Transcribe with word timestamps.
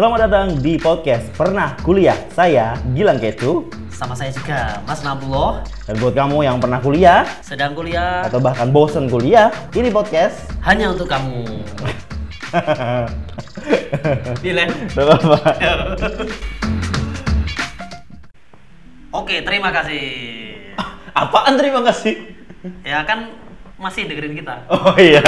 Selamat 0.00 0.32
datang 0.32 0.56
di 0.64 0.80
podcast 0.80 1.28
Pernah 1.36 1.76
Kuliah. 1.84 2.16
Saya 2.32 2.72
Gilang 2.96 3.20
Kecu. 3.20 3.68
Sama 3.92 4.16
saya 4.16 4.32
juga, 4.32 4.80
Mas 4.88 5.04
Nabullah. 5.04 5.60
Dan 5.84 6.00
buat 6.00 6.16
kamu 6.16 6.40
yang 6.40 6.56
pernah 6.56 6.80
kuliah 6.80 7.28
Sedang 7.44 7.76
kuliah 7.76 8.24
atau 8.24 8.40
bahkan 8.40 8.72
bosen 8.72 9.12
kuliah, 9.12 9.52
ini 9.76 9.92
podcast. 9.92 10.48
hanya 10.64 10.96
untuk 10.96 11.04
kamu. 11.04 11.44
Dile. 14.40 14.72
Gak 14.72 15.04
apa-apa. 15.04 15.36
Oke, 19.20 19.44
terima 19.44 19.68
kasih. 19.68 20.04
Apaan 21.12 21.60
terima 21.60 21.84
kasih? 21.84 22.40
Ya 22.88 23.04
kan 23.04 23.36
masih 23.80 24.04
dengerin 24.04 24.36
kita. 24.36 24.54
Oh 24.68 24.92
iya. 25.00 25.24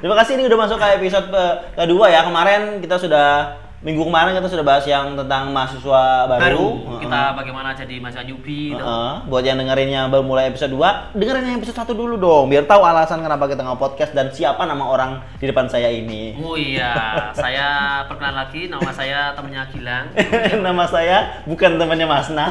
Terima 0.00 0.16
kasih 0.16 0.40
ini 0.40 0.48
udah 0.48 0.58
masuk 0.64 0.80
ke 0.80 0.86
episode 0.96 1.28
kedua 1.76 2.08
ya. 2.08 2.24
Kemarin 2.24 2.80
kita 2.80 2.96
sudah 2.96 3.60
minggu 3.80 4.04
kemarin 4.04 4.36
kita 4.36 4.44
sudah 4.44 4.64
bahas 4.64 4.84
yang 4.84 5.16
tentang 5.16 5.52
mahasiswa 5.56 6.28
baru. 6.28 6.40
Baru 6.40 6.68
Heeh. 6.68 7.00
kita 7.04 7.20
bagaimana 7.32 7.72
jadi 7.72 7.96
masa 7.96 8.20
newbie 8.24 8.76
gitu. 8.76 8.80
Heeh. 8.80 9.12
Buat 9.28 9.44
yang 9.44 9.56
dengerinnya 9.56 10.08
baru 10.08 10.24
mulai 10.24 10.52
episode 10.52 10.72
2, 10.76 11.16
dengerin 11.16 11.44
yang 11.48 11.56
episode 11.60 11.80
1 11.88 11.92
dulu 11.96 12.20
dong 12.20 12.52
biar 12.52 12.68
tahu 12.68 12.84
alasan 12.84 13.24
kenapa 13.24 13.48
kita 13.48 13.64
nge-podcast 13.64 14.12
dan 14.12 14.28
siapa 14.32 14.68
nama 14.68 14.84
orang 14.84 15.24
di 15.40 15.48
depan 15.48 15.68
saya 15.68 15.88
ini. 15.88 16.36
Oh 16.40 16.56
iya, 16.60 16.92
saya 17.32 18.00
perkenalan 18.04 18.48
lagi, 18.48 18.68
nama 18.68 18.90
saya 18.92 19.32
temennya 19.32 19.64
Gilang. 19.72 20.06
nama 20.68 20.84
saya 20.84 21.44
bukan 21.48 21.80
temannya 21.80 22.04
Masna. 22.08 22.46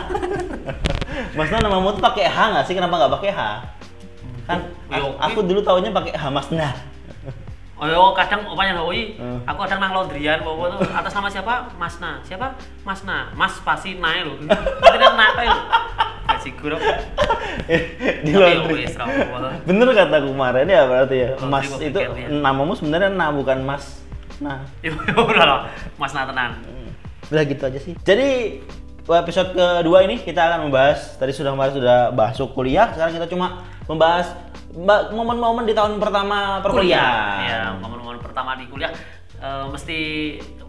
Masna 1.38 1.58
namamu 1.62 1.94
tuh 1.94 2.02
pakai 2.02 2.26
H 2.26 2.38
nggak 2.58 2.66
sih? 2.66 2.74
Kenapa 2.74 2.98
nggak 2.98 3.14
pakai 3.22 3.34
H? 3.34 3.42
Kan 4.50 4.60
Yo, 4.90 5.14
aku, 5.14 5.14
aku 5.22 5.40
dulu 5.46 5.62
taunya 5.62 5.94
pakai 5.94 6.18
H 6.18 6.24
Masna. 6.34 6.74
Oh 7.80 7.88
yo, 7.88 8.12
kadang 8.12 8.44
opanya 8.44 8.76
Hoi, 8.76 9.16
Hmm. 9.16 9.40
aku 9.48 9.64
kadang 9.64 9.80
nang 9.80 9.96
laundryan, 9.96 10.44
bawa 10.44 10.76
tuh 10.76 10.84
atas 10.90 11.14
nama 11.16 11.30
siapa? 11.32 11.54
Masna. 11.80 12.20
Siapa? 12.28 12.58
Masna. 12.84 13.32
Mas 13.38 13.56
pasti 13.64 13.96
naik 13.96 14.28
loh. 14.28 14.36
Nanti 14.84 14.98
kan 15.00 15.14
naik 15.16 15.34
loh. 15.48 15.62
Gak 16.28 16.40
sih 16.44 16.52
guru. 16.58 16.76
di 18.26 18.32
Tapi 18.34 18.36
laundry. 18.36 18.84
Bener 19.64 19.88
kata 19.96 20.18
kemarin 20.28 20.68
ya 20.68 20.82
berarti 20.84 21.16
ya. 21.16 21.30
Mas 21.46 21.70
itu 21.80 21.96
ya. 21.96 22.10
namamu 22.28 22.74
sebenarnya 22.76 23.14
Na 23.14 23.32
bukan 23.32 23.64
Mas. 23.64 24.04
Nah, 24.44 24.66
Ya 24.84 24.92
udah 25.16 25.46
lah, 25.46 25.60
Mas 25.96 26.12
Natenan. 26.12 26.60
udah 27.30 27.44
gitu 27.46 27.64
aja 27.64 27.78
sih. 27.78 27.94
Jadi 28.02 28.60
episode 29.06 29.54
kedua 29.54 30.04
ini 30.04 30.18
kita 30.18 30.42
akan 30.42 30.68
membahas 30.68 31.16
tadi 31.16 31.32
sudah 31.32 31.54
kemarin 31.54 31.74
sudah 31.74 31.98
bahas 32.12 32.36
kuliah, 32.52 32.90
sekarang 32.92 33.14
kita 33.16 33.28
cuma 33.30 33.64
membahas 33.90 34.38
ba- 34.86 35.10
momen-momen 35.10 35.66
di 35.66 35.74
tahun 35.74 35.98
pertama 35.98 36.62
perkuliahan. 36.62 37.38
Ya, 37.50 37.62
momen-momen 37.82 38.22
pertama 38.22 38.54
di 38.54 38.70
kuliah 38.70 38.94
eh, 39.42 39.66
mesti 39.66 40.00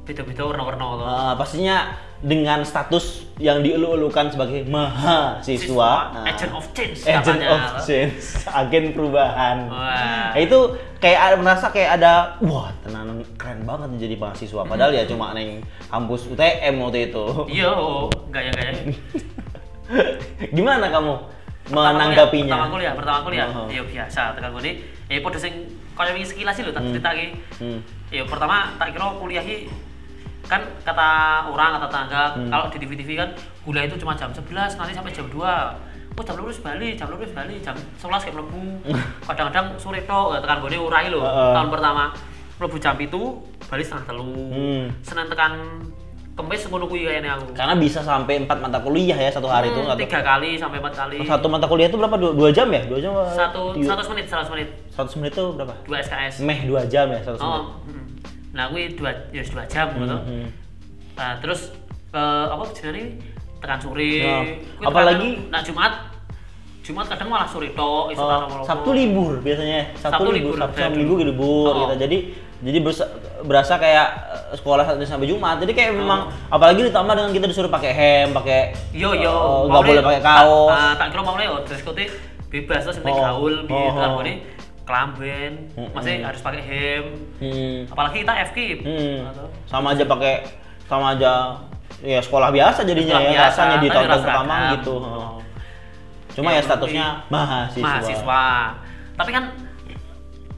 beda-beda 0.09 0.43
warna-warna 0.49 0.85
loh. 0.97 1.05
Eh, 1.05 1.35
pastinya 1.37 1.93
dengan 2.21 2.61
status 2.65 3.25
yang 3.41 3.65
dielu-elukan 3.65 4.29
sebagai 4.29 4.69
mahasiswa, 4.69 5.93
nah, 6.13 6.29
agent 6.29 6.53
of 6.53 6.69
change 6.77 7.01
agent 7.09 7.41
katanya. 7.41 7.49
of 7.49 7.81
change, 7.81 8.21
agen 8.61 8.85
perubahan. 8.93 9.57
Wah. 9.73 10.33
Nah, 10.33 10.41
itu 10.41 10.77
kayak 11.01 11.21
ada, 11.21 11.37
merasa 11.41 11.73
kayak 11.73 11.97
ada 11.97 12.37
wah 12.45 12.69
tenan 12.85 13.25
keren 13.41 13.65
banget 13.65 14.05
jadi 14.05 14.21
mahasiswa 14.21 14.63
padahal 14.69 14.93
ya 14.93 15.09
cuma 15.09 15.33
neng 15.33 15.65
kampus 15.89 16.29
UTM 16.29 16.75
waktu 16.85 17.09
itu. 17.09 17.25
Iya, 17.49 17.69
oh, 17.73 18.13
gaya-gaya. 18.29 18.73
Gimana 20.57 20.93
kamu 20.93 21.40
menanggapinya? 21.71 22.55
Pertama 22.55 22.69
kuliah, 22.75 22.93
pertama 22.95 23.19
kuliah. 23.25 23.49
Oh. 23.51 23.67
Ya 23.71 23.83
biasa 23.83 24.35
tekan 24.35 24.51
gini. 24.59 24.73
Ya 25.07 25.19
padha 25.23 25.39
sing 25.39 25.55
kaya 25.95 26.11
wingi 26.17 26.29
sekilas 26.29 26.55
sih 26.57 26.65
lho 26.67 26.73
tak 26.75 26.85
cerita 26.91 27.09
iki. 27.15 27.27
Hmm. 27.63 27.79
Ya 28.11 28.23
pertama 28.27 28.75
tak 28.77 28.93
kira 28.93 29.07
kuliah 29.17 29.43
iki 29.43 29.71
kan 30.51 30.67
kata 30.83 31.11
orang 31.47 31.79
kata 31.79 31.87
tetangga 31.87 32.23
Hmm. 32.35 32.51
kalau 32.51 32.67
di 32.75 32.79
TV-TV 32.83 33.11
kan 33.15 33.31
kuliah 33.63 33.87
itu 33.87 33.95
cuma 34.03 34.19
jam 34.19 34.35
11 34.35 34.75
nanti 34.75 34.93
sampai 34.93 35.15
jam 35.15 35.27
2 35.31 35.39
Oh 36.19 36.27
jam 36.27 36.35
lurus 36.35 36.59
balik, 36.59 36.99
jam 36.99 37.07
lurus 37.07 37.31
balik, 37.31 37.63
jam 37.63 37.73
11 37.97 38.27
kayak 38.27 38.35
mlebu. 38.35 38.83
Kadang-kadang 39.31 39.79
sore 39.79 40.03
tok 40.05 40.43
tekan 40.43 40.59
gone 40.59 40.75
urai 40.75 41.07
lho. 41.07 41.23
Heeh. 41.23 41.53
Tahun 41.55 41.71
pertama 41.71 42.11
mlebu 42.59 42.77
jam 42.83 42.99
itu 42.99 43.23
balik 43.71 43.87
setengah 43.87 44.05
telu. 44.11 44.35
Hmm. 44.51 44.85
Senin 45.07 45.31
tekan 45.31 45.81
Kemis 46.41 46.63
ngono 46.65 46.85
kuwi 46.87 47.05
kayaknya 47.05 47.31
aku. 47.35 47.53
Karena 47.53 47.75
bisa 47.75 48.01
sampai 48.01 48.35
empat 48.39 48.59
mata 48.59 48.79
kuliah 48.79 49.13
ya 49.15 49.29
satu 49.29 49.45
hari 49.45 49.69
itu. 49.69 49.77
Hmm, 49.79 49.91
Satu, 49.91 50.01
tiga 50.01 50.21
kali 50.23 50.51
sampai 50.57 50.79
empat 50.79 50.95
kali. 50.97 51.17
satu 51.23 51.47
mata 51.47 51.67
kuliah 51.67 51.87
itu 51.87 51.97
berapa? 51.97 52.17
Dua, 52.17 52.33
dua 52.33 52.49
jam 52.49 52.67
ya? 52.67 52.83
Dua 52.83 52.99
jam? 52.99 53.13
satu 53.31 53.77
seratus 53.77 54.07
menit 54.09 54.27
seratus 54.27 54.49
menit 54.51 54.69
Seratus 54.91 55.15
menit 55.15 55.33
itu 55.33 55.45
berapa? 55.53 55.75
dua 55.85 55.97
SKS 56.01 56.35
Meh 56.41 56.59
dua 56.65 56.83
jam 56.85 57.07
ya 57.07 57.21
menit. 57.21 57.37
oh 57.39 57.63
mm. 57.85 58.05
nah 58.51 58.65
gue 58.67 58.83
dua 58.93 59.11
ya 59.31 59.43
dua 59.45 59.65
jam 59.65 59.87
gitu 59.93 60.17
Hmm. 60.19 60.49
nah 61.15 61.37
terus 61.39 61.71
eh, 62.11 62.47
apa 62.49 62.65
jenenge 62.73 63.21
tekan 63.61 63.79
sore 63.79 64.11
Ya. 64.19 64.41
Kuwi 64.75 64.83
Apalagi- 64.83 65.35
tekan- 65.37 65.51
nah 65.51 65.61
Jumat 65.61 65.93
Jumat 66.81 67.07
kadang 67.07 67.29
malah 67.29 67.47
sore 67.47 67.71
tok 67.71 68.11
iso 68.11 68.25
Oh. 68.25 68.65
Sabtu 68.65 68.91
libur 68.91 69.39
biasanya. 69.39 69.93
Sabtu, 69.95 70.17
Sabtu 70.17 70.31
libur, 70.33 70.55
libur, 70.57 70.59
Sabtu 70.59 70.79
sama. 70.81 70.97
Minggu 70.97 71.15
libur 71.23 71.65
Oh. 71.69 71.77
gitu. 71.87 71.95
Jadi 72.01 72.17
jadi 72.61 72.79
berasa, 72.81 73.05
berasa 73.43 73.77
kayak 73.77 74.07
eh, 74.51 74.55
sekolah 74.55 74.83
Sabtu 74.83 75.05
sampai 75.05 75.27
Jumat. 75.27 75.57
Jadi 75.59 75.73
kayak 75.73 75.91
Oh. 75.91 75.99
memang 75.99 76.21
apalagi 76.47 76.85
ditambah 76.85 77.13
dengan 77.13 77.31
kita 77.31 77.47
disuruh 77.47 77.69
pakai 77.69 77.93
hem, 77.93 78.29
pakai 78.31 78.61
yo 78.91 79.11
yo 79.13 79.29
eh, 79.29 79.59
nggak 79.67 79.75
mau 79.75 79.83
boleh 79.83 80.03
pakai 80.03 80.21
kaos. 80.21 80.69
tak, 80.69 80.79
ah, 80.79 80.93
tak 80.95 81.07
kira 81.11 81.23
mau 81.23 81.35
nih 81.35 81.47
oh 81.47 81.61
dress 81.61 81.83
code 81.83 82.05
bebas 82.47 82.83
terus 82.83 82.97
penting 82.99 83.15
Oh. 83.15 83.23
gaul 83.23 83.55
Oh, 83.63 83.63
gitu 83.63 84.01
oh. 84.03 84.21
ini 84.21 84.35
kelamben 84.83 85.53
Mm-mm. 85.71 85.93
masih 85.93 86.19
harus 86.21 86.41
pakai 86.41 86.61
hem 86.61 87.05
Hmm. 87.39 87.79
apalagi 87.87 88.17
kita 88.21 88.33
FK 88.45 88.59
Hmm. 88.81 89.19
Sama 89.65 89.95
aja 89.95 90.03
pakai 90.05 90.35
sama 90.85 91.15
aja 91.15 91.33
ya 92.01 92.19
sekolah 92.19 92.51
biasa 92.51 92.83
jadinya 92.83 93.15
Sekolah 93.15 93.23
ya 93.25 93.35
biasa, 93.39 93.47
rasanya 93.55 93.77
di 93.79 93.89
tahun 93.89 94.07
pertama 94.11 94.57
gitu. 94.75 94.95
Oh. 94.99 95.39
Cuma 96.31 96.49
ya, 96.49 96.57
Ya, 96.57 96.63
statusnya 96.63 97.07
mahasiswa. 97.27 97.83
mahasiswa 97.83 98.45
tapi 99.15 99.31
kan 99.31 99.45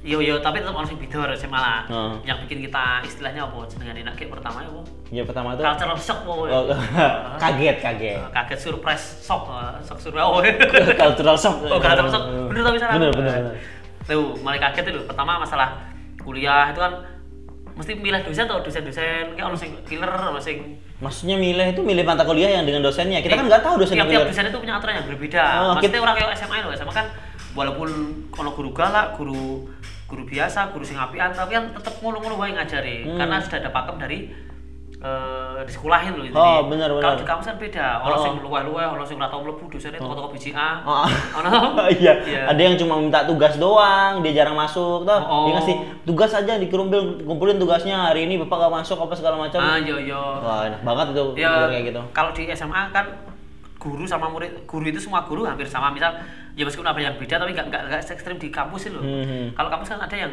yo 0.02 0.18
yo 0.18 0.34
tapi 0.38 0.58
tetap 0.58 0.74
harus 0.74 0.90
beda 0.90 1.30
sih 1.32 1.46
malah 1.46 1.86
Heeh. 1.86 2.12
yang 2.24 2.38
bikin 2.42 2.58
kita 2.60 3.00
istilahnya 3.02 3.46
apa 3.46 3.54
jenengan 3.66 3.94
enak 3.96 4.14
kayak 4.14 4.30
pertama 4.30 4.58
ya 4.58 4.68
apa 4.68 4.82
Ya 5.12 5.22
pertama 5.22 5.48
itu 5.52 5.60
cultural 5.60 5.94
shock 5.96 6.18
apa 6.24 6.32
ya? 6.42 6.52
oh, 6.52 6.64
kaget 7.42 7.76
kaget. 7.78 8.16
Eh, 8.16 8.30
kaget 8.32 8.58
surprise 8.60 9.04
shock 9.20 9.44
eh, 9.46 9.78
shock 9.80 9.98
surprise 10.00 10.24
oh 10.24 10.40
Cultural 11.02 11.36
shock. 11.36 11.56
oh 11.64 11.78
cultural 11.78 12.08
shock 12.08 12.24
bener 12.48 12.62
tapi 12.64 12.76
salah 12.76 12.94
Bener 12.96 13.10
bener. 13.12 13.32
bener. 13.32 13.54
tuh 14.02 14.34
mulai 14.40 14.58
kaget 14.58 14.84
itu 14.90 15.00
pertama 15.04 15.38
masalah 15.38 15.68
kuliah 16.18 16.70
itu 16.70 16.80
kan 16.80 16.92
mesti 17.72 17.92
milih 17.94 18.20
dosen 18.22 18.44
atau 18.44 18.60
dosen-dosen 18.60 19.32
kayak 19.32 19.44
orang 19.44 19.56
sing 19.56 19.70
killer 19.86 20.04
orang 20.04 20.34
sing 20.38 20.76
Maksudnya 20.98 21.34
milih 21.34 21.66
itu 21.68 21.82
milih 21.82 22.02
mata 22.02 22.22
kuliah 22.22 22.46
yang 22.52 22.62
dengan 22.62 22.78
dosennya. 22.80 23.18
Kita 23.18 23.34
kan 23.34 23.50
nggak 23.50 23.58
tahu 23.60 23.74
dosen 23.76 23.98
tiap, 23.98 24.06
tiap 24.06 24.22
dosen 24.22 24.46
itu 24.46 24.54
punya 24.54 24.78
aturan 24.78 25.02
yang 25.02 25.06
berbeda. 25.10 25.42
Oh, 25.42 25.74
Maksudnya 25.74 25.82
kita- 25.88 25.98
orang 26.00 26.14
kayak 26.14 26.30
SMA 26.38 26.56
loh, 26.62 26.70
SMA 26.72 26.92
kan 26.92 27.06
walaupun 27.52 27.88
kalau 28.30 28.50
guru 28.54 28.70
galak, 28.70 29.18
guru 29.18 29.66
guru 30.12 30.28
biasa, 30.28 30.68
guru 30.68 30.84
sing 30.84 30.94
apian, 30.94 31.32
tapi 31.32 31.56
kan 31.56 31.72
tetap 31.72 31.96
ngulu-ngulu 31.98 32.36
wae 32.36 32.52
ngajari 32.52 33.08
Hmm. 33.08 33.16
karena 33.16 33.40
sudah 33.40 33.58
ada 33.58 33.70
pakem 33.72 33.96
dari 33.96 34.18
eh 35.02 35.58
di 35.66 35.72
sekolahin 35.72 36.14
loh. 36.14 36.22
Oh, 36.30 36.70
benar, 36.70 36.86
benar. 36.86 37.02
Kalau 37.02 37.16
di 37.18 37.26
kampus 37.26 37.46
kan 37.48 37.58
beda. 37.58 37.86
Orang 37.98 38.18
Oh. 38.18 38.22
sing 38.22 38.34
luweh-luweh, 38.38 38.86
orang 38.86 39.02
sing 39.02 39.18
ora 39.18 39.26
tau 39.26 39.42
mlebu 39.42 39.66
dosennya 39.66 39.98
toko-toko 39.98 40.30
biji 40.30 40.54
A. 40.54 40.78
Oh. 40.86 41.02
Ono. 41.42 41.50
iya. 41.98 42.22
Iya. 42.22 42.46
Ada 42.46 42.60
yang 42.62 42.78
cuma 42.78 42.94
minta 42.96 43.26
tugas 43.26 43.58
doang, 43.58 44.22
dia 44.22 44.30
jarang 44.32 44.54
masuk. 44.54 45.02
Tuh, 45.02 45.20
Oh. 45.26 45.50
dia 45.50 45.58
ngasih 45.58 45.74
tugas 46.06 46.30
aja 46.30 46.54
dikumpulin 46.54 47.26
kumpulin 47.26 47.58
tugasnya 47.58 47.98
hari 48.06 48.30
ini 48.30 48.38
bapak 48.46 48.62
gak 48.62 48.74
masuk 48.78 48.98
apa 49.00 49.14
segala 49.16 49.42
macam. 49.42 49.58
Ah, 49.58 49.74
yo 49.74 49.98
yo. 49.98 50.22
Wah, 50.38 50.70
enak 50.70 50.86
banget 50.86 51.06
itu 51.10 51.24
ya 51.34 51.66
kayak 51.66 51.82
gitu. 51.90 52.00
kalau 52.14 52.30
di 52.30 52.42
SMA 52.46 52.82
kan 52.90 53.06
guru 53.82 54.06
sama 54.06 54.30
murid 54.30 54.54
guru 54.62 54.86
itu 54.86 55.02
semua 55.02 55.26
guru 55.26 55.42
hampir 55.42 55.66
sama 55.66 55.90
misal 55.90 56.14
ya 56.52 56.62
meskipun 56.62 56.84
ada 56.84 56.98
yang 56.98 57.14
beda 57.14 57.34
tapi 57.36 57.52
nggak 57.52 57.66
nggak 57.66 58.00
ekstrim 58.02 58.36
di 58.36 58.48
kampus 58.48 58.80
sih 58.82 58.90
loh 58.90 59.00
Hmm. 59.00 59.52
kalau 59.52 59.68
kampus 59.68 59.88
kan 59.88 60.00
ada 60.00 60.16
yang 60.18 60.32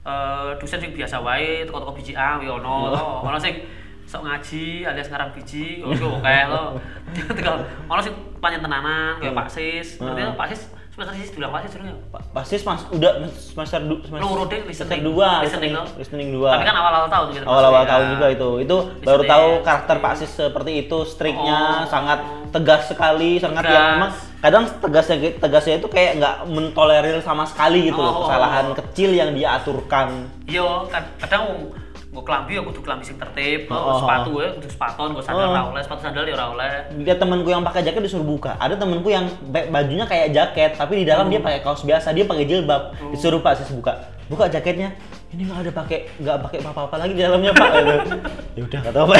eh, 0.00 0.50
dosen 0.56 0.80
yang 0.80 0.94
biasa 0.94 1.16
wae 1.18 1.62
toko-toko 1.62 1.92
biji 1.92 2.12
A 2.12 2.36
wi 2.36 2.46
ono 2.46 2.90
Oh. 2.90 3.20
ono 3.22 3.36
sing 3.36 3.60
sok 4.04 4.24
ngaji 4.24 4.64
alias 4.84 5.06
ngarang 5.06 5.28
biji 5.30 5.84
oke 5.84 6.00
kayak 6.18 6.48
lo 6.48 6.80
tinggal 7.36 7.60
ono 7.84 8.00
sing 8.00 8.12
panjang 8.38 8.60
tenanan 8.60 9.16
kayak 9.16 9.30
Hmm. 9.30 9.38
Pak 9.38 9.48
Sis 9.48 9.88
Hmm. 9.98 10.32
Pak 10.32 10.46
Sis 10.48 10.62
semester 10.98 11.14
sis 11.16 11.30
bilang 11.30 11.50
Pak 11.50 11.60
Sis 11.62 11.72
dulu 11.72 11.86
ya 11.86 11.96
Pa- 12.10 12.24
Pasti 12.34 12.54
mas 12.60 12.82
udah 12.88 13.12
semester 13.30 13.80
du, 13.80 13.94
semester, 14.02 14.26
listening. 14.66 15.02
dua, 15.04 15.28
Listening, 15.40 15.72
listening, 15.94 16.28
dua. 16.34 16.50
tapi 16.52 16.66
kan 16.66 16.76
awal-awal 16.76 17.06
tahun 17.08 17.26
gitu 17.30 17.44
awal-awal 17.44 17.70
maksudnya. 17.78 17.92
tahun 17.94 18.06
juga 18.10 18.26
itu 18.28 18.48
itu 18.58 18.76
baru 19.00 19.22
tahu 19.24 19.48
karakter 19.62 19.96
Pak 19.98 20.12
Sis 20.16 20.30
seperti 20.32 20.72
itu 20.80 20.98
striknya 21.04 21.60
Oh. 21.78 21.86
sangat 21.86 22.18
tegas 22.50 22.82
sekali 22.84 23.38
sangat 23.38 23.62
Tegas. 23.62 23.72
yang 23.72 23.86
memang 23.94 24.10
kadang 24.38 24.64
tegasnya 24.76 25.16
tegasnya 25.36 25.74
itu 25.76 25.88
kayak 25.88 26.12
nggak 26.16 26.36
mentolerir 26.48 27.18
sama 27.20 27.44
sekali 27.44 27.86
gitu 27.86 27.98
loh 27.98 28.12
Oh. 28.12 28.20
kesalahan 28.24 28.66
kecil 28.74 29.10
yang 29.12 29.30
dia 29.32 29.54
aturkan 29.54 30.26
Iya, 30.44 30.66
kad- 30.88 31.14
kadang 31.20 31.44
gue 32.08 32.22
kelambi 32.24 32.56
ya 32.56 32.62
kudu 32.62 32.80
kelambi 32.80 33.04
sing 33.04 33.16
tertib, 33.16 33.68
Oh, 33.68 33.76
oh, 33.76 34.00
sepatu 34.00 34.30
ya 34.38 34.48
kudu 34.50 34.64
sepaton, 34.66 35.08
gue 35.12 35.20
sandal 35.20 35.52
Oh. 35.60 35.70
oleh, 35.70 35.82
sepatu 35.82 36.00
sandal 36.00 36.24
ya 36.24 36.34
ora 36.34 36.46
oleh. 36.50 36.72
lihat 36.98 37.18
temanku 37.18 37.46
yang 37.46 37.60
pakai 37.60 37.80
jaket 37.82 38.00
disuruh 38.00 38.24
buka 38.24 38.56
ada 38.56 38.72
temanku 38.74 39.06
yang 39.06 39.28
ba- 39.44 39.68
bajunya 39.70 40.02
kayak 40.02 40.32
jaket 40.32 40.70
tapi 40.74 40.92
di 40.94 41.06
dalam 41.06 41.24
Oh. 41.24 41.30
dia 41.30 41.38
pakai 41.38 41.60
kaos 41.60 41.84
biasa 41.84 42.10
dia 42.10 42.24
pakai 42.24 42.44
jilbab 42.44 42.96
Oh. 42.96 43.12
disuruh 43.12 43.38
pak 43.38 43.56
sis 43.56 43.68
buka 43.70 43.92
buka 44.24 44.44
jaketnya 44.46 44.96
ini 45.28 45.44
nggak 45.44 45.60
ada 45.62 45.72
pakai 45.74 45.98
nggak 46.16 46.36
pakai 46.42 46.58
apa-apa 46.62 46.96
lagi 46.98 47.12
di 47.12 47.20
dalamnya 47.20 47.52
pak 47.52 47.68
gitu. 47.70 48.16
ya 48.56 48.62
udah 48.64 48.78
nggak 48.80 48.94
tahu 48.94 49.04
apa 49.04 49.16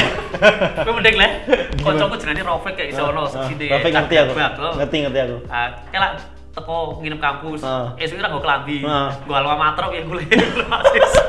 Kowe 0.79 0.91
mending 0.91 1.15
le. 1.15 1.27
Kancaku 1.85 2.15
jenenge 2.17 2.41
Rofik 2.41 2.73
kayak 2.73 2.89
iso 2.89 3.03
ono 3.05 3.21
Ah, 3.23 3.45
sini. 3.45 3.65
Rafiq 3.69 3.91
ngerti 3.91 4.15
aku 4.17 4.31
Ngerti. 4.33 4.97
ngerti 5.05 5.19
aku 5.21 5.37
Ah, 5.45 5.67
kelak 5.87 6.11
teko 6.49 6.77
nginep 6.99 7.19
kampus. 7.19 7.61
Ah. 7.61 7.93
Esuk 7.95 8.17
ora 8.17 8.27
nggo 8.27 8.41
kelambi. 8.41 8.77
Ah. 8.81 9.13
Gua 9.23 9.37
alma 9.37 9.53
mater 9.55 9.85
ya 9.87 10.01
mahasiswa. 10.71 11.23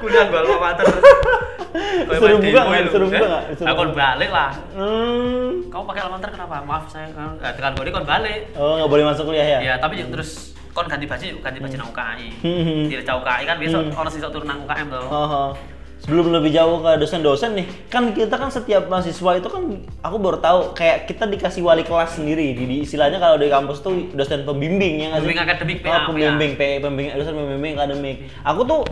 Kuliah 0.00 0.26
alma 0.26 0.56
mater. 0.60 0.86
Kowe 2.02 2.16
Seru 2.18 2.36
main 2.36 2.44
juga 2.44 2.60
demo 2.60 2.70
nggak? 2.70 2.82
eh? 2.82 2.92
juga 2.92 3.18
nggak? 3.22 3.44
Juga. 3.56 3.92
balik 3.94 4.30
lah. 4.30 4.50
hmm. 4.76 5.72
Kamu 5.72 5.84
pakai 5.88 6.00
alma 6.04 6.16
mater 6.18 6.30
kenapa? 6.30 6.56
Maaf 6.62 6.84
saya. 6.88 7.08
Nah, 7.12 7.32
tekan 7.40 7.72
gue 7.72 7.88
kon 7.88 8.04
balik. 8.04 8.52
oh 8.54 8.76
nggak 8.76 8.90
boleh 8.90 9.04
masuk 9.08 9.24
kuliah 9.26 9.46
ya 9.46 9.58
Ya, 9.62 9.74
tapi 9.80 10.02
terus 10.02 10.52
kon 10.72 10.88
ganti 10.88 11.04
baju 11.04 11.26
ganti 11.40 11.58
baju 11.60 11.76
nang 11.76 11.88
UKI. 11.90 12.26
Hmm. 12.40 12.82
Di 12.88 12.94
Reca 12.96 13.12
UKI 13.16 13.42
kan 13.44 13.56
biasa 13.56 13.76
Hmm. 13.78 13.92
orang 13.94 14.12
siswa 14.12 14.28
turun 14.28 14.46
nang 14.46 14.60
UKM 14.62 14.86
tuh. 14.88 15.06
Oh, 15.06 15.16
oh. 15.24 15.50
Sebelum 16.02 16.34
lebih 16.34 16.50
jauh 16.50 16.82
ke 16.82 16.98
dosen-dosen 16.98 17.54
nih, 17.54 17.62
kan 17.86 18.10
kita 18.10 18.34
kan 18.34 18.50
setiap 18.50 18.90
mahasiswa 18.90 19.38
itu 19.38 19.46
kan 19.46 19.62
aku 20.02 20.16
baru 20.18 20.42
tahu 20.42 20.74
kayak 20.74 21.06
kita 21.06 21.30
dikasih 21.30 21.62
wali 21.62 21.86
kelas 21.86 22.18
sendiri. 22.18 22.58
Di, 22.58 22.66
di 22.66 22.76
istilahnya 22.82 23.22
kalau 23.22 23.38
di 23.38 23.46
kampus 23.46 23.86
tuh 23.86 24.10
dosen 24.10 24.42
pembimbing 24.42 24.98
ya 24.98 25.14
nggak 25.14 25.22
sih? 25.22 25.30
Pembimbing 25.30 25.46
akademik, 25.46 25.78
Oh, 25.86 26.02
pembimbing, 26.10 26.52
PA, 26.58 26.68
pembimbing, 26.82 27.06
dosen 27.14 27.34
pembimbing 27.38 27.72
akademik. 27.78 28.16
Aku 28.42 28.60
tuh 28.66 28.82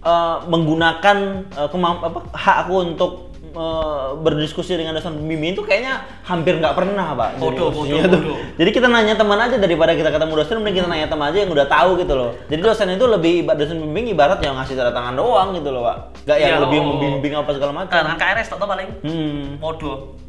eh, 0.00 0.36
menggunakan 0.46 1.16
eh, 1.54 1.68
kemamp 1.68 2.00
apa 2.04 2.18
hak 2.34 2.56
aku 2.66 2.74
untuk 2.92 3.12
eh, 3.54 4.08
berdiskusi 4.20 4.78
dengan 4.78 4.94
dosen 4.94 5.18
pembimbing 5.18 5.56
itu 5.56 5.62
kayaknya 5.64 6.04
hampir 6.26 6.58
nggak 6.58 6.74
pernah 6.76 7.16
pak. 7.16 7.30
Jadi 7.36 7.42
Bodoh, 7.42 7.68
bodoh, 7.72 7.98
bodoh. 8.06 8.36
Jadi 8.58 8.70
kita 8.70 8.86
nanya 8.86 9.14
teman 9.14 9.38
aja 9.40 9.56
daripada 9.56 9.92
kita 9.94 10.10
ketemu 10.10 10.32
dosen, 10.38 10.56
mending 10.60 10.76
kita 10.82 10.88
nanya 10.90 11.06
teman 11.10 11.26
aja 11.32 11.38
yang 11.42 11.50
udah 11.52 11.66
tahu 11.66 11.90
gitu 11.98 12.14
loh. 12.14 12.30
Jadi 12.50 12.60
dosen 12.60 12.88
itu 12.92 13.04
lebih 13.08 13.34
dosen 13.48 13.76
pembimbing 13.80 14.12
ibarat 14.14 14.38
yang 14.44 14.54
ngasih 14.58 14.74
tanda 14.76 14.92
tangan 14.92 15.14
doang 15.16 15.56
gitu 15.56 15.70
loh 15.72 15.82
pak. 15.86 15.96
Gak 16.28 16.38
yang 16.38 16.58
Iya, 16.58 16.64
lebih 16.66 16.78
oh. 16.82 16.86
membimbing 16.94 17.32
apa 17.38 17.50
segala 17.56 17.72
macam. 17.72 17.94
Kan 17.94 18.18
KRS 18.18 18.48
tau 18.52 18.66
paling. 18.68 18.88
Hmm. 19.02 19.56
Podo. 19.58 20.27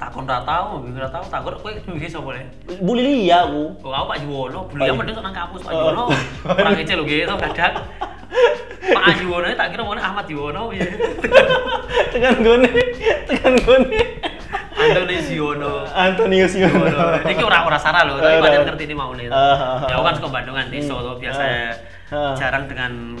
Takon 0.00 0.24
ra 0.24 0.40
tau, 0.42 0.80
bingung 0.80 0.96
ra 0.96 1.12
tau, 1.12 1.20
takon 1.22 1.52
kowe 1.60 1.68
duwe 1.76 2.08
sapa 2.08 2.32
le? 2.32 2.48
Bu 2.80 2.96
Lilia 2.96 3.44
aku. 3.44 3.76
Oh, 3.84 3.92
aku 3.92 4.06
Pak 4.08 4.18
Pak 4.64 4.72
beliau 4.72 4.96
Yu- 4.96 4.98
mending 4.98 5.16
nang 5.20 5.34
kampus 5.36 5.60
Pak 5.60 5.72
Oh. 5.76 5.92
Yuwono. 5.92 6.04
Orang 6.56 6.72
kecil 6.74 6.96
lho 6.96 7.04
gitu 7.04 7.28
kadang. 7.36 7.74
Pak 8.80 9.04
Yuwono 9.20 9.44
tak 9.52 9.68
kira 9.70 9.82
mau 9.84 9.92
Ahmad 9.92 10.24
Yuwono 10.24 10.72
ya. 10.72 10.88
tekan 12.12 12.40
gone, 12.40 12.70
tekan 13.28 13.54
gone. 13.60 13.92
Antonius 14.80 15.28
Yuwono. 15.28 15.84
Antonius 15.86 16.54
Yono. 16.56 16.88
Iki 17.20 17.42
ora 17.44 17.68
ora 17.68 17.76
sarah 17.76 18.08
lho, 18.08 18.16
tapi 18.16 18.40
pancen 18.40 18.64
ngerti 18.64 18.84
ini 18.88 18.94
mau 18.96 19.12
nih. 19.12 19.28
Ah, 19.28 19.84
ah, 19.84 19.84
Ya 19.84 19.94
aku 19.94 20.02
kan 20.02 20.12
ah. 20.12 20.16
suka 20.16 20.28
Bandungan 20.32 20.66
Diso 20.72 20.96
tuh 20.96 21.20
biasa 21.20 21.42
Ah. 22.10 22.34
jarang 22.34 22.64
dengan 22.66 23.20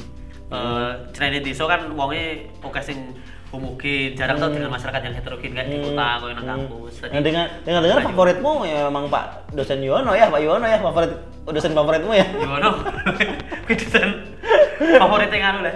eh 0.50 0.90
jenenge 1.12 1.44
Diso 1.44 1.68
kan 1.68 1.92
wonge 1.92 2.48
oke 2.58 2.80
sing 2.80 3.12
homogen, 3.50 4.14
jarang 4.14 4.38
tuh 4.38 4.54
dengan 4.54 4.70
masyarakat 4.70 5.00
yang 5.02 5.14
heterogen 5.18 5.50
kayak 5.58 5.68
di 5.74 5.82
kota 5.82 6.08
koyo 6.22 6.32
nang 6.38 6.46
kampus. 6.46 6.94
Nah, 7.02 7.22
dengan 7.22 7.44
dengan 7.66 7.80
dengar 7.82 7.98
favoritmu 8.06 8.52
ya 8.62 8.86
memang 8.86 9.10
Pak 9.10 9.50
dosen 9.50 9.82
Yono 9.82 10.14
ya, 10.14 10.30
Pak 10.30 10.38
Yono 10.38 10.66
ya 10.70 10.78
favorit 10.78 11.12
dosen 11.50 11.74
favoritmu 11.74 12.12
ya. 12.14 12.26
Yuwono. 12.30 12.70
Kuwi 13.66 13.74
desain 13.74 14.10
favorit 14.78 15.34
yang 15.34 15.44
anu 15.50 15.58
le. 15.66 15.72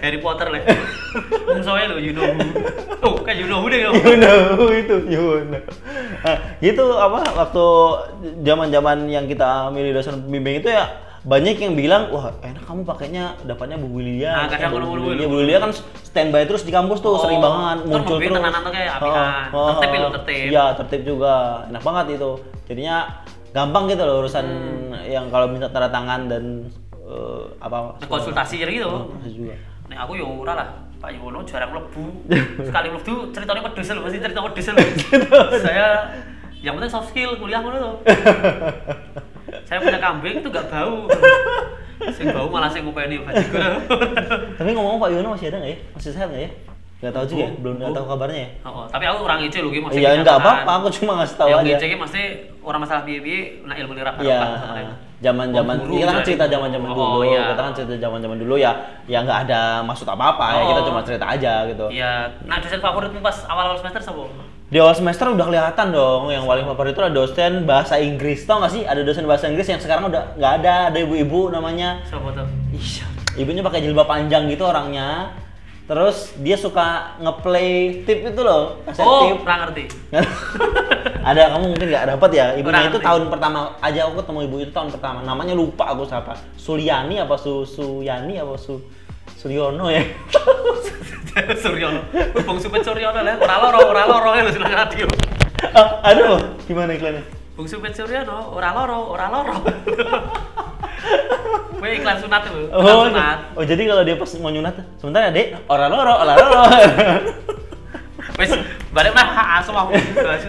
Harry 0.00 0.18
Potter 0.24 0.48
le. 0.48 0.64
Wong 1.52 1.60
soe 1.60 1.84
lho 1.84 2.00
you 2.00 2.16
know 2.16 2.24
who. 2.24 2.48
Oh, 3.04 3.20
kayak 3.20 3.44
you 3.44 3.46
know 3.46 3.60
who 3.60 3.68
deh. 3.68 3.84
Yono 3.84 4.72
itu 4.72 4.96
Yono. 5.12 5.60
Nah, 6.24 6.36
gitu 6.64 6.96
apa 6.96 7.28
waktu 7.36 7.66
zaman-zaman 8.40 9.04
yang 9.12 9.28
kita 9.28 9.68
milih 9.68 10.00
dosen 10.00 10.24
pembimbing 10.24 10.64
itu 10.64 10.72
ya 10.72 11.07
banyak 11.18 11.56
yang 11.58 11.74
bilang 11.74 12.10
wah 12.10 12.30
enak 12.38 12.62
kamu 12.62 12.82
pakainya 12.82 13.34
dapatnya 13.42 13.74
Bu 13.74 13.90
Wilia. 13.90 14.32
Nah, 14.34 14.46
kadang 14.46 14.70
Bu 14.76 15.02
Wilia. 15.34 15.58
kan 15.58 15.70
standby 16.02 16.46
terus 16.46 16.62
di 16.62 16.70
kampus 16.70 16.98
tuh 16.98 17.14
Oh, 17.14 17.20
sering 17.20 17.38
banget 17.38 17.82
terus 17.82 17.90
muncul 17.90 18.16
terus. 18.16 18.36
tenanan 18.36 18.60
tuh 18.60 18.72
kayak 18.72 18.92
Oh, 18.98 19.58
oh, 19.58 19.68
Tertib 19.74 19.90
lho, 19.96 20.08
tertib. 20.14 20.46
Iya, 20.48 20.64
tertib 20.74 21.02
juga. 21.04 21.34
Enak 21.66 21.82
banget 21.82 22.06
itu. 22.14 22.30
Jadinya 22.66 22.96
gampang 23.50 23.84
gitu 23.86 24.02
loh 24.02 24.16
urusan 24.20 24.44
Hmm. 24.44 24.94
yang 25.02 25.26
kalau 25.28 25.48
minta 25.48 25.66
tanda 25.66 25.88
tangan 25.88 26.28
dan 26.28 26.44
eh, 27.00 27.42
apa 27.58 27.96
Nah, 27.96 28.06
konsultasi 28.06 28.60
gitu. 28.60 28.88
juga. 29.24 29.54
Nek 29.88 29.98
aku 29.98 30.12
yo 30.14 30.28
ora 30.38 30.54
lah. 30.54 30.68
Pak 30.98 31.14
Yuwono 31.14 31.40
jarang 31.42 31.70
mlebu. 31.70 32.04
Sekali 32.68 32.90
mlebu 32.90 33.30
ceritanya 33.30 33.62
pedes 33.64 33.88
lho, 33.88 34.02
mesti 34.02 34.18
cerita 34.18 34.42
pedes 34.42 34.66
lho. 34.68 34.82
Saya 35.56 36.10
yang 36.58 36.74
penting 36.74 36.90
soft 36.90 37.08
skill 37.08 37.38
kuliah 37.38 37.62
ngono 37.62 37.78
tuh. 37.78 37.94
Saya 39.68 39.78
punya 39.78 40.00
kambing 40.00 40.40
itu 40.40 40.48
gak 40.48 40.66
bau. 40.66 41.04
Sing 42.08 42.26
bau 42.32 42.48
malah 42.48 42.72
sing 42.72 42.82
ngopeni 42.82 43.20
bajigur. 43.20 43.60
Tapi 44.56 44.70
ngomong 44.72 44.96
Pak 44.96 45.12
Yono 45.12 45.36
masih 45.36 45.52
ada 45.52 45.60
nggak 45.60 45.70
ya? 45.70 45.78
Masih 45.92 46.10
sehat 46.10 46.28
nggak 46.30 46.40
ya? 46.40 46.50
Nggak 46.98 47.12
tahu 47.12 47.24
juga 47.28 47.44
Oh, 47.44 47.50
belum 47.60 47.74
oh. 47.78 47.92
tahu 47.92 48.06
kabarnya 48.08 48.38
ya. 48.40 48.50
Oh, 48.64 48.84
tapi 48.88 49.04
aku 49.04 49.18
orang 49.22 49.38
IC 49.40 49.54
ki 49.54 49.78
masih 49.78 49.98
Iya 50.00 50.08
nggak 50.16 50.24
kenyataan. 50.24 50.40
apa-apa, 50.40 50.72
aku 50.74 50.88
cuma 50.96 51.12
ngasih 51.20 51.36
tahu 51.36 51.48
yang 51.48 51.60
aja. 51.60 51.70
IC 51.76 51.82
ki 51.84 51.96
mesti 51.96 52.22
orang 52.58 52.80
masalah 52.80 53.02
piye-piye 53.04 53.40
nak 53.62 53.76
ilmu 53.76 53.92
lirah 53.92 54.14
Iya, 54.18 54.40
zaman-zaman 55.18 55.74
Oh, 55.78 55.90
kita 55.92 56.06
kan 56.08 56.22
cerita 56.22 56.44
zaman-zaman 56.48 56.88
Oh, 56.88 56.96
dulu, 56.96 57.18
iya. 57.28 57.44
kita 57.52 57.62
kan 57.62 57.72
cerita 57.74 57.94
zaman-zaman 58.00 58.36
dulu 58.38 58.54
ya, 58.56 58.72
ya 59.04 59.18
nggak 59.20 59.38
ada 59.46 59.60
maksud 59.82 60.06
apa-apa 60.06 60.46
ya, 60.54 60.62
kita 60.64 60.80
Oh. 60.80 60.86
cuma 60.86 61.00
cerita 61.02 61.26
aja 61.28 61.52
gitu. 61.66 61.86
Iya, 61.86 62.12
nah 62.46 62.56
dosen 62.56 62.80
favoritmu 62.80 63.20
pas 63.20 63.36
awal-awal 63.44 63.76
semester 63.76 64.00
sapa? 64.00 64.22
Di 64.68 64.76
awal 64.76 64.92
semester 64.92 65.32
udah 65.32 65.48
kelihatan 65.48 65.86
dong, 65.90 66.28
yang 66.28 66.44
paling 66.44 66.68
favorit 66.68 66.92
itu 66.92 67.00
ada 67.00 67.08
dosen 67.10 67.64
bahasa 67.64 67.96
Inggris, 67.96 68.44
tau 68.44 68.60
nggak 68.60 68.68
sih? 68.70 68.82
Ada 68.84 69.00
dosen 69.00 69.24
bahasa 69.24 69.48
Inggris 69.48 69.64
yang 69.64 69.80
sekarang 69.80 70.12
udah 70.12 70.36
nggak 70.36 70.52
ada, 70.60 70.92
ada 70.92 70.98
ibu-ibu 71.00 71.48
namanya, 71.48 72.04
Sapa 72.04 72.28
tuh? 72.30 72.44
Ih, 72.70 73.00
ibunya 73.38 73.64
pakai 73.64 73.80
jilbab 73.80 74.04
panjang 74.04 74.44
gitu 74.46 74.62
orangnya. 74.62 75.32
Terus 75.88 76.36
dia 76.36 76.52
suka 76.52 77.16
ngeplay 77.16 78.04
tip 78.04 78.20
itu 78.22 78.40
loh, 78.44 78.76
kaset 78.84 79.00
Oh, 79.00 79.32
tip. 79.32 79.40
kurang 79.40 79.64
ngerti. 79.64 79.84
ada 81.28 81.42
kamu 81.48 81.64
mungkin 81.66 81.86
nggak 81.88 82.06
dapat 82.10 82.30
ya 82.30 82.46
ibunya 82.52 82.64
Kurang 82.68 82.84
itu 82.84 82.92
ngerti. 82.94 83.08
tahun 83.08 83.22
pertama 83.28 83.58
aja 83.80 84.00
aku 84.04 84.14
ketemu 84.20 84.38
ibu 84.44 84.56
itu 84.58 84.70
tahun 84.70 84.88
pertama 84.90 85.18
namanya 85.22 85.52
lupa 85.52 85.84
aku 85.88 86.04
siapa 86.04 86.36
Suliani 86.56 87.16
apa 87.16 87.36
Su 87.36 87.64
Suyani 87.64 88.36
apa 88.36 88.52
Su 88.54 88.80
Suryono 89.36 89.92
ya 89.92 90.02
Suryono. 91.62 92.02
Bung 92.42 92.58
Supit 92.58 92.82
Suryono 92.82 93.22
lah, 93.22 93.38
ora 93.38 93.56
loro, 93.62 93.78
ora 93.94 94.02
loro 94.10 94.28
lho 94.34 94.50
seneng 94.50 94.74
radio. 94.74 95.06
Ah, 95.70 96.02
aduh 96.10 96.58
gimana 96.66 96.94
iklannya 96.94 97.22
Bung 97.54 97.66
Supit 97.66 97.94
Suryono, 97.94 98.54
ora 98.54 98.74
loro, 98.74 99.14
ora 99.14 99.26
loro. 99.30 99.54
Kowe 101.78 101.86
iklan 101.94 102.18
sunat 102.18 102.42
iklan 102.42 102.74
oh, 102.74 103.06
sunat. 103.06 103.38
oh 103.54 103.62
jadi 103.62 103.82
kalau 103.86 104.02
dia 104.02 104.18
pas 104.18 104.30
mau 104.42 104.50
nyunat 104.50 104.74
sebentar 104.98 105.20
ya 105.26 105.30
dek 105.30 105.62
orang 105.70 105.90
loro 105.94 106.14
orang 106.26 106.36
loro 106.42 106.62
Wis 108.38 108.50
balik 108.90 109.14
hak 109.14 109.48
asuh 109.62 109.74
aku. 109.74 109.94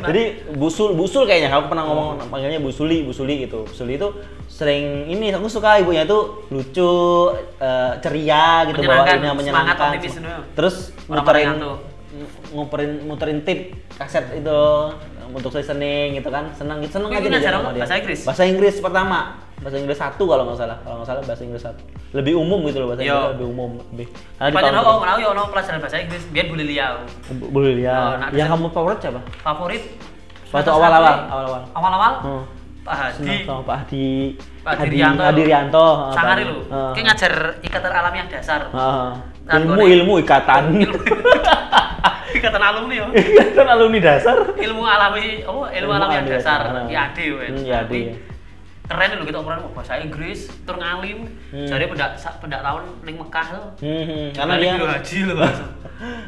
Jadi 0.09 0.23
busul 0.57 0.97
busul 0.97 1.29
kayaknya. 1.29 1.53
Aku 1.53 1.69
pernah 1.69 1.85
ngomong 1.85 2.29
panggilnya 2.29 2.57
busuli 2.57 3.05
busuli 3.05 3.45
gitu. 3.45 3.65
Busuli 3.69 3.97
itu 3.97 4.09
sering 4.49 5.07
ini 5.07 5.31
aku 5.31 5.47
suka 5.47 5.79
ibunya 5.79 6.03
itu 6.03 6.43
lucu 6.51 6.91
eh, 7.61 7.93
ceria 8.03 8.67
gitu 8.67 8.83
Menyenangkan, 8.83 9.15
semangat, 9.15 9.38
menyenangkan 9.39 9.89
terus 10.51 10.91
muterin 11.07 11.55
nguperin 12.51 12.91
muterin 13.05 13.39
tip 13.45 13.77
kaset 13.95 14.25
itu 14.33 14.59
untuk 15.31 15.51
listening 15.51 16.15
gitu 16.15 16.27
kan 16.27 16.50
senang 16.53 16.81
senang 16.86 17.09
Wih, 17.09 17.21
aja. 17.69 17.79
Bahasa 17.79 17.95
Inggris? 17.95 18.19
bahasa 18.24 18.43
Inggris 18.43 18.75
pertama 18.77 19.19
bahasa 19.59 19.75
Inggris 19.75 19.98
satu 19.98 20.24
kalau 20.24 20.43
nggak 20.45 20.57
salah 20.57 20.77
kalau 20.79 20.95
nggak 20.98 21.09
salah 21.09 21.21
bahasa 21.21 21.43
Inggris 21.43 21.63
satu 21.63 21.81
lebih 22.12 22.33
umum 22.36 22.59
gitu 22.63 22.77
loh 22.79 22.88
bahasa 22.89 23.01
Yo. 23.01 23.12
Inggris 23.12 23.31
lebih 23.33 23.48
umum 23.48 23.69
lebih 23.89 24.07
karena 24.39 24.50
di 24.50 24.55
tahun 24.55 24.74
mau 24.79 25.00
yo 25.17 25.27
ono 25.29 25.43
pelajaran 25.48 25.79
bahasa 25.79 25.98
Inggris, 26.00 26.24
biar 26.27 26.45
boleh 26.48 26.65
liau. 26.65 26.95
pertama- 27.27 27.50
boleh 27.51 27.74
nah, 28.17 28.29
yang 28.31 28.48
kamu 28.50 28.67
favorit 28.69 28.98
siapa 28.98 29.19
Favorit 29.38 29.83
waktu 29.83 30.50
semester 30.50 30.71
awal-awal 30.71 31.13
satu, 31.13 31.27
awal-awal 31.29 31.62
Awal-awal 31.71 32.13
Hmm. 32.21 32.43
Pak 32.79 32.95
Hadi. 32.95 33.36
Sama 33.45 33.62
Pak 33.62 33.75
Hadi 33.77 34.07
Pak 34.59 34.71
Hadi 34.74 34.88
Dirianto. 34.89 35.21
Hadi 35.21 35.41
Rianto 35.43 35.86
ah, 35.86 36.09
Sangari 36.09 36.43
lho. 36.43 36.57
ah. 36.67 36.89
Ki 36.89 37.01
ngajar 37.01 37.33
ikatan 37.62 37.91
alamiah 37.91 38.25
dasar. 38.25 38.62
Ah. 38.71 39.13
Ilmu 39.51 39.83
ilmu 39.83 40.13
ikatan 40.19 40.63
ikatan 42.39 42.63
alumni 42.63 42.96
yo. 43.03 43.08
ikatan 43.13 43.67
alumni 43.67 44.00
dasar 44.00 44.38
Ilmu 44.55 44.84
alami, 44.88 45.43
oh 45.43 45.67
ilmu 45.67 45.75
Ilmu 45.75 45.91
alamiah 45.91 46.19
alamiah 46.24 46.34
dasar. 46.39 46.60
IAD 46.88 47.17
wes. 47.36 47.51
Hmm, 47.51 47.63
IAD. 47.67 47.84
Tapi 47.86 48.01
Keren 48.89 49.22
lho 49.22 49.25
kita 49.29 49.38
ukuran 49.38 49.62
mau 49.62 49.69
bahasa 49.69 50.01
Inggris, 50.01 50.50
tur 50.65 50.74
ngalim. 50.81 51.29
Hmm. 51.53 51.69
Jadi 51.69 51.86
pendak 51.93 52.17
pendak 52.41 52.65
tahun 52.65 52.89
ning 53.05 53.22
Mekah 53.22 53.48
lho. 53.53 53.63
Hmm, 53.86 54.03
hmm. 54.10 54.27
karena 54.41 54.53
dia 54.58 54.72
haji 54.81 55.17
lho 55.29 55.34
bahasa. 55.38 55.65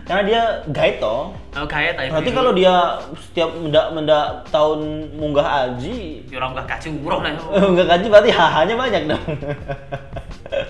karena 0.04 0.22
dia 0.28 0.42
guide 0.68 1.00
toh 1.02 1.34
Oh 1.58 1.66
gaya 1.66 1.98
tapi. 1.98 2.14
Berarti 2.14 2.32
kalau 2.38 2.52
dia 2.54 3.02
setiap 3.18 3.50
mendak 3.58 3.86
mendak 3.98 4.46
tahun 4.54 5.10
munggah 5.18 5.48
haji, 5.48 6.22
yo 6.30 6.38
ora 6.38 6.54
mbah 6.54 6.66
kaji 6.70 6.88
umroh 6.94 7.20
lah. 7.26 7.34
munggah 7.66 7.88
haji 7.90 8.06
berarti 8.14 8.30
hahanya 8.30 8.76
banyak 8.78 9.02
dong. 9.10 9.26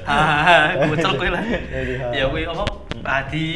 Hahaha, 0.08 0.88
kowe 1.20 1.28
lah. 1.28 1.44
Ya 2.16 2.24
kuwi 2.32 2.48
apa? 2.48 2.64
Hadi 3.04 3.50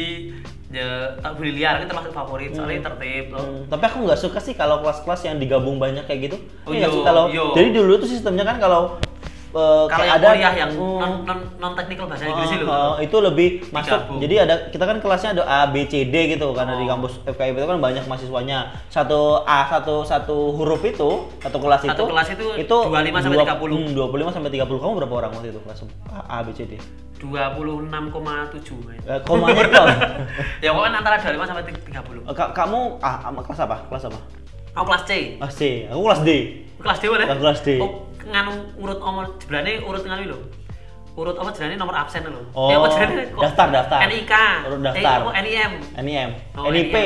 ya 0.66 1.14
tak 1.22 1.38
beli 1.38 1.62
liar 1.62 1.78
kan 1.78 1.86
termasuk 1.86 2.10
favorit 2.10 2.50
soalnya 2.50 2.90
tertib 2.90 3.30
loh. 3.30 3.44
Hmm, 3.46 3.62
tapi 3.70 3.84
aku 3.86 3.96
nggak 4.02 4.18
suka 4.18 4.38
sih 4.42 4.54
kalau 4.58 4.82
kelas-kelas 4.82 5.20
yang 5.30 5.36
digabung 5.38 5.78
banyak 5.78 6.02
kayak 6.10 6.30
gitu. 6.30 6.36
Oh, 6.66 6.74
Iya 6.74 6.90
kalau 6.90 7.30
iya. 7.30 7.54
jadi 7.54 7.68
dulu 7.70 8.02
tuh 8.02 8.10
sistemnya 8.10 8.42
kan 8.42 8.58
kalau 8.58 8.98
eh, 9.56 9.84
Kalau 9.88 10.04
yang 10.04 10.16
ada 10.16 10.26
kuliah 10.28 10.54
yang 10.54 10.70
Hmm. 10.76 11.00
non 11.00 11.12
non, 11.24 11.38
non 11.56 11.72
technical 11.72 12.04
bahasa 12.04 12.24
Inggris 12.24 12.46
Oh, 12.46 12.54
itu 12.54 12.66
oh, 12.68 12.94
itu 13.00 13.16
lebih 13.18 13.48
masuk. 13.70 13.96
Digabung. 13.96 14.18
Jadi 14.20 14.34
ada 14.36 14.54
kita 14.68 14.84
kan 14.84 14.96
kelasnya 15.00 15.30
ada 15.32 15.44
A 15.44 15.60
B 15.66 15.84
C 15.84 16.04
D 16.04 16.14
gitu 16.28 16.52
karena 16.52 16.76
di 16.76 16.84
Oh. 16.84 16.90
kampus 16.92 17.12
FKIP 17.24 17.54
itu 17.54 17.66
kan 17.66 17.78
banyak 17.78 18.04
mahasiswanya. 18.04 18.58
Satu 18.86 19.40
A 19.42 19.64
satu 19.66 20.04
satu 20.04 20.52
huruf 20.52 20.84
itu 20.84 21.10
satu 21.40 21.56
kelas 21.56 21.80
Satu 21.82 22.04
itu 22.04 22.04
kelas 22.12 22.28
itu 22.28 22.46
25 22.60 23.18
sampai 23.18 23.38
30. 23.40 23.74
Hmm, 23.74 23.90
25 23.92 24.30
sampai 24.30 24.50
30. 24.52 24.76
Kamu 24.76 24.92
berapa 24.94 25.14
orang 25.16 25.30
waktu 25.32 25.48
itu 25.50 25.60
kelas 25.64 25.78
A, 26.12 26.18
A 26.28 26.44
B 26.44 26.52
C 26.52 26.68
D? 26.68 26.76
26,7 27.16 28.76
men. 28.84 29.00
Eh, 29.08 29.20
komanya 29.24 29.62
itu 29.64 29.82
ya 30.64 30.70
pokoknya 30.70 30.98
antara 31.00 31.16
25 31.16 31.48
sampai 31.48 31.64
30. 31.64 32.28
Eh, 32.28 32.34
ka- 32.36 32.52
kamu 32.52 33.00
ah, 33.00 33.32
kelas 33.32 33.60
apa? 33.64 33.76
Kelas 33.88 34.04
apa? 34.08 34.18
Aku 34.76 34.84
kelas 34.84 35.02
C. 35.08 35.12
Kelas 35.40 35.54
C. 35.56 35.62
Aku 35.88 36.00
kelas 36.04 36.20
D. 36.20 36.30
Kelas 36.76 36.98
D 37.00 37.04
mana? 37.08 37.24
Kelas 37.32 37.60
D. 37.64 37.68
Oh, 37.80 38.04
nganu 38.26 38.52
urut 38.76 38.98
omor 39.00 39.24
jebrane 39.38 39.72
urut 39.82 40.02
nganu 40.02 40.22
lho. 40.26 40.38
Urut 41.16 41.36
apa 41.36 41.48
jebrane 41.50 41.74
nomor 41.74 41.96
absen 41.96 42.22
lho. 42.22 42.42
Oh, 42.52 42.68
Eh, 42.68 42.76
apa 42.76 42.86
jebrane 42.90 43.24
kok? 43.30 43.42
daftar, 43.42 43.66
daftar. 43.72 43.98
NIK. 44.04 44.32
Urut 44.68 44.80
daftar. 44.82 45.18
Eh, 45.30 45.42
NIM. 45.42 45.72
NIM, 46.02 46.30
Oh, 46.54 46.68
NIP. 46.68 46.96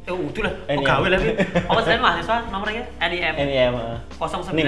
Eh, 0.00 0.16
udah 0.16 0.42
lah. 0.48 0.54
Kok 0.64 0.82
gawe 0.82 1.06
lah. 1.12 1.20
Apa 1.70 1.78
jebrane 1.84 2.02
mahasiswa 2.02 2.36
nomornya? 2.48 2.82
NIM. 2.98 3.34
NIM. 3.36 3.72
eh. 3.76 3.98
091 4.16 4.56
Nim, 4.56 4.66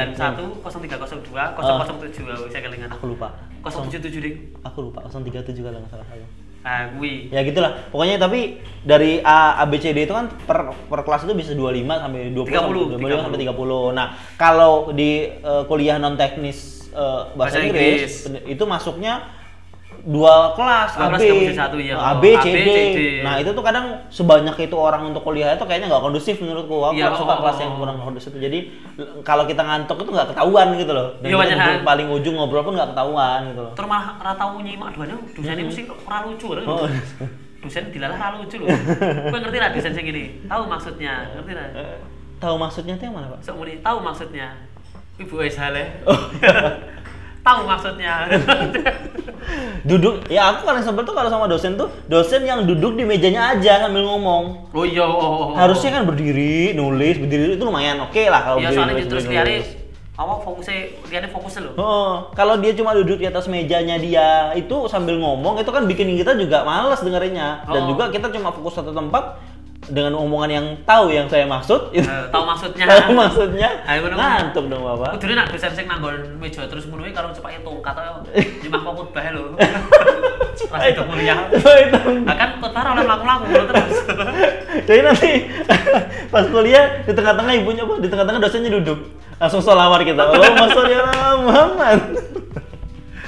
0302 0.60 1.56
007 1.56 2.52
saya 2.52 2.62
kelingan. 2.62 2.90
Aku 2.92 3.04
lupa. 3.08 3.28
077 3.64 4.20
ding. 4.20 4.36
Aku 4.62 4.78
lupa. 4.86 5.00
037 5.08 5.62
kalau 5.62 5.78
nggak 5.80 5.90
salah 5.90 6.06
aku. 6.06 6.26
Kuwi. 6.62 7.34
Ya 7.34 7.42
gitulah. 7.42 7.90
Pokoknya 7.90 8.22
tapi 8.22 8.62
dari 8.86 9.18
A, 9.22 9.58
A 9.58 9.64
B 9.66 9.82
C 9.82 9.90
D 9.90 10.06
itu 10.06 10.14
kan 10.14 10.30
per, 10.46 10.70
per 10.86 11.00
kelas 11.02 11.26
itu 11.26 11.34
bisa 11.34 11.50
25 11.58 11.82
sampai 11.90 12.20
20 12.30 12.46
30, 12.46 12.98
sampai 12.98 13.10
25 13.10 13.24
sampai 13.26 13.40
30. 13.50 13.98
Nah, 13.98 14.06
kalau 14.38 14.72
di 14.94 15.26
eh, 15.30 15.62
kuliah 15.66 15.98
non 15.98 16.14
teknis 16.14 16.90
eh, 16.94 17.22
bahasa, 17.34 17.58
Bahasa 17.58 17.66
Inggris, 17.66 18.30
itu 18.46 18.64
masuknya 18.66 19.41
dua 20.02 20.50
kelas 20.58 20.98
Dua 20.98 21.06
A, 21.06 21.08
kelas 21.14 21.20
B, 21.22 21.24
nggak 21.30 21.42
bisa 21.46 21.54
satu, 21.54 21.76
iya. 21.78 21.94
A, 21.94 22.18
B, 22.18 22.34
A, 22.34 22.42
C, 22.42 22.46
D. 22.50 22.70
Nah, 23.22 23.38
itu 23.38 23.54
tuh 23.54 23.62
kadang 23.62 24.02
sebanyak 24.10 24.56
itu 24.58 24.74
orang 24.74 25.14
untuk 25.14 25.22
kuliah 25.22 25.54
itu 25.54 25.62
kayaknya 25.62 25.86
nggak 25.94 26.02
kondusif 26.02 26.42
menurutku. 26.42 26.74
Aku 26.74 26.98
Iya, 26.98 27.14
kurang 27.14 27.20
suka 27.22 27.34
oh, 27.34 27.38
kelas 27.38 27.56
oh, 27.56 27.62
yang 27.62 27.72
kurang 27.78 27.96
kondusif. 28.02 28.32
Jadi 28.34 28.58
kalau 29.22 29.46
kita 29.46 29.62
ngantuk 29.62 30.02
itu 30.02 30.10
nggak 30.10 30.28
ketahuan 30.34 30.66
gitu 30.74 30.92
loh. 30.92 31.08
Dan 31.22 31.28
Iya, 31.30 31.54
hal. 31.54 31.86
paling 31.86 32.08
ujung 32.10 32.34
ngobrol 32.34 32.66
pun 32.66 32.74
nggak 32.74 32.90
ketahuan 32.94 33.40
gitu 33.54 33.60
loh. 33.62 33.72
Terus 33.78 33.88
malah 33.88 34.06
rata 34.18 34.44
nyimak 34.58 34.90
duanya 34.98 35.14
dosennya 35.38 35.64
mesti 35.70 35.82
ora 35.86 36.18
lucu 36.26 36.48
lho. 36.50 36.62
Oh. 36.66 36.86
Dosen 37.62 37.84
dilalah 37.94 38.16
ora 38.18 38.28
lucu 38.42 38.56
lho. 38.58 38.66
Kowe 39.30 39.38
ngerti 39.38 39.58
lah 39.62 39.70
dosen 39.70 39.92
sing 39.94 40.04
gini? 40.10 40.42
Tahu 40.50 40.62
maksudnya, 40.66 41.30
ngerti 41.38 41.52
lah. 41.54 41.66
Eh, 41.78 41.98
Tahu 42.42 42.58
maksudnya 42.58 42.98
itu 42.98 43.06
yang 43.06 43.14
mana, 43.14 43.38
Pak? 43.38 43.54
Muni 43.54 43.78
tahu 43.78 44.02
maksudnya. 44.02 44.50
Ibu 45.14 45.46
Esale. 45.46 46.02
Oh. 46.10 46.18
tahu 47.42 47.60
maksudnya. 47.66 48.14
duduk 49.82 50.22
ya 50.30 50.54
aku 50.54 50.62
paling 50.62 50.80
sebel 50.80 51.02
tuh 51.02 51.10
kalau 51.12 51.26
sama 51.26 51.50
dosen 51.50 51.74
tuh 51.74 51.90
dosen 52.06 52.46
yang 52.46 52.62
duduk 52.62 52.94
di 52.94 53.02
mejanya 53.02 53.52
aja 53.52 53.82
sambil 53.82 54.06
ngomong 54.06 54.70
oh 54.70 54.84
iya, 54.86 55.02
oh, 55.02 55.10
oh, 55.12 55.34
oh. 55.50 55.54
harusnya 55.58 55.98
kan 55.98 56.06
berdiri 56.06 56.72
nulis 56.72 57.18
berdiri 57.18 57.58
itu 57.58 57.64
lumayan 57.66 57.98
oke 58.00 58.22
lah 58.30 58.40
kalau 58.40 58.62
Iya, 58.62 58.70
berdiri 58.70 58.78
soalnya 58.78 58.94
nulis, 58.94 59.06
terus 59.10 59.24
nulis. 59.26 59.66
awak 60.14 60.38
fokusnya 60.46 60.76
liane 61.10 61.26
fokusnya 61.26 61.60
lho. 61.66 61.72
Oh, 61.74 62.30
kalau 62.32 62.60
dia 62.60 62.76
cuma 62.76 62.94
duduk 62.94 63.18
di 63.18 63.26
atas 63.26 63.50
mejanya 63.50 63.98
dia 63.98 64.26
itu 64.54 64.86
sambil 64.86 65.18
ngomong 65.18 65.58
itu 65.58 65.70
kan 65.72 65.82
bikin 65.88 66.14
kita 66.14 66.38
juga 66.38 66.62
males 66.62 67.02
dengerinnya 67.02 67.66
dan 67.66 67.82
Oh. 67.82 67.88
juga 67.90 68.12
kita 68.14 68.30
cuma 68.30 68.54
fokus 68.54 68.78
satu 68.78 68.94
tempat 68.94 69.40
dengan 69.90 70.14
omongan 70.14 70.50
yang 70.52 70.66
tahu 70.86 71.10
yang 71.10 71.26
saya 71.26 71.42
maksud 71.42 71.90
itu 71.90 72.06
Eh, 72.06 72.26
tahu 72.30 72.46
maksudnya. 72.46 72.86
tahu 73.02 73.18
maksudnya 73.18 73.68
Ayo, 73.82 74.06
ngantuk 74.06 74.70
dong 74.70 74.78
bapak 74.78 75.18
Kudune 75.18 75.34
nak 75.34 75.50
dosen 75.50 75.74
sing 75.74 75.90
nanggon 75.90 76.14
meja 76.38 76.62
terus 76.70 76.86
ngono 76.86 77.02
karo 77.10 77.34
cepake 77.34 77.66
tongkat 77.66 77.94
ayo. 77.98 78.22
Nyimak 78.62 78.78
kok 78.86 78.92
khotbah 78.94 79.26
lho. 79.34 79.42
Pas 80.70 80.86
itu 80.86 81.02
kuliah. 81.02 81.38
itu 81.50 81.98
Nah 82.22 82.34
kan 82.38 82.48
khotbah 82.62 82.80
ora 82.80 82.90
oleh 82.94 83.04
mlaku-mlaku 83.04 83.42
ngono 83.50 83.64
terus. 83.66 83.96
Jadi 84.86 85.00
nanti 85.02 85.30
pas 86.30 86.46
kuliah 86.46 87.02
di 87.02 87.12
tengah-tengah 87.12 87.52
ibunya 87.58 87.82
apa? 87.82 87.94
Di 87.98 88.08
tengah-tengah 88.08 88.40
dosennya 88.40 88.70
duduk. 88.72 88.98
Langsung 89.36 89.58
sholawat 89.58 90.06
kita. 90.06 90.22
Oh, 90.22 90.38
masuk 90.38 90.86
ya 90.86 91.02
Muhammad. 91.36 91.98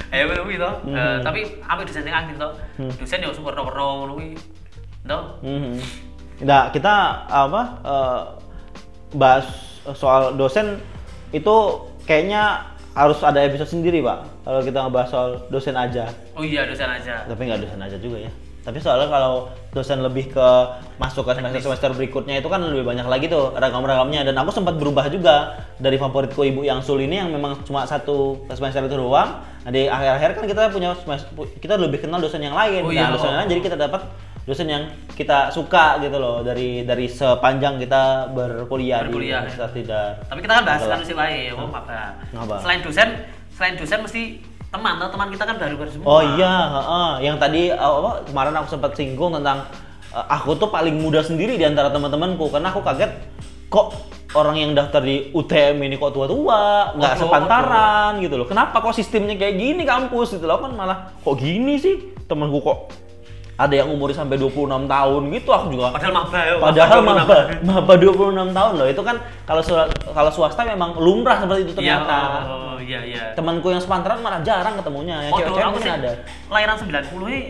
Eh 0.07 0.23
bener 0.23 0.41
kuwi 0.41 0.55
to. 0.55 0.71
Eh, 0.87 0.95
Hmm. 0.95 1.19
tapi 1.19 1.59
apa 1.61 1.83
dosen 1.83 1.99
sing 1.99 2.15
aktif 2.15 2.39
to? 2.39 2.49
Dosen 2.95 3.19
yo 3.19 3.35
sumber-sumber 3.35 3.75
ngono 3.75 4.15
kuwi. 4.15 4.39
To. 5.05 5.19
Nah, 6.43 6.67
kita 6.73 7.25
apa 7.31 7.61
eh, 7.85 8.21
bahas 9.15 9.47
soal 9.95 10.35
dosen 10.35 10.81
itu 11.31 11.55
kayaknya 12.03 12.75
harus 12.95 13.19
ada 13.23 13.43
episode 13.43 13.71
sendiri, 13.71 14.03
Pak. 14.03 14.47
Kalau 14.47 14.61
kita 14.63 14.77
ngebahas 14.87 15.09
soal 15.11 15.29
dosen 15.51 15.75
aja. 15.75 16.07
Oh 16.35 16.43
iya 16.43 16.67
dosen 16.67 16.87
aja. 16.87 17.27
Tapi 17.27 17.41
nggak 17.47 17.61
dosen 17.63 17.79
aja 17.79 17.97
juga 17.99 18.27
ya. 18.27 18.31
Tapi 18.65 18.81
soalnya 18.81 19.05
kalau 19.13 19.53
dosen 19.77 20.01
lebih 20.01 20.33
ke 20.33 20.47
masuk 20.97 21.21
ke 21.29 21.37
semester-semester 21.37 21.93
berikutnya 21.93 22.41
itu 22.41 22.49
kan 22.49 22.65
lebih 22.65 22.81
banyak 22.81 23.05
lagi 23.05 23.29
tuh 23.29 23.53
ragam-ragamnya 23.53 24.25
dan 24.25 24.33
aku 24.41 24.49
sempat 24.49 24.81
berubah 24.81 25.05
juga 25.13 25.61
dari 25.77 26.01
favoritku 26.01 26.41
Ibu 26.41 26.65
yang 26.65 26.81
Sul 26.81 27.05
ini 27.05 27.21
yang 27.21 27.29
memang 27.29 27.61
cuma 27.61 27.85
satu 27.85 28.41
semester 28.49 28.81
itu 28.89 28.97
doang. 28.97 29.37
Nah, 29.61 29.69
di 29.69 29.85
akhir-akhir 29.85 30.41
kan 30.41 30.43
kita 30.49 30.61
punya 30.73 30.97
semester, 30.97 31.29
kita 31.61 31.77
lebih 31.77 32.01
kenal 32.01 32.17
dosen 32.17 32.41
yang 32.41 32.57
lain. 32.57 32.81
Oh 32.81 32.89
iya, 32.89 33.05
nah, 33.05 33.13
dosen 33.13 33.29
oh. 33.29 33.31
yang 33.37 33.39
lain 33.45 33.49
jadi 33.53 33.61
kita 33.69 33.77
dapat 33.77 34.01
dosen 34.45 34.69
yang 34.69 34.83
kita 35.17 35.49
suka 35.49 35.97
gitu 36.05 36.21
loh 36.21 36.45
dari 36.45 36.85
dari 36.85 37.09
sepanjang 37.09 37.81
kita 37.81 38.29
berkuliah, 38.29 39.01
Berkuliah, 39.01 39.41
di 39.41 39.49
Universitas 39.49 39.71
Tidar. 39.73 40.09
Tapi 40.29 40.39
kita 40.45 40.53
kan 40.61 40.63
bahas 40.63 40.81
Kelas. 40.85 40.93
kan 40.93 40.99
sih 41.01 41.15
wae, 41.17 41.49
oh 41.49 41.65
apa. 41.73 42.55
Selain 42.61 42.79
dosen, 42.85 43.09
selain 43.57 43.73
dosen 43.73 43.99
mesti 44.05 44.21
teman 44.69 45.01
atau 45.01 45.09
teman 45.09 45.27
kita 45.33 45.43
kan 45.49 45.55
baru-baru 45.57 45.89
semua. 45.89 46.05
Oh 46.05 46.21
iya, 46.37 46.53
heeh. 46.77 47.11
yang 47.25 47.41
tadi 47.41 47.73
uh, 47.73 48.21
kemarin 48.29 48.53
aku 48.61 48.67
sempat 48.69 48.93
singgung 48.93 49.33
tentang 49.33 49.65
uh, 50.13 50.25
aku 50.29 50.53
tuh 50.61 50.69
paling 50.69 50.93
muda 50.93 51.25
sendiri 51.25 51.57
di 51.57 51.65
antara 51.65 51.89
teman-temanku 51.89 52.45
karena 52.53 52.69
aku 52.69 52.85
kaget 52.85 53.17
kok 53.73 53.97
orang 54.35 54.61
yang 54.61 54.71
daftar 54.77 55.01
di 55.01 55.31
UTM 55.33 55.79
ini 55.89 55.95
kok 55.97 56.13
tua-tua, 56.13 56.93
nggak 56.99 57.13
Oh, 57.17 57.19
sepantaran 57.25 58.19
gitu 58.21 58.35
loh. 58.37 58.45
Kenapa 58.45 58.77
kok 58.83 58.93
sistemnya 58.93 59.33
kayak 59.39 59.57
gini 59.57 59.81
kampus 59.87 60.37
gitu 60.37 60.45
loh 60.45 60.61
kan 60.61 60.75
malah 60.75 61.17
kok 61.17 61.33
gini 61.39 61.81
sih 61.81 62.13
temanku 62.29 62.61
kok 62.61 63.04
ada 63.55 63.71
yang 63.71 63.87
umurnya 63.87 64.19
sampai 64.19 64.35
26 64.35 64.67
tahun 64.85 65.21
gitu 65.31 65.49
aku 65.49 65.67
juga 65.71 65.95
Padahal 65.95 66.11
maba 66.13 66.39
ya. 66.43 66.53
Padahal 66.59 66.99
maba 66.99 67.23
maba, 67.23 67.39
maba 67.63 67.93
26 67.95 68.51
tahun 68.51 68.73
loh. 68.75 68.87
Itu 68.91 69.01
kan 69.01 69.15
kalau 69.43 69.63
kalau 70.11 70.27
swasta 70.29 70.61
memang 70.61 70.99
lumrah 70.99 71.39
seperti 71.39 71.61
itu 71.63 71.71
Iya, 71.79 72.03
ternyata. 72.03 72.17
oh, 72.45 72.75
iya 72.77 72.99
iya. 73.01 73.23
Temanku 73.31 73.71
yang 73.71 73.79
sepantaran 73.79 74.19
malah 74.19 74.43
jarang 74.43 74.75
ketemunya. 74.75 75.23
Yang 75.23 75.31
Oh, 75.31 75.39
cewek-cewek 75.39 75.63
aku 75.63 75.75
mungkin 75.79 75.93
ada. 75.93 76.11
lahiran 76.49 76.75
90 76.75 77.31
ini 77.31 77.41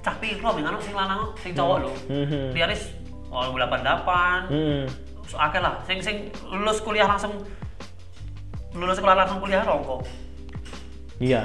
cah 0.00 0.16
piro 0.16 0.50
ben 0.52 0.64
anu 0.64 0.78
sing 0.78 0.92
lanang 0.92 1.20
sing 1.36 1.52
cowok 1.52 1.76
lho. 1.80 1.92
Mhm. 2.08 2.42
Liaris 2.52 2.82
oh 3.28 3.52
88. 3.52 4.48
Hmm. 4.48 4.84
So, 5.24 5.36
akeh 5.36 5.60
lah 5.60 5.80
sing 5.84 6.00
sing 6.00 6.16
lulus 6.46 6.80
kuliah 6.80 7.04
langsung 7.04 7.32
lulus 8.72 8.96
sekolah 8.96 9.16
langsung 9.16 9.36
kuliah 9.38 9.60
rongko. 9.60 10.00
Iya. 11.16 11.44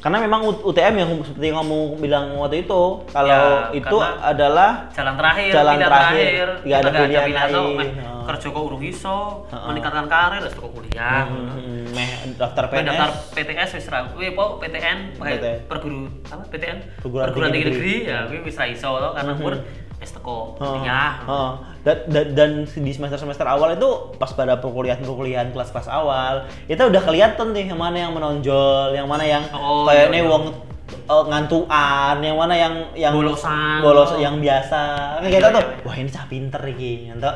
Karena 0.00 0.16
memang 0.18 0.40
UTM 0.64 0.94
yang 0.96 1.10
seperti 1.20 1.46
yang 1.46 1.60
kamu 1.60 1.78
bilang 2.00 2.32
waktu 2.34 2.64
itu, 2.64 2.82
kalau 3.06 3.28
Ya, 3.28 3.68
itu 3.70 3.96
adalah 4.00 4.88
Jalan 4.90 5.14
terakhir, 5.14 5.50
Jalan 5.52 5.76
terakhir. 5.78 6.46
Kita 6.64 6.76
ada 6.80 6.90
pilihan 6.90 7.28
lain. 7.28 7.90
Oh. 8.00 8.24
Kerja 8.24 8.46
kok 8.48 8.62
urung 8.62 8.80
iso, 8.80 9.44
Heeh. 9.46 9.66
meningkatkan 9.68 10.06
karir 10.06 10.40
wis 10.40 10.54
teko 10.54 10.68
kuliah. 10.70 11.26
hmm, 11.26 11.92
meh 11.92 12.08
daftar 12.32 12.64
PNS. 12.66 12.86
daftar 12.88 13.10
PTS 13.34 13.70
wis 13.74 13.86
ra, 13.86 13.98
apa 14.06 14.44
PTN, 14.56 14.98
pakai 15.18 15.32
PTN. 15.36 15.56
perguru 15.68 16.00
apa 16.24 16.42
PTN? 16.46 16.78
Perguruan 17.02 17.50
Tinggi 17.50 17.68
Negeri. 17.68 17.94
ya, 18.06 18.18
kowe 18.24 18.38
wis 18.40 18.56
ra 18.56 18.66
iso 18.66 18.88
to 18.94 19.08
karena 19.12 19.32
Mhm. 19.32 19.40
umur 19.42 19.54
wis 20.00 20.10
teko 20.10 20.56
Oh, 20.56 20.80
kuliah. 20.80 21.20
oh. 21.24 21.50
Dan, 21.80 21.96
dan, 22.06 22.26
dan 22.32 22.50
di 22.64 22.90
semester-semester 22.90 23.44
awal 23.44 23.72
itu 23.72 23.88
pas 24.16 24.28
pada 24.30 24.56
perkuliahan-perkuliahan 24.56 25.48
kelas-kelas 25.50 25.88
awal, 25.88 26.44
itu 26.66 26.76
udah 26.76 27.00
kelihatan 27.00 27.52
nih 27.52 27.68
yang 27.68 27.76
mana 27.76 27.96
yang 27.98 28.12
menonjol, 28.12 28.92
yang 28.92 29.04
mana 29.04 29.22
yang 29.22 29.44
Oh, 29.50 29.84
kayaknya 29.84 30.20
iya, 30.20 30.24
iya. 30.24 30.30
wong 30.30 30.44
eh, 30.90 31.24
ngantuan, 31.26 32.16
yang 32.18 32.34
mana 32.34 32.54
yang 32.54 32.74
yang 32.94 33.14
Bolosan. 33.14 33.80
bolos 33.80 34.12
yang 34.16 34.36
biasa. 34.36 34.80
Kan 35.16 35.28
kita 35.28 35.36
Iya, 35.42 35.54
tuh, 35.54 35.62
iya. 35.62 35.84
wah 35.84 35.94
ini 35.94 36.08
cah 36.08 36.24
pinter 36.26 36.62
iki, 36.66 36.92
entah 37.08 37.34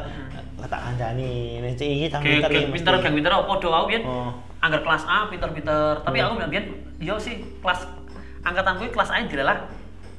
kata 0.58 0.76
kancani, 0.78 1.32
ini 1.58 1.68
cah 1.72 1.84
iki 1.86 2.06
cah 2.06 2.18
Geng 2.18 2.32
pinter 2.34 2.50
iki 2.50 2.64
pinter, 2.70 2.92
geng 2.98 3.14
pinter 3.14 3.30
apa 3.30 3.44
podo 3.44 3.68
aku. 3.70 3.96
Oh. 4.02 4.32
Anggar 4.58 4.80
kelas 4.80 5.04
A 5.04 5.28
pinter-pinter, 5.28 6.00
tapi 6.00 6.16
Hmm. 6.18 6.26
aku 6.26 6.32
bilang 6.38 6.50
biyen 6.50 6.66
iya 6.96 7.14
sih 7.16 7.34
kelas 7.60 7.84
angkatan 8.40 8.76
gue 8.76 8.88
kelas 8.88 9.08
A 9.08 9.20
dilalah 9.20 9.56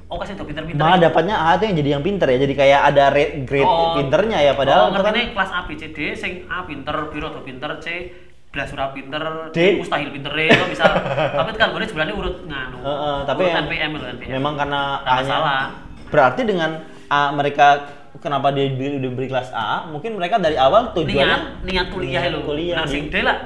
Oh 0.05 0.17
kasih 0.17 0.33
tuh 0.33 0.45
pinter-pinter. 0.45 0.77
Malah 0.77 1.01
dapatnya 1.01 1.35
A 1.35 1.57
itu 1.57 1.65
yang 1.65 1.75
jadi 1.75 1.89
yang 1.91 2.03
pinter 2.03 2.27
ya, 2.27 2.37
jadi 2.37 2.53
kayak 2.53 2.81
ada 2.87 3.03
rate 3.09 3.35
grade 3.41 3.65
Oh. 3.65 3.97
pinternya 3.97 4.37
ya, 4.39 4.53
padahal 4.53 4.81
oh, 4.83 4.93
kan 4.93 5.01
ngerti 5.03 5.33
kelas 5.33 5.49
A 5.49 5.61
B 5.65 5.69
C 5.73 5.83
D 5.89 5.97
sing 6.13 6.33
A 6.45 6.61
pinter, 6.61 6.93
biro 7.09 7.27
tuh 7.29 7.41
pinter, 7.41 7.69
C 7.79 8.13
belas 8.47 8.69
ura 8.71 8.87
pinter, 8.89 9.23
D. 9.51 9.75
mustahil 9.75 10.09
pinter 10.09 10.31
itu 10.31 10.65
bisa. 10.67 10.85
tapi 11.35 11.49
kan 11.53 11.73
gue 11.73 11.83
sebenarnya 11.83 12.13
urut 12.13 12.37
nganu. 12.39 12.77
Heeh, 12.79 13.17
tapi 13.25 13.41
urut 13.41 13.51
yang- 13.51 13.65
NPM 13.65 13.91
NPM. 14.15 14.29
memang 14.31 14.53
karena 14.55 14.81
A-nya 15.01 15.25
masalah. 15.27 15.63
berarti 16.07 16.41
dengan 16.43 16.71
A 17.05 17.21
mereka 17.31 17.67
kenapa 18.15 18.49
dia 18.49 18.69
diberi, 18.69 18.97
diberi 18.97 19.27
kelas 19.27 19.49
A 19.51 19.85
mungkin 19.85 20.15
mereka 20.15 20.37
dari 20.37 20.55
awal 20.55 20.93
tujuannya 20.93 21.17
niat 21.19 21.41
niat 21.61 21.87
kuliah 21.89 22.21
niat 22.23 22.41
kuliah 22.41 22.75
Nah, 22.77 22.85
di- 22.85 22.93
sing 22.93 23.03
D 23.09 23.15
lah 23.19 23.37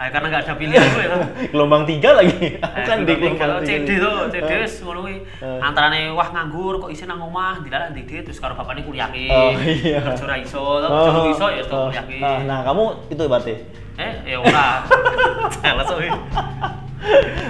Ah, 0.00 0.08
karena 0.08 0.32
nggak 0.32 0.42
ada 0.48 0.54
pilihan 0.56 0.80
gue 0.80 1.04
ya. 1.04 1.16
gelombang 1.52 1.84
tiga 1.84 2.16
lagi. 2.16 2.56
Aku 2.56 2.72
Eh, 2.72 2.84
kan 2.88 2.98
di 3.04 3.12
gelombang 3.12 3.60
tiga. 3.60 3.68
CD 3.68 3.88
tuh, 4.00 4.16
CD 4.32 4.50
wis 4.64 4.74
ngono 4.80 5.00
kuwi. 5.04 5.16
Eh. 5.44 5.60
Antarane 5.60 6.08
wah 6.08 6.28
nganggur 6.32 6.80
kok 6.80 6.88
isin 6.88 7.04
nang 7.04 7.20
omah, 7.20 7.60
dilalah 7.60 7.92
ndek 7.92 8.24
terus 8.24 8.40
karo 8.40 8.56
bapakne 8.56 8.80
kuliah 8.80 9.12
ki. 9.12 9.28
Oh, 9.28 9.52
iya. 9.60 10.00
Kerja 10.00 10.24
ora 10.24 10.36
iso, 10.40 10.80
terus 10.80 11.36
iso 11.36 11.46
ya 11.52 11.60
terus 11.60 11.76
oh. 11.76 11.86
kuliah 11.92 12.04
ki. 12.08 12.18
Ah, 12.24 12.40
Nah, 12.48 12.58
kamu 12.64 12.82
itu 13.12 13.22
berarti. 13.28 13.54
Eh, 14.00 14.12
ya 14.24 14.36
ora. 14.40 14.88
Jelas 15.60 15.88
kuwi. 15.92 16.08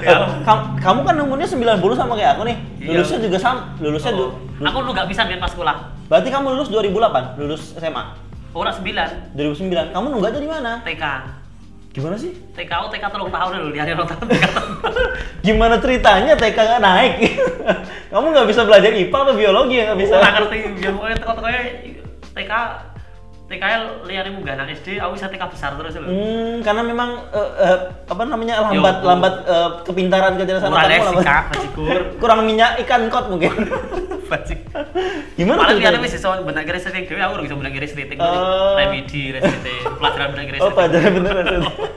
Eh, 0.03 0.19
kam- 0.43 0.75
kamu 0.75 1.01
kan 1.07 1.15
umurnya 1.23 1.47
90 1.47 1.95
sama 1.95 2.19
kayak 2.19 2.35
aku 2.35 2.43
nih. 2.51 2.57
Iya. 2.83 2.99
Lulusnya 2.99 3.19
juga 3.23 3.39
sama. 3.39 3.61
Lulusnya 3.79 4.11
Oh, 4.19 4.35
Aku 4.61 4.79
lu 4.83 4.91
nggak 4.91 5.07
bisa 5.07 5.23
main 5.23 5.39
pas 5.39 5.55
sekolah. 5.55 5.87
Berarti 6.11 6.35
kamu 6.35 6.59
lulus 6.59 6.67
2008, 6.67 7.39
lulus 7.39 7.79
SMA. 7.79 8.05
Ora 8.51 8.75
9 8.75 9.39
2009. 9.39 9.95
Kamu 9.95 10.07
nunggaknya 10.11 10.41
di 10.43 10.51
mana? 10.51 10.73
TK. 10.83 11.05
Gimana 11.91 12.15
sih? 12.15 12.31
TK 12.55 12.71
aku 12.71 12.89
TK 12.95 13.05
telung 13.11 13.35
tahun 13.35 13.51
dulu, 13.67 13.71
dia 13.75 13.83
nonton 13.99 14.15
TK 14.15 14.45
telung 14.55 14.79
tahun. 14.87 15.07
Gimana 15.43 15.75
ceritanya 15.83 16.33
TK 16.39 16.59
nggak 16.59 16.83
naik? 16.87 17.15
kamu 18.15 18.27
nggak 18.31 18.49
bisa 18.51 18.63
belajar 18.63 18.91
IPA 18.95 19.19
atau 19.19 19.35
biologi 19.35 19.75
ya 19.75 19.85
nggak 19.91 19.99
bisa? 19.99 20.15
Ora 20.23 20.31
ngerti, 20.39 20.59
pokoknya 20.87 21.17
teko-tekonya 21.19 21.63
TK 22.31 22.53
TK 23.51 23.65
liane 24.07 24.31
munggah 24.31 24.55
nang 24.55 24.71
SD, 24.71 25.03
aku 25.03 25.19
bisa 25.19 25.27
TK 25.27 25.43
besar 25.51 25.75
terus 25.75 25.99
lho. 25.99 26.07
Hmm, 26.07 26.63
karena 26.63 26.87
memang 26.87 27.19
eh, 27.35 27.51
eh, 27.67 27.79
apa 28.07 28.23
namanya 28.23 28.63
lambat 28.71 29.03
Yo. 29.03 29.07
lambat 29.11 29.35
eh, 29.43 29.69
kepintaran 29.83 30.39
kecerdasan 30.39 30.71
Ora 30.71 30.87
otakmu 30.87 31.07
lambat. 31.11 31.23
sikap, 31.27 31.45
bajigur. 31.51 32.01
Kurang 32.23 32.47
minyak 32.47 32.79
ikan 32.87 33.11
kot 33.11 33.27
mungkin. 33.27 33.51
Bajik. 34.31 34.63
Gimana 35.35 35.75
ceritanya? 35.75 35.99
liane 35.99 36.07
wis 36.07 36.15
iso 36.15 36.31
benak 36.47 36.63
kiri 36.63 36.79
setting 36.79 37.03
dhewe 37.11 37.19
aku 37.19 37.35
ora 37.35 37.43
bisa 37.43 37.59
benak 37.59 37.73
kiri 37.75 37.89
setting. 37.91 38.19
Oh. 38.23 38.79
Remedi, 38.79 39.35
resete, 39.35 39.75
pelajaran 39.99 40.29
benak 40.31 40.45
kiri 40.47 40.59
Oh, 40.63 40.71
pelajaran 40.71 41.11
beneran. 41.19 41.47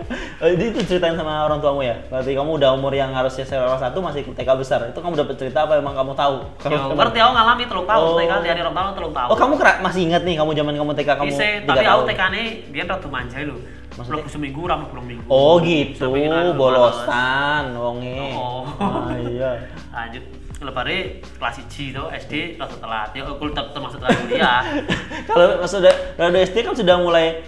oh, 0.42 0.48
jadi 0.50 0.64
itu 0.74 0.80
ceritain 0.90 1.14
sama 1.14 1.46
orang 1.46 1.62
tuamu 1.62 1.86
ya? 1.86 2.02
Berarti 2.10 2.34
kamu 2.34 2.58
udah 2.58 2.74
umur 2.74 2.90
yang 2.98 3.14
harusnya 3.14 3.46
kelas 3.46 3.78
satu 3.78 4.02
masih 4.02 4.26
TK 4.26 4.50
besar. 4.58 4.82
Itu 4.90 5.06
kamu 5.06 5.14
dapat 5.14 5.36
cerita 5.38 5.70
apa 5.70 5.78
emang 5.78 5.94
kamu 5.94 6.18
tahu? 6.18 6.36
Yo, 6.74 6.98
ngerti 6.98 7.18
aku 7.22 7.32
ngalami 7.38 7.64
telung 7.70 7.86
tahun, 7.86 8.02
Oh. 8.02 8.18
TK 8.18 8.34
liane 8.42 8.62
rong 8.66 8.76
tahun 8.82 8.92
telung 8.98 9.14
tahun. 9.14 9.30
Oh, 9.30 9.38
kamu 9.38 9.54
masih 9.86 10.02
ingat 10.10 10.22
nih 10.26 10.36
kamu 10.42 10.52
zaman 10.58 10.74
kamu 10.74 10.92
TK 10.98 11.10
kamu 11.22 11.32
tapi 11.68 11.86
aku? 11.86 12.02
TK-ne 12.10 12.44
biyen 12.72 12.88
rada 12.90 13.08
manja 13.08 13.38
lho. 13.44 13.58
Maksudnya? 13.94 14.26
Mlebu 14.26 14.30
seminggu 14.30 14.60
ora 14.66 14.76
mlebu 14.82 14.94
rong 14.98 15.08
minggu. 15.08 15.28
Oh 15.30 15.62
gitu, 15.62 16.10
bolosan, 16.58 17.78
wonge. 17.78 18.34
Oh. 18.34 18.66
Ah, 18.82 19.14
iya. 19.22 19.70
Lanjut 19.96 20.24
lebare 20.64 21.20
kelas 21.38 21.60
1 21.60 21.92
to 21.94 22.04
SD 22.08 22.34
rada 22.56 22.76
telat. 22.80 23.10
Ya 23.14 23.22
aku 23.28 23.52
tetap 23.52 23.76
termasuk 23.76 24.00
telat 24.00 24.18
kuliah. 24.24 24.62
Kalau 25.28 25.68
sudah 25.68 25.94
dari 26.16 26.40
SD 26.48 26.58
kan 26.64 26.74
sudah 26.74 26.96
mulai 27.04 27.44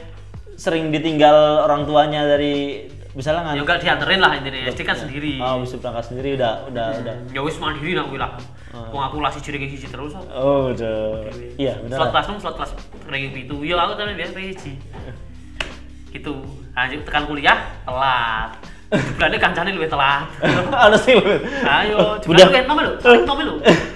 sering 0.56 0.92
ditinggal 0.92 1.68
orang 1.68 1.84
tuanya 1.84 2.24
dari 2.24 2.88
misalnya 3.16 3.48
ngan 3.48 3.56
ya 3.56 3.62
enggak 3.64 3.80
dianterin 3.80 4.20
lah 4.20 4.32
intinya 4.36 4.60
SD 4.68 4.82
kan 4.84 5.00
sendiri. 5.00 5.40
Oh, 5.40 5.64
bisa 5.64 5.80
berangkat 5.80 6.12
sendiri 6.12 6.36
udah 6.36 6.68
udah 6.68 6.88
udah. 7.00 7.16
Ya 7.32 7.40
wis 7.40 7.56
mandiri 7.58 7.96
nak 7.96 8.12
kuwi 8.12 8.20
lah. 8.20 8.36
Wong 8.76 9.02
aku 9.08 9.24
kelas 9.24 9.40
1 9.40 9.56
ranking 9.56 9.72
1 9.72 9.88
terus. 9.88 10.12
Oh, 10.36 10.76
udah. 10.76 11.32
Iya, 11.56 11.80
benar. 11.80 11.98
Slot 12.04 12.12
kelas 12.12 12.28
6, 12.28 12.44
slot 12.44 12.56
kelas 12.60 12.72
ranking 13.08 13.32
7. 13.48 13.64
Ya 13.64 13.80
aku 13.80 13.96
tapi 13.96 14.20
biasa 14.20 14.36
1. 14.36 16.12
Gitu. 16.12 16.34
Lanjut 16.76 17.02
tekan 17.08 17.24
kuliah 17.24 17.72
telat. 17.88 18.60
Berarti 19.18 19.38
kancane 19.38 19.70
luwih 19.72 19.90
telat. 19.90 20.26
Ada 20.72 20.98
sih. 21.06 21.16
Bud. 21.18 21.42
Ayo, 21.64 21.98
Udah. 22.26 22.46
jebule 22.48 22.60
nom 22.66 22.80
lho. 22.80 22.92
Paling 23.00 23.24
nom 23.24 23.40
lho. 23.40 23.56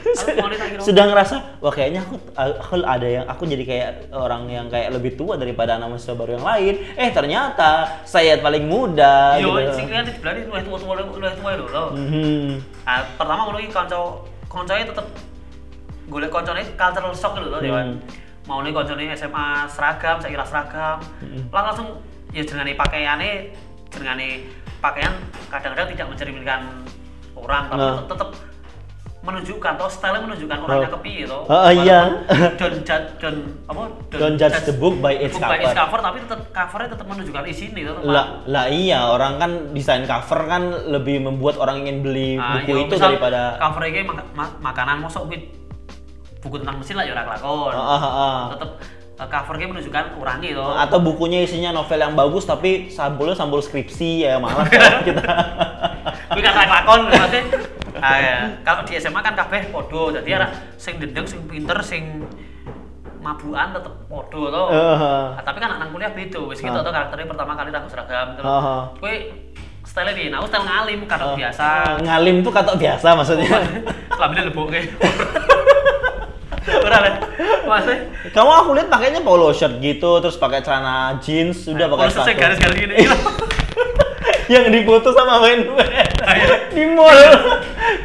Aku 0.10 0.30
mau 0.42 0.50
tak 0.50 0.68
kira. 0.74 0.82
Sudah 0.82 1.04
ngerasa, 1.06 1.36
wah 1.62 1.70
kayaknya 1.70 2.02
aku, 2.02 2.16
aku 2.34 2.74
ada 2.82 3.08
yang 3.08 3.26
aku 3.30 3.44
jadi 3.46 3.64
kayak 3.64 3.90
orang 4.10 4.50
yang 4.50 4.66
kayak 4.68 4.90
lebih 4.90 5.14
tua 5.14 5.38
daripada 5.38 5.78
anak 5.78 5.94
mahasiswa 5.94 6.18
baru 6.18 6.32
yang 6.42 6.46
lain. 6.46 6.74
Eh 6.98 7.10
ternyata 7.14 7.70
saya 8.04 8.42
paling 8.42 8.66
muda. 8.66 9.38
Yo, 9.38 9.54
gitu. 9.56 9.74
sing 9.78 9.88
kan 9.88 10.04
berarti 10.10 10.50
luwih 10.50 10.64
tua-tua 10.66 10.94
luwih 10.98 11.34
tua 11.38 11.52
lho. 11.54 11.66
lho. 11.70 11.86
Mhm. 11.94 12.50
Nah, 12.84 13.00
pertama 13.16 13.42
ngono 13.46 13.60
iki 13.62 13.70
kanca 13.70 13.98
kancane 14.50 14.82
tetep 14.84 15.06
golek 16.10 16.34
kancane 16.34 16.62
cultural 16.74 17.14
shock 17.14 17.38
lho 17.38 17.48
to, 17.54 17.60
Dewan. 17.62 18.02
Mau 18.50 18.66
nih 18.66 18.74
kancane 18.74 19.14
SMA 19.14 19.70
seragam, 19.70 20.18
saya 20.18 20.32
kira 20.34 20.46
seragam. 20.46 20.98
Lah 21.54 21.62
langsung 21.70 22.02
ya 22.34 22.42
jenenge 22.42 22.74
pakaiane 22.74 23.54
jenenge 23.94 24.50
pakaian 24.80 25.14
kadang-kadang 25.48 25.88
tidak 25.92 26.06
mencerminkan 26.08 26.62
orang 27.36 27.64
tapi 27.68 27.80
Nah. 27.80 28.04
tetep 28.06 28.30
menunjukkan 29.20 29.76
atau 29.76 29.92
style 29.92 30.16
menunjukkan 30.18 30.58
orangnya 30.58 30.90
kepiye 30.90 31.28
to. 31.28 31.44
Oh, 31.44 31.68
iya. 31.70 32.24
Don't 32.56 32.80
judge 32.82 33.20
don't 33.20 33.42
apa 33.68 33.92
Don't 34.16 34.40
judge 34.40 34.64
the 34.64 34.72
book 34.72 34.96
by 34.98 35.12
its 35.12 35.36
book 35.36 35.44
by 35.44 35.60
its 35.60 35.70
cover. 35.70 35.76
cover 35.76 36.00
tapi 36.00 36.18
tetap 36.24 36.40
covernya 36.50 36.90
tetap 36.96 37.06
menunjukkan 37.06 37.44
isi 37.46 37.66
nih 37.70 37.84
to. 37.84 38.00
Lah, 38.02 38.48
lah 38.48 38.66
iya 38.72 39.04
orang 39.06 39.36
kan 39.36 39.52
desain 39.70 40.08
cover 40.08 40.48
kan 40.48 40.64
lebih 40.88 41.20
membuat 41.20 41.60
orang 41.60 41.84
ingin 41.84 42.00
beli 42.00 42.30
Ah, 42.34 42.58
buku 42.58 42.72
iya, 42.72 42.82
itu 42.82 42.96
misal 42.96 43.12
daripada 43.12 43.42
cover 43.60 43.84
iki 43.86 44.02
mak- 44.08 44.32
ma- 44.32 44.56
makanan 44.64 45.04
mosok 45.04 45.28
buku 46.40 46.56
tentang 46.56 46.80
mesin 46.80 46.96
lah 46.96 47.04
ya 47.04 47.12
ora 47.12 47.24
kelakon. 47.28 47.74
Ah, 47.76 47.92
ah, 47.92 48.04
ah. 48.08 48.42
Tetep 49.20 49.28
uh, 49.28 49.36
cover 49.36 49.60
iki 49.60 49.68
menunjukkan 49.68 50.06
orangnya 50.16 50.50
to. 50.56 50.68
atau 50.88 50.98
bukunya 51.04 51.44
isinya 51.44 51.76
novel 51.76 52.00
yang 52.00 52.16
bagus 52.16 52.48
tapi 52.48 52.88
sampulnya 52.88 53.36
sampul 53.36 53.60
skripsi 53.60 54.24
ya 54.24 54.40
malah 54.40 54.64
kan 54.72 55.04
kita 56.40 56.48
ora 56.56 56.64
kelakon 56.64 57.00
berarti. 57.12 57.40
Ah, 58.00 58.18
ya. 58.18 58.38
Kalau 58.64 58.82
di 58.88 58.96
SMA 58.96 59.20
kan 59.20 59.36
kabeh 59.36 59.76
padha. 59.76 60.02
Dadi 60.20 60.30
ora 60.32 60.48
sing 60.80 61.04
dendeng, 61.04 61.28
sing 61.28 61.44
pinter, 61.52 61.76
sing 61.84 62.24
mabukan 63.20 63.76
tetep 63.76 63.94
padha 64.08 64.42
to. 64.56 64.64
Ah, 65.36 65.44
tapi 65.44 65.58
kan 65.60 65.76
anak 65.76 65.92
kuliah 65.92 66.12
beda. 66.16 66.40
Wis 66.48 66.64
gitu 66.64 66.80
to 66.80 66.90
karakternya 66.90 67.28
pertama 67.28 67.60
kali 67.60 67.70
rambut 67.76 67.92
seragam 67.92 68.40
terus. 68.40 68.48
Heeh. 68.48 68.82
Kuwi 69.04 69.16
style 69.84 70.14
ini, 70.16 70.30
nah, 70.30 70.38
aku 70.40 70.48
style 70.54 70.64
ngalim 70.64 71.00
kata 71.10 71.26
biasa. 71.34 71.68
Oh, 71.98 72.04
ngalim 72.06 72.36
tuh 72.46 72.54
kata 72.54 72.72
biasa 72.78 73.08
maksudnya 73.18 73.50
Lambene 74.22 74.48
leboke. 74.48 74.80
Lah. 76.70 77.16
Maksudnya 77.66 77.98
kamu 78.30 78.52
aku 78.52 78.70
lihat 78.78 78.88
pakainya 78.90 79.22
polo 79.22 79.50
shirt 79.52 79.78
gitu 79.80 80.20
terus 80.20 80.38
pakai 80.38 80.62
celana 80.62 81.18
jeans 81.22 81.66
sudah 81.66 81.90
pakai 81.90 82.06
Kalau 82.08 82.14
selesai 82.14 82.34
sepatu 82.34 82.42
garis-garis 82.42 82.78
gini. 82.78 82.96
yang 84.54 84.66
difoto 84.74 85.14
sama 85.14 85.46
Ben 85.46 85.62
Ben 85.78 86.10
Ayo. 86.26 86.48
di 86.74 86.84
mall 86.90 87.14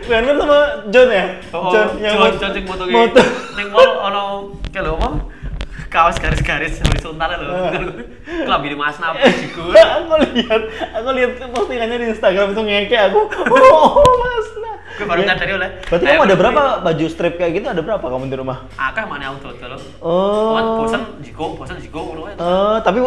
Ben 0.04 0.28
Ben 0.28 0.36
sama 0.36 0.58
John 0.92 1.08
ya 1.08 1.26
Oh, 1.56 1.72
John 1.72 1.88
yang 1.96 2.20
John, 2.20 2.32
John 2.36 2.50
sing 2.52 2.64
moto 2.68 2.84
moto 2.84 3.20
Ning 3.56 3.68
mall 3.72 3.90
ono 4.04 4.22
lho 4.52 4.92
apa? 5.00 5.08
Kaos 5.88 6.18
garis-garis 6.18 6.82
horizontal 6.84 7.38
lho. 7.40 7.54
Kelambi 8.44 8.68
di 8.68 8.76
Mas 8.76 9.00
Nabi 9.00 9.24
aku 9.96 10.14
lihat 10.36 10.62
aku 10.92 11.08
lihat 11.16 11.30
postingannya 11.48 11.96
di 11.96 12.06
Instagram 12.12 12.52
itu 12.52 12.60
ngeke 12.60 12.96
aku 13.08 13.20
oh 13.72 14.04
mas 14.20 14.48
nah 14.60 14.73
Gue 14.94 15.04
baru 15.04 15.20
Ya. 15.20 15.26
nyadari 15.28 15.52
oleh. 15.54 15.68
berarti 15.82 16.04
kamu 16.04 16.22
ada 16.22 16.36
berapa 16.36 16.62
baju 16.80 17.04
strip 17.06 17.34
kayak 17.34 17.52
gitu 17.52 17.66
ada 17.66 17.82
berapa 17.82 18.02
kamu 18.04 18.24
di 18.26 18.36
rumah 18.36 18.58
Akeh 18.74 19.02
mana 19.02 19.24
aku 19.28 19.50
dodol. 19.50 19.74
oh 19.98 20.54
Oh, 20.54 20.80
bosen 20.80 21.02
jigo, 21.18 21.46
bosen 21.54 21.76
jigo 21.76 22.00
ngono 22.00 22.20
wae. 22.24 22.34
Eh, 22.34 22.76
tapi 22.80 22.98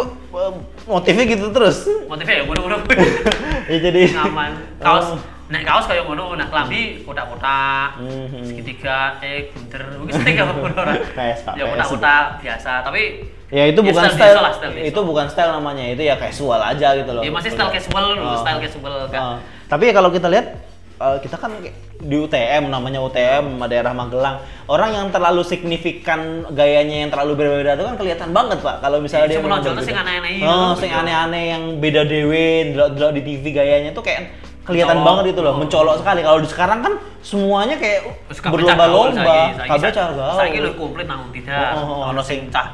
motifnya 0.84 1.24
gitu 1.26 1.48
terus 1.50 1.88
Motifnya 2.06 2.36
ya 2.36 2.44
ngono-ngono. 2.44 2.78
ya 3.72 3.78
jadi 3.80 4.02
Ngaman. 4.10 4.52
Kaos 4.78 5.08
Oh. 5.10 5.20
Nek 5.48 5.64
kaos 5.64 5.88
kayak 5.88 6.04
ngono, 6.04 6.36
nah 6.36 6.44
kelambi 6.44 7.08
kotak-kotak, 7.08 8.04
Mhm. 8.04 8.44
segitiga, 8.44 9.16
eh, 9.24 9.48
bunder, 9.48 9.96
mungkin 9.96 10.14
stick 10.14 10.36
ya 10.36 10.44
ngono 10.44 10.76
ora. 10.76 10.92
Kayak 11.16 11.36
sepatu, 11.40 11.56
Ya 11.56 11.64
kotak-kotak 11.66 12.24
biasa, 12.44 12.72
tapi 12.84 13.02
ya 13.48 13.64
itu 13.66 13.80
bukan 13.80 14.04
style 14.06 14.20
style, 14.28 14.44
lah, 14.44 14.52
style 14.52 14.76
itu 14.76 15.00
bukan 15.02 15.24
style 15.26 15.56
namanya 15.56 15.88
itu 15.88 16.04
ya 16.04 16.20
casual 16.20 16.60
aja 16.60 16.92
gitu 16.94 17.16
loh 17.16 17.24
Ya 17.24 17.32
masih 17.32 17.48
style 17.48 17.72
casual 17.72 18.20
Oh. 18.20 18.36
style 18.36 18.60
casual 18.60 19.08
kan. 19.08 19.22
Oh. 19.26 19.38
tapi 19.66 19.88
ya 19.88 19.94
kalau 19.96 20.12
kita 20.12 20.28
lihat 20.28 20.67
eh, 20.98 21.18
kita 21.20 21.36
kan 21.36 21.52
di 21.98 22.16
UTM 22.16 22.68
namanya 22.68 23.00
UTM 23.00 23.46
daerah 23.64 23.90
Magelang 23.90 24.38
orang 24.66 24.92
yang 24.92 25.08
terlalu 25.10 25.42
signifikan 25.42 26.20
gayanya 26.52 27.02
yang 27.02 27.10
terlalu 27.10 27.34
berbeda 27.36 27.74
itu 27.74 27.84
kan 27.84 27.96
kelihatan 27.96 28.30
banget 28.32 28.58
pak 28.60 28.76
kalau 28.80 28.98
misalnya 28.98 29.26
dia 29.26 29.34
Iya, 29.34 29.40
cuma 29.40 29.48
memang 29.48 29.60
nonjolnya 29.60 29.78
berbeda. 29.78 29.90
sing 29.90 29.98
aneh-aneh 29.98 30.32
oh 30.40 30.54
gitu. 30.68 30.80
sing 30.80 30.92
aneh-aneh 30.92 31.44
yang 31.48 31.64
beda 31.78 32.02
dewe 32.04 32.46
delok 32.72 33.12
di 33.12 33.22
TV 33.22 33.44
gayanya 33.52 33.92
tuh 33.92 34.02
kayak 34.02 34.22
kelihatan 34.62 35.00
Mencolok. 35.00 35.08
banget 35.08 35.26
itu 35.28 35.40
loh 35.40 35.54
Oh. 35.54 35.58
mencolok 35.58 35.96
sekali 35.98 36.20
kalau 36.22 36.40
di 36.40 36.50
sekarang 36.50 36.80
kan 36.82 36.94
semuanya 37.22 37.76
kayak 37.78 38.02
berlomba-lomba 38.44 39.36
kabeh 39.58 39.80
sa- 39.82 39.96
cah 39.96 40.08
gaul 40.12 40.38
Saiki 40.38 40.60
lho 40.60 40.72
komplit 40.76 41.08
nang 41.08 41.32
tidak. 41.32 41.72
Oh, 41.74 41.80
oh, 41.80 41.88
oh, 41.88 42.00
Ono 42.04 42.10
ono 42.10 42.22
sing 42.22 42.52
cah 42.52 42.68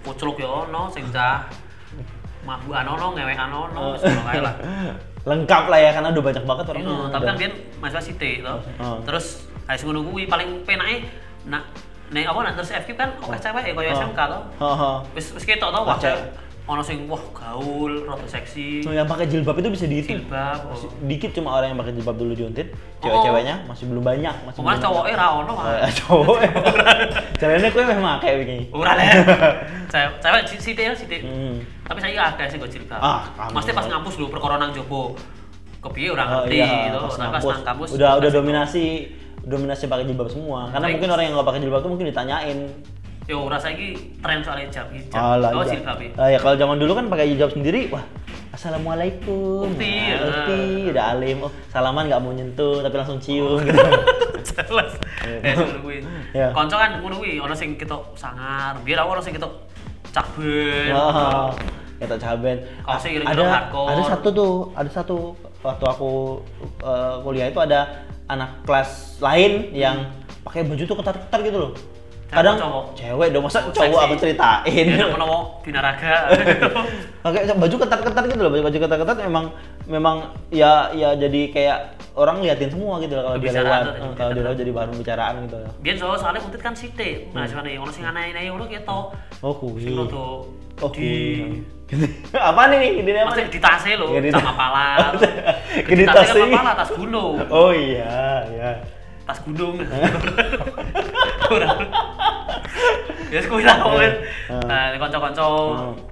pucluk 0.00 0.38
ya 0.38 0.46
ono, 0.46 0.86
sing 0.88 1.04
cah 1.10 1.44
mabukan 2.40 2.86
ono, 2.88 3.06
ngewekan 3.12 3.50
ono, 3.50 3.82
wis 3.92 4.02
ono 4.02 4.22
kae 4.24 4.40
lah. 4.40 4.54
lengkap 5.20 5.64
lah 5.68 5.78
ya 5.78 5.90
karena 5.92 6.08
udah 6.10 6.24
banyak 6.24 6.44
banget 6.44 6.64
orang 6.66 6.82
Iya, 6.82 6.96
tapi 7.12 7.24
kan 7.24 7.34
biyen 7.36 7.52
mahasiswa 7.78 8.02
sithik 8.02 8.34
to. 8.40 8.54
Oh. 8.78 8.96
Terus 9.04 9.26
harus 9.68 9.82
ngono 9.84 10.00
kuwi 10.02 10.24
paling 10.24 10.64
penake 10.64 11.04
nak 11.44 11.68
nek 12.10 12.26
apa 12.26 12.40
nak 12.42 12.52
terus 12.56 12.70
FQ 12.72 12.90
kan 12.94 13.08
oke 13.18 13.36
cewek 13.36 13.64
ya 13.68 13.72
kaya 13.72 13.90
Oh. 13.90 13.98
SMK 14.00 14.20
to. 14.20 14.38
Oh, 14.58 14.66
oh. 14.66 14.96
Wis 15.12 15.26
wis 15.30 15.44
ketok 15.44 15.68
to 15.68 15.78
wah 15.78 15.92
Wah, 15.92 15.98
cewek 15.98 16.22
ono 16.70 16.80
sing 16.80 17.04
wah 17.04 17.18
gaul, 17.30 18.04
rada 18.04 18.22
seksi, 18.24 18.80
So, 18.80 18.90
yang 18.90 19.04
pakai 19.04 19.26
jilbab 19.26 19.56
itu 19.56 19.68
bisa 19.68 19.84
dihitung. 19.84 20.22
jilbab. 20.22 20.58
Oh. 20.64 20.86
Dikit 21.02 21.30
cuma 21.32 21.54
orang 21.54 21.74
yang 21.74 21.78
pakai 21.78 21.92
jilbab 21.92 22.14
dulu 22.14 22.32
di 22.32 22.42
Untit. 22.42 22.70
Cewek-ceweknya 22.98 23.64
masih 23.64 23.84
belum 23.86 24.00
banyak, 24.00 24.34
masih 24.44 24.58
belum 24.60 24.78
cowoknya 24.78 25.14
ra 25.14 25.26
ono 25.36 25.52
mah. 25.52 25.64
Cowok. 25.98 26.36
Caranya 27.36 27.68
kowe 27.68 27.82
meh 27.82 27.98
make 27.98 28.30
begini. 28.36 28.64
Ora 28.70 28.92
le. 28.94 29.04
Cewek 29.92 30.10
cewek 30.18 30.42
si- 30.46 30.60
sithik 30.62 30.84
ya 30.84 30.92
sithik. 30.92 31.22
Hmm. 31.22 31.58
Tapi 31.82 31.98
saya 31.98 32.30
akeh 32.30 32.46
sing 32.46 32.58
go 32.58 32.66
jilbab. 32.66 33.00
Ah. 33.00 33.24
Mesti 33.50 33.70
pas 33.70 33.84
ngampus 33.84 34.14
lho 34.16 34.28
perkara 34.28 34.56
nang 34.56 34.70
jopo. 34.70 35.16
Kepiye 35.80 36.12
ora 36.12 36.22
Oh, 36.22 36.30
ngerti 36.44 36.60
iya, 36.60 36.92
gitu. 36.92 36.98
pas 37.00 37.16
ngampus. 37.18 37.42
nang 37.50 37.64
kampus 37.64 37.88
Udah 37.96 38.10
udah 38.14 38.28
itu. 38.28 38.36
dominasi 38.36 38.84
dominasi 39.40 39.88
pakai 39.88 40.04
jilbab 40.04 40.28
semua. 40.28 40.68
Karena 40.68 40.92
mungkin 40.92 41.08
orang 41.08 41.24
yang 41.24 41.34
nggak 41.34 41.48
pakai 41.48 41.60
jilbab 41.60 41.80
tuh 41.80 41.90
mungkin 41.90 42.06
ditanyain. 42.06 42.58
Yo 43.28 43.46
ora 43.46 43.60
saiki 43.60 44.16
tren 44.18 44.40
soal 44.40 44.64
hijab 44.64 44.88
hijab. 44.90 45.14
Alah, 45.14 45.50
Oh 45.52 45.62
jilbab. 45.62 45.98
ya. 46.00 46.10
Ah, 46.16 46.28
ya 46.28 46.38
kalau 46.38 46.56
zaman 46.56 46.76
dulu 46.80 46.92
kan 46.94 47.06
pakai 47.06 47.32
hijab 47.32 47.52
sendiri, 47.52 47.90
wah 47.90 48.02
Assalamualaikum. 48.50 49.70
Ukti, 49.70 49.86
Nah, 49.86 50.10
ya. 50.10 50.16
ukti, 50.26 50.60
udah 50.90 51.04
alim. 51.14 51.38
Oh, 51.38 51.52
salaman 51.70 52.10
nggak 52.10 52.18
mau 52.18 52.34
nyentuh 52.34 52.82
tapi 52.82 52.98
langsung 52.98 53.22
cium 53.22 53.62
gitu. 53.62 53.78
Jelas. 54.50 54.90
Eh 55.22 55.54
kuwi. 55.78 56.02
Iya. 56.34 56.50
Kanca 56.50 56.76
kan 56.76 56.90
ngono 56.98 57.22
kuwi 57.22 57.38
ana 57.38 57.54
sing 57.54 57.78
ketok 57.78 58.10
sangar, 58.18 58.74
biar 58.82 59.00
aku 59.00 59.10
ana 59.14 59.22
sing 59.22 59.32
ketok 59.38 59.54
caben. 60.10 60.90
Wah, 60.90 61.54
kata 62.02 62.16
caben. 62.18 62.58
Ada 62.82 63.70
ada 63.70 64.02
satu 64.02 64.28
tuh, 64.34 64.52
ada 64.74 64.90
satu 64.90 65.16
waktu 65.62 65.84
aku 65.86 66.42
eh, 66.82 67.14
kuliah 67.22 67.46
itu 67.46 67.60
ada 67.62 68.02
anak 68.26 68.66
kelas 68.66 69.22
lain 69.22 69.70
yang 69.70 70.10
pakai 70.42 70.66
baju 70.66 70.82
tuh 70.82 70.96
ketat-ketat 70.98 71.40
gitu 71.46 71.58
loh. 71.60 71.72
Kadang 72.30 72.56
cowok? 72.56 72.84
cewek 72.94 73.28
dong, 73.30 73.42
masa 73.42 73.58
Oh, 73.60 73.68
cowok 73.68 73.90
seksi. 73.90 74.06
aku 74.06 74.14
ceritain. 74.16 74.86
Ya 74.88 75.06
menawa 75.06 75.38
binaraga. 75.60 76.14
pakai 77.20 77.42
baju 77.52 77.74
ketat-ketat 77.76 78.24
gitu 78.26 78.40
loh, 78.40 78.50
baju 78.54 78.78
ketat-ketat 78.78 79.16
memang 79.20 79.44
memang 79.84 80.16
ya 80.48 80.88
ya 80.92 81.12
jadi 81.12 81.40
kayak 81.50 81.78
orang 82.12 82.38
liatin 82.38 82.70
semua 82.70 82.96
gitu 82.98 83.12
loh 83.12 83.24
kalau 83.26 83.38
dia 83.38 83.52
lewat, 83.52 83.82
kalau 84.14 84.30
dia 84.30 84.42
lewat 84.42 84.56
jadi 84.56 84.70
bahan 84.70 84.88
pembicaraan 84.90 85.34
gitu. 85.44 85.58
Biyen 85.80 85.96
soal 85.96 86.14
soalnya 86.14 86.40
kuntit 86.40 86.60
kan 86.60 86.72
sithik. 86.72 87.28
Nah, 87.30 87.44
Hmm. 87.44 87.60
jane 87.60 87.76
ono 87.76 87.90
sing 87.90 88.04
aneh-aneh 88.04 88.46
ngono 88.48 88.64
ketok. 88.64 89.04
Oh, 89.40 89.52
kuwi. 89.52 89.82
Sing 89.82 89.94
rada 89.94 90.24
Oh, 90.80 90.88
di 90.88 91.44
apa 92.32 92.72
nih? 92.72 93.04
Ini 93.04 93.10
apa 93.12 93.28
Maksudnya 93.28 93.44
nih? 93.44 93.52
di 93.52 93.60
tasnya 93.60 93.94
sama 94.32 94.40
tas. 94.40 94.56
pala. 94.56 94.88
Ke 95.76 95.92
di 95.92 95.94
Di 95.98 96.04
tasnya 96.06 96.24
tasnya. 96.24 96.44
kan 96.46 96.56
pala, 96.56 96.72
tas 96.72 96.90
gunung. 96.94 97.34
Oh 97.50 97.68
iya, 97.68 98.16
ya. 98.48 98.70
Tas. 99.30 99.46
Ora. 101.50 101.70
Ya 103.30 103.38
kuwi 103.46 103.62
lah 103.62 103.78
pokoknya. 103.78 104.10
Hmm. 104.50 104.66
Nah, 104.66 104.90
kanca-kanca 104.98 105.44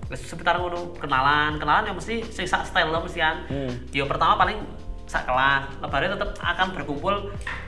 wis 0.07 0.23
sekitar 0.23 0.55
ngono 0.55 0.95
kenalan, 1.03 1.59
kenalan 1.59 1.91
ya 1.91 1.93
mesti 1.93 2.23
sing 2.23 2.47
sak 2.47 2.63
style 2.63 2.95
lah 2.95 3.03
mestian. 3.03 3.43
Hmm. 3.51 3.75
Ya 3.91 4.07
pertama 4.07 4.39
paling 4.39 4.63
sak 5.03 5.27
kelas, 5.27 5.67
lebaran 5.83 6.15
tetap 6.15 6.31
akan 6.39 6.67
berkumpul 6.79 7.15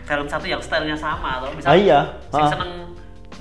dalam 0.06 0.26
satu 0.30 0.46
yang 0.46 0.62
stylenya 0.62 0.94
sama 0.94 1.42
atau 1.42 1.50
Ah, 1.66 1.74
iya. 1.74 2.14
sing 2.30 2.46
Ah. 2.46 2.50
seneng 2.52 2.70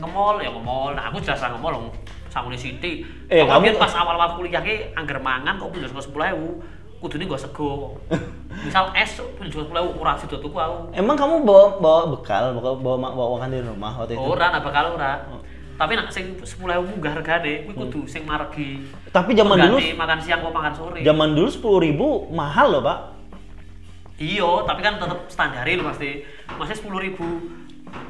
nge-mall 0.02 0.42
ya 0.42 0.50
nge-mall. 0.50 0.98
Nah, 0.98 1.14
aku 1.14 1.22
jelas 1.22 1.38
ra 1.38 1.54
nge-mall 1.54 1.78
dong. 1.78 1.88
Samune 2.30 2.58
Siti. 2.58 3.06
Eh, 3.30 3.42
kamu- 3.42 3.78
pas 3.78 3.90
awal-awal 3.92 4.38
kuliah 4.38 4.62
ki 4.62 4.94
angger 4.94 5.18
mangan 5.18 5.58
kok 5.58 5.70
punya 5.70 5.86
sego 5.86 6.02
10.000. 6.02 6.62
Kudune 7.00 7.24
gak 7.26 7.40
sego. 7.40 7.96
Misal 8.66 8.92
es 8.92 9.16
sego 9.16 9.32
10.000 9.40 9.72
ora 9.72 10.20
sido 10.20 10.36
tuku 10.38 10.56
aku. 10.60 10.92
Emang 10.92 11.16
kamu 11.16 11.48
bawa 11.48 11.80
bawa 11.80 12.02
bekal, 12.12 12.52
bawa 12.60 12.76
bawa, 12.76 12.96
bawa 13.16 13.28
makan 13.40 13.56
di 13.56 13.64
rumah 13.64 13.94
waktu 13.96 14.20
itu? 14.20 14.22
Ora 14.22 14.52
nak 14.52 14.62
bakal 14.68 15.00
ora. 15.00 15.24
Oh. 15.32 15.40
Tapi 15.80 15.96
nak 15.96 16.12
sing 16.12 16.36
10.000 16.36 16.60
munggah 16.84 17.16
regane 17.16 17.64
kuwi 17.64 17.74
kudu 17.74 18.04
sing 18.04 18.28
margi. 18.28 18.84
Tapi 19.16 19.32
zaman 19.32 19.56
dulu 19.56 19.80
makan 19.96 20.20
siang 20.20 20.44
kok 20.44 20.52
makan 20.52 20.74
sore. 20.76 21.00
zaman 21.00 21.32
dulu 21.32 21.48
sepuluh 21.48 21.80
ribu 21.80 22.08
mahal 22.30 22.68
loh 22.68 22.84
pak. 22.84 23.00
Iya, 24.20 24.68
tapi 24.68 24.84
kan 24.84 25.00
tetap 25.00 25.20
standarin 25.32 25.80
pasti. 25.80 26.28
Masih 26.52 26.76
10.000 26.76 27.16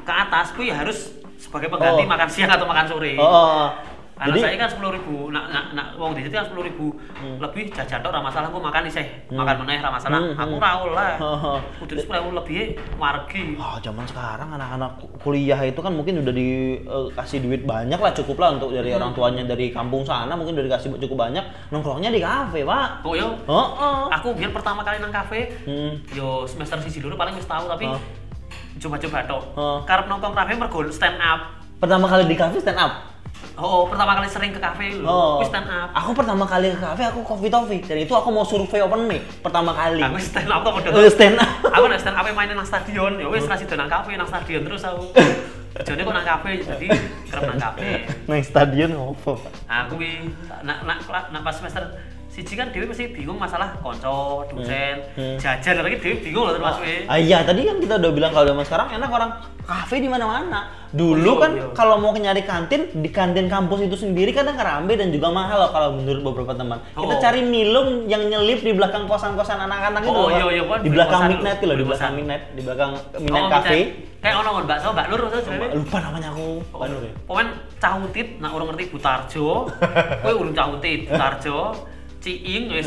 ke 0.02 0.10
atas 0.12 0.50
kuwi 0.58 0.74
ya 0.74 0.82
harus 0.82 1.14
sebagai 1.38 1.70
pengganti 1.70 2.02
Oh. 2.02 2.10
makan 2.10 2.26
siang 2.28 2.50
atau 2.50 2.66
makan 2.66 2.86
sore. 2.90 3.14
Oh, 3.14 3.22
oh, 3.22 3.30
oh. 3.30 3.68
Anak 4.20 4.36
jadi 4.36 4.40
saya 4.44 4.56
kan 4.60 4.68
sepuluh 4.68 4.92
ribu, 4.92 5.32
nak 5.32 5.48
nak 5.48 5.64
nak 5.72 5.86
wong 5.96 6.12
di 6.12 6.20
situ 6.20 6.36
kan 6.36 6.44
sepuluh 6.44 6.68
ribu 6.68 6.92
lebih 7.40 7.72
jajan 7.72 8.04
tok, 8.04 8.12
masalah 8.12 8.52
aku 8.52 8.60
makan 8.60 8.84
isih 8.84 9.00
Hmm. 9.32 9.40
makan 9.40 9.64
meneh, 9.64 9.80
ra 9.80 9.88
masalah. 9.88 10.20
Hmm, 10.20 10.36
Aku 10.36 10.54
hmm. 10.54 10.62
raul 10.62 10.90
lah. 10.92 11.16
Oh, 11.24 11.56
oh. 11.56 11.58
Kudu 11.80 11.96
sepuluh 11.96 12.20
ribu 12.20 12.30
lebih 12.36 12.60
margi. 12.94 13.56
Wah, 13.56 13.80
zaman 13.80 14.04
sekarang 14.04 14.52
anak-anak 14.52 15.00
ku- 15.00 15.08
kuliah 15.18 15.56
itu 15.62 15.80
kan 15.80 15.88
mungkin 15.90 16.20
udah 16.20 16.36
dikasih 16.36 17.40
duit 17.40 17.64
banyak 17.64 17.96
lah 17.96 18.12
cukup 18.12 18.36
lah 18.36 18.52
untuk 18.54 18.70
dari 18.70 18.92
Hmm. 18.92 19.00
orang 19.00 19.10
tuanya 19.16 19.42
dari 19.46 19.72
kampung 19.72 20.04
sana 20.04 20.36
mungkin 20.36 20.52
udah 20.52 20.68
dikasih 20.68 21.00
cukup 21.00 21.16
banyak 21.18 21.44
nongkrongnya 21.70 22.12
di 22.12 22.20
kafe 22.20 22.60
pak. 22.60 23.00
Oh 23.00 23.16
yo, 23.16 23.32
Oh, 23.46 23.56
oh. 23.72 24.12
aku 24.12 24.36
biar 24.36 24.52
pertama 24.52 24.84
kali 24.84 25.00
nang 25.00 25.08
kafe, 25.10 25.48
Hmm. 25.64 25.96
yo 26.12 26.44
semester 26.44 26.76
siji 26.78 27.00
dulu 27.00 27.16
paling 27.16 27.32
tahu 27.40 27.64
tapi 27.66 27.88
Oh. 27.88 27.96
coba-coba 28.78 29.18
tok. 29.24 29.42
Oh. 29.56 29.78
Karep 29.82 30.06
nongkrong 30.06 30.36
kafe 30.36 30.52
mergo 30.54 30.84
stand 30.88 31.16
up. 31.16 31.56
Pertama 31.80 32.04
kali 32.04 32.28
di 32.28 32.36
kafe 32.36 32.60
stand 32.60 32.76
up. 32.76 33.09
Oh, 33.60 33.84
pertama 33.84 34.16
kali 34.16 34.24
sering 34.26 34.50
ke 34.50 34.58
kafe 34.58 34.96
lho, 34.96 35.04
Oh. 35.04 35.36
wis 35.38 35.52
stand 35.52 35.68
up. 35.68 35.92
Aku 35.92 36.16
pertama 36.16 36.48
kali 36.48 36.72
ke 36.72 36.80
kafe 36.80 37.02
aku 37.04 37.20
coffee 37.20 37.52
toffee 37.52 37.84
dan 37.84 38.00
itu 38.00 38.12
aku 38.16 38.32
mau 38.32 38.40
survei 38.42 38.80
open 38.80 39.04
mic 39.04 39.20
pertama 39.44 39.76
kali. 39.76 40.00
Aku 40.00 40.16
stand 40.16 40.48
up 40.48 40.64
Eh, 40.64 40.72
udah. 40.80 41.12
stand 41.12 41.36
up. 41.36 41.50
Aku 41.76 41.84
nek 41.86 42.00
stand 42.00 42.16
up 42.16 42.24
mainin 42.26 42.56
nang 42.56 42.64
stadion, 42.64 43.20
ya 43.20 43.28
wis 43.28 43.44
kasih 43.44 43.68
nang 43.76 43.86
kafe, 43.86 44.16
nang 44.16 44.24
stadion 44.24 44.64
terus 44.64 44.80
aku. 44.80 45.12
Jadi 45.86 46.02
kok 46.02 46.12
nang 46.12 46.26
kafe, 46.26 46.60
jadi 46.60 46.86
kerep 47.30 47.42
nang 47.46 47.60
kafe. 47.62 48.04
Nang 48.26 48.42
stadion? 48.42 48.90
Pak? 49.22 49.38
Aku 49.70 49.94
wi 49.96 50.28
nak 50.66 50.82
nak 50.82 50.98
nak 51.30 51.40
pas 51.46 51.54
semester 51.54 51.84
siji 52.40 52.56
kan 52.56 52.72
Dewi 52.72 52.88
pasti 52.88 53.04
bingung 53.06 53.36
masalah 53.36 53.76
konco, 53.76 54.48
dosen, 54.48 54.96
Hmm. 55.12 55.36
jajan 55.36 55.76
lagi 55.76 56.00
Dewi 56.00 56.16
bingung 56.22 56.48
loh 56.48 56.56
termasuk 56.56 56.80
ya. 56.82 57.04
Ah 57.04 57.20
iya, 57.20 57.44
tadi 57.44 57.62
kan 57.62 57.76
kita 57.76 58.00
udah 58.00 58.10
bilang 58.10 58.32
kalau 58.32 58.48
zaman 58.48 58.64
sekarang 58.64 58.88
enak 58.96 59.10
orang 59.10 59.30
kafe 59.60 60.00
di 60.00 60.08
mana-mana. 60.08 60.72
Dulu 60.90 61.30
Oh, 61.30 61.36
kan 61.36 61.52
iya. 61.52 61.68
kalau 61.70 62.00
mau 62.00 62.10
nyari 62.10 62.42
kantin 62.42 62.88
di 62.90 63.06
kantin 63.06 63.46
kampus 63.46 63.84
itu 63.84 63.94
sendiri 63.94 64.32
kadang 64.32 64.56
ramai 64.56 64.96
dan 64.96 65.12
juga 65.12 65.28
mahal 65.28 65.60
loh 65.60 65.70
kalau 65.70 65.88
menurut 65.92 66.24
beberapa 66.24 66.56
teman. 66.56 66.80
Kita 66.90 67.14
Oh. 67.14 67.20
cari 67.20 67.44
milung 67.44 68.08
yang 68.08 68.24
nyelip 68.24 68.64
di 68.64 68.72
belakang 68.72 69.04
kosan-kosan 69.04 69.60
anak-anak 69.60 70.00
itu. 70.00 70.10
Oh, 70.10 70.32
iya, 70.32 70.46
iya, 70.50 70.62
kan, 70.64 70.80
Di 70.80 70.90
belakang 70.90 71.22
midnight 71.28 71.60
loh, 71.60 71.76
di 71.76 71.84
belakang 71.84 72.12
midnight, 72.16 72.42
di 72.56 72.62
belakang 72.64 72.90
midnight 73.20 73.44
Oh, 73.44 73.52
cafe. 73.52 73.78
Kayak 74.20 74.36
ono 74.36 74.48
ngon 74.52 74.66
bakso, 74.68 74.88
Mbak 74.92 75.06
Lur. 75.08 75.20
Lupa 75.72 75.96
namanya 76.02 76.28
aku. 76.28 76.48
Nur 76.60 77.00
ya. 77.00 77.12
Pokoknya 77.24 77.52
cautit, 77.80 78.28
nak 78.36 78.52
orang 78.52 78.66
ngerti 78.68 78.84
Butarjo, 78.92 79.48
kowe 80.22 80.32
urung 80.34 80.52
cautit, 80.52 81.08
Butarjo, 81.08 81.58
Ciing 82.20 82.68
wis. 82.68 82.84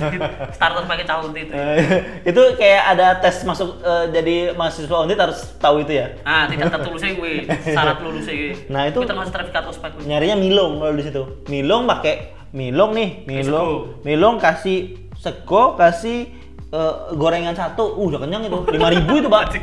Starter 0.56 0.84
pakai 0.84 1.04
cautit. 1.04 1.48
Eh, 1.48 1.76
itu 2.22 2.42
kayak 2.54 2.82
ada 2.92 3.16
tes 3.16 3.40
masuk 3.42 3.80
eh, 3.80 4.12
jadi 4.12 4.36
mahasiswa 4.52 4.96
unit 5.00 5.16
harus 5.16 5.56
tahu 5.56 5.80
itu 5.80 5.96
ya. 5.96 6.12
Nah, 6.20 6.44
tidak 6.44 6.68
tertulisnya 6.70 7.16
kuwi, 7.16 7.48
syarat 7.64 8.04
lulusnya 8.04 8.36
kuwi. 8.36 8.52
Nah, 8.68 8.82
itu- 8.84 9.00
termasuk 9.00 9.32
sertifikat 9.32 9.64
ospek 9.64 9.90
nyarinya 10.04 10.36
milong 10.36 10.72
kalau 10.76 10.92
di 10.92 11.02
situ 11.02 11.22
milong 11.48 11.88
pakai 11.88 12.14
milong 12.52 12.92
nih 12.92 13.08
milong 13.24 13.68
milong 14.02 14.36
kasih 14.36 15.08
sego 15.16 15.72
kasih 15.74 16.28
eh, 16.68 16.94
gorengan 17.16 17.56
satu 17.56 17.96
uh, 17.96 18.04
udah 18.04 18.20
kenyang 18.22 18.44
itu 18.44 18.58
lima 18.70 18.88
ribu 18.92 19.12
itu 19.16 19.28
pak 19.28 19.56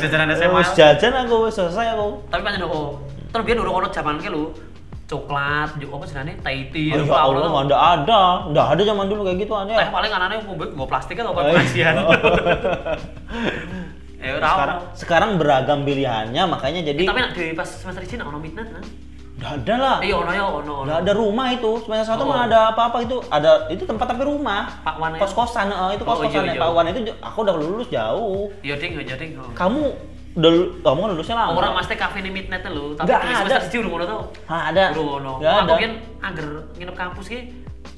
jajanan 0.00 0.32
SMA? 0.38 0.60
Jajan 0.72 1.12
aku 1.20 1.52
selesai 1.52 1.92
aku 1.92 2.24
Tapi 2.28 2.40
pancen 2.40 2.64
kok 2.64 2.96
terus 3.32 3.44
biyen 3.44 3.60
urung 3.60 3.76
ono 3.76 3.88
jaman 3.88 4.16
ke 4.16 4.28
lho. 4.28 4.52
Coklat, 5.12 5.70
yo 5.76 5.92
apa 5.92 6.04
jenenge? 6.04 6.40
Tahiti, 6.40 6.84
Oh, 6.88 6.96
ya 6.96 7.04
apa 7.04 7.16
Allah, 7.22 7.44
nggak 7.44 7.64
ada 7.68 7.76
ada, 7.94 8.20
nggak 8.48 8.66
ada 8.72 8.82
zaman 8.82 9.04
dulu 9.06 9.20
kayak 9.22 9.38
gitu 9.38 9.52
Teh 9.52 9.62
aja. 9.68 9.92
paling 9.92 10.08
anane 10.10 10.34
ngombe 10.40 10.64
nggo 10.66 10.86
plastik 10.86 11.14
atau 11.14 11.30
apa 11.30 11.40
Eh. 11.42 11.46
pengajian. 11.52 11.94
Eh 14.18 14.30
ora 14.30 14.38
ono. 14.38 14.48
Sekarang, 14.48 14.78
sekarang 14.94 15.30
beragam 15.36 15.78
pilihannya, 15.82 16.42
makanya 16.46 16.80
jadi 16.86 17.02
Tapi 17.02 17.20
nak 17.20 17.32
di 17.32 17.44
pas 17.52 17.66
semester 17.66 18.00
ini 18.00 18.22
ono 18.22 18.38
midnight 18.38 18.70
kan? 18.70 18.84
nggak 19.32 19.52
ada 19.58 19.74
lah. 19.74 19.96
Iya 19.98 20.14
ono 20.16 20.30
ya 20.30 20.44
ono. 20.46 20.74
Nggak 20.86 20.98
ada 21.02 21.12
rumah 21.12 21.46
itu, 21.50 21.70
semester 21.82 22.06
satu 22.08 22.22
Oh. 22.22 22.30
mana 22.30 22.46
ada 22.46 22.58
apa-apa 22.70 23.02
itu, 23.02 23.18
ada 23.26 23.66
itu 23.66 23.82
tempat 23.82 24.06
tapi 24.06 24.22
rumah. 24.22 24.70
Pak 24.80 24.96
Wan 24.96 25.12
ya? 25.12 25.20
Kos 25.20 25.34
kosan, 25.34 25.66
itu 25.90 26.02
Oh, 26.02 26.14
kos 26.14 26.22
kosan 26.22 26.30
iya, 26.40 26.40
ya 26.46 26.54
iya. 26.54 26.62
Pak 26.62 26.70
Wan 26.70 26.86
itu 26.86 27.00
aku 27.18 27.38
udah 27.42 27.54
lulus 27.58 27.88
jauh. 27.90 28.54
Iya 28.62 28.78
ding, 28.78 28.94
iya 28.94 29.16
ding. 29.18 29.34
oh. 29.34 29.50
Kamu 29.52 29.82
udah 30.32 30.50
lu- 30.50 30.72
kamu 30.78 30.98
kan 30.98 31.08
lulusnya 31.10 31.36
lama. 31.36 31.52
Orang 31.54 31.72
mesti 31.74 31.94
kafe 31.94 32.16
ini 32.18 32.30
midnight 32.30 32.64
lho, 32.66 32.92
tapi 32.94 33.06
di 33.06 33.14
ada. 33.14 33.36
semester 33.38 33.60
siji 33.62 33.76
urung 33.78 33.94
ono 33.94 34.04
tau. 34.06 34.20
Ada. 34.46 34.84
Urung 34.92 35.08
ono. 35.18 35.32
Nggak 35.38 35.52
Aku 35.52 35.62
ada. 35.62 35.74
biyen 35.76 35.92
angger 36.18 36.46
nginep 36.74 36.96
kampus 36.96 37.26
ki 37.26 37.38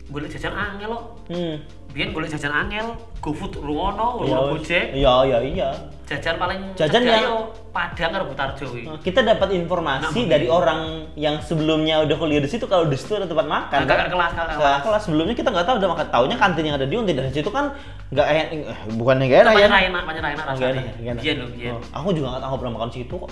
golek 0.06 0.30
jajan 0.30 0.52
angel 0.52 0.90
kok. 0.90 1.04
Hmm. 1.26 1.56
biyen 1.90 2.10
golek 2.10 2.26
jajan 2.28 2.50
angel, 2.50 2.90
GoFood 3.18 3.54
lungono, 3.56 4.18
Iya, 4.18 4.34
lungo 4.34 4.42
wes. 4.50 4.66
Gojek. 4.66 4.84
Iya, 4.92 5.14
iya, 5.24 5.38
iya. 5.40 5.68
Jajan 6.04 6.36
paling 6.36 6.60
Jajan 6.74 7.00
yang- 7.00 7.22
yo 7.24 7.36
Padang 7.70 8.10
karo 8.12 8.24
Butarjo 8.26 8.66
iki. 8.68 8.82
Kita 9.00 9.22
dapat 9.22 9.48
informasi 9.52 10.20
Nah, 10.20 10.28
dari 10.28 10.46
orang 10.46 10.80
yang 11.14 11.38
sebelumnya 11.38 12.02
udah 12.02 12.14
kuliah 12.14 12.38
di 12.38 12.46
situ 12.46 12.66
kalau 12.66 12.84
di 12.84 12.94
situ 12.94 13.14
ada 13.14 13.24
tempat 13.24 13.46
makan. 13.46 13.78
Nah, 13.78 13.88
kakak 13.88 14.10
kelas, 14.10 14.30
kakak 14.32 14.46
Kakak 14.48 14.58
kelas. 14.60 14.80
kelas 14.84 15.02
sebelumnya 15.02 15.34
kita 15.34 15.48
nggak 15.48 15.64
tahu 15.64 15.76
udah 15.76 15.90
makan. 15.90 16.06
Taunya 16.08 16.36
kantin 16.36 16.64
yang 16.64 16.76
ada 16.76 16.84
di 16.84 16.94
Unti 16.94 17.12
dari 17.12 17.30
situ 17.30 17.48
kan 17.48 17.72
nggak 18.10 18.26
enak, 18.28 18.46
eh, 18.52 18.62
bukannya 18.92 19.24
nggak 19.24 19.40
enak 19.40 19.52
ya? 19.52 19.58
Banyak 19.64 19.82
enak, 19.88 20.02
banyak 20.04 20.20
enak 20.20 20.30
enak, 20.34 20.54
enak. 21.00 21.22
Biyen 21.22 21.36
lho, 21.36 21.46
biyen. 21.48 21.72
Oh, 21.72 21.82
aku 21.94 22.08
juga 22.12 22.26
nggak 22.28 22.42
tahu 22.42 22.54
pernah 22.58 22.74
makan 22.74 22.90
situ 22.90 23.14
kok. 23.16 23.30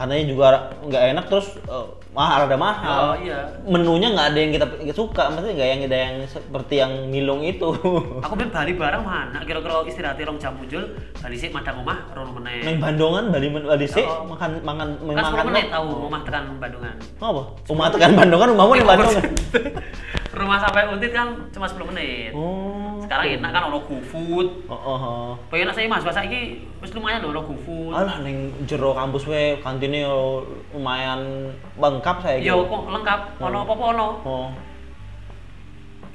Karena 0.00 0.16
juga 0.24 0.72
nggak 0.88 1.02
enak 1.12 1.24
terus 1.28 1.60
eh, 1.68 1.86
mahal 2.16 2.48
ada 2.48 2.56
mahal. 2.56 3.00
Oh, 3.12 3.16
iya. 3.20 3.52
Menunya 3.68 4.16
nggak 4.16 4.26
ada 4.32 4.38
yang 4.40 4.52
kita 4.56 4.66
suka, 4.96 5.28
maksudnya 5.28 5.60
nggak 5.60 5.68
yang 5.68 5.80
ada 5.84 5.98
yang 6.08 6.14
seperti 6.24 6.74
yang 6.80 6.92
milung 7.12 7.44
itu. 7.44 7.68
Aku 8.24 8.32
ben 8.32 8.48
bali 8.48 8.72
bareng 8.80 9.04
mana 9.04 9.44
kira-kira 9.44 9.84
istirahat 9.84 10.16
rong 10.24 10.40
jam 10.40 10.56
muncul, 10.56 10.96
bali 11.20 11.36
sik 11.36 11.52
madang 11.52 11.84
omah 11.84 12.16
rono 12.16 12.32
meneh. 12.40 12.64
Neng 12.64 12.80
Bandungan 12.80 13.28
Bali 13.28 13.52
Bali 13.52 13.84
sih 13.84 14.00
Oh. 14.08 14.24
makan 14.24 14.64
makan 14.64 14.88
Kan 15.04 15.20
makan 15.20 15.44
10 15.44 15.48
menit 15.52 15.66
tahu 15.68 15.86
omah 16.08 16.20
tekan 16.24 16.44
Bandungan. 16.56 16.94
Apa? 17.20 17.42
Rumah 17.68 17.86
tekan 17.92 18.10
Bandungan, 18.16 18.46
rumahmu 18.56 18.72
di 18.80 18.86
Bandungan. 18.88 19.24
Rumah 20.40 20.56
sampai 20.56 20.88
Untit 20.88 21.12
kan 21.12 21.36
cuma 21.52 21.68
10 21.68 21.84
menit. 21.92 22.32
Oh. 22.32 22.96
Sekarang 23.04 23.28
enak 23.28 23.50
kan 23.52 23.62
ono 23.68 23.84
GoFood. 23.84 24.48
Oh, 24.64 24.72
oh, 24.72 24.96
oh. 24.96 25.30
Pengen 25.52 25.68
saya 25.68 25.84
Mas, 25.84 26.00
bahasa 26.00 26.24
iki 26.24 26.64
wis 26.80 26.96
lumayan 26.96 27.20
lho 27.20 27.36
ono 27.36 27.44
GoFood. 27.44 27.92
Alah 27.92 28.24
neng 28.24 28.48
jero 28.64 28.96
kampus 28.96 29.28
we 29.28 29.60
kantinnya 29.60 30.08
yo 30.08 30.48
lumayan 30.72 31.52
lengkap 31.76 32.16
saya 32.24 32.40
Yo 32.40 32.64
kok 32.64 32.88
lengkap, 32.88 33.20
ono 33.36 33.58
apa-apa 33.68 33.84
ono. 33.92 34.08
Oh. 34.24 34.48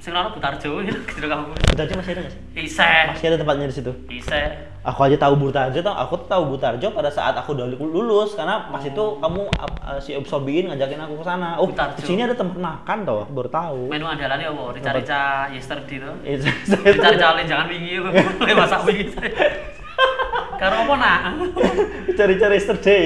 Sing 0.01 0.09
ono 0.09 0.33
Butarjo 0.33 0.81
gitu 1.13 1.27
kamu. 1.29 1.53
Butarjo 1.53 1.93
masih 1.93 2.11
ada 2.17 2.21
nggak 2.25 2.33
sih? 2.33 2.41
Ise. 2.65 2.93
Masih 3.13 3.25
ada 3.29 3.37
tempatnya 3.37 3.69
di 3.69 3.75
situ. 3.77 3.91
Ise. 4.09 4.41
Aku 4.85 5.01
aja 5.01 5.17
tahu 5.17 5.33
Butarjo, 5.33 5.81
tau? 5.81 5.97
aku 5.97 6.13
tuh 6.21 6.29
tahu 6.29 6.43
Butarjo 6.53 6.93
pada 6.93 7.09
saat 7.09 7.33
aku 7.33 7.57
udah 7.57 7.65
lulus 7.73 8.37
karena 8.37 8.69
pas 8.69 8.85
itu 8.85 9.17
kamu 9.17 9.41
uh, 9.49 9.97
si 9.97 10.13
Sobin 10.29 10.69
ngajakin 10.69 11.01
aku 11.01 11.17
ke 11.17 11.25
sana. 11.25 11.57
Oh, 11.57 11.65
di 11.65 12.03
sini 12.05 12.21
ada 12.21 12.37
tempat 12.37 12.53
makan 12.61 13.01
toh, 13.01 13.25
aku 13.25 13.33
baru 13.33 13.49
tahu. 13.49 13.79
Menu 13.89 14.05
andalannya 14.05 14.45
apa? 14.45 14.63
Rica-rica 14.77 15.49
yesterday 15.49 15.97
to. 15.97 16.11
Eh, 16.21 16.37
saya- 16.37 16.93
Rica-rica 16.93 17.33
jangan 17.49 17.65
wingi 17.65 17.97
lho. 17.97 18.13
Le 18.13 18.53
masak 18.53 18.85
wingi. 18.85 19.09
Karo 20.55 20.75
apa 20.85 20.93
nak? 21.01 21.21
Cari-cari 22.21 22.55
yesterday. 22.61 23.01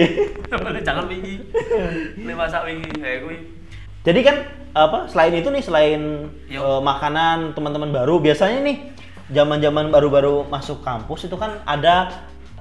jangan 0.88 1.08
wingi. 1.08 1.48
Le 2.20 2.34
masak 2.36 2.68
wingi. 2.68 2.92
Kayak 2.92 3.20
kuwi. 3.24 3.38
Jadi 4.04 4.20
kan 4.20 4.36
apa 4.76 5.08
selain 5.08 5.32
itu 5.32 5.48
nih 5.48 5.64
selain 5.64 6.02
Yo. 6.52 6.60
eh, 6.60 6.82
makanan 6.84 7.56
teman-teman 7.56 7.90
baru 7.90 8.20
biasanya 8.20 8.62
nih 8.68 8.99
zaman-zaman 9.30 9.94
baru-baru 9.94 10.46
masuk 10.50 10.82
kampus 10.82 11.30
itu 11.30 11.38
kan 11.38 11.62
ada 11.66 12.10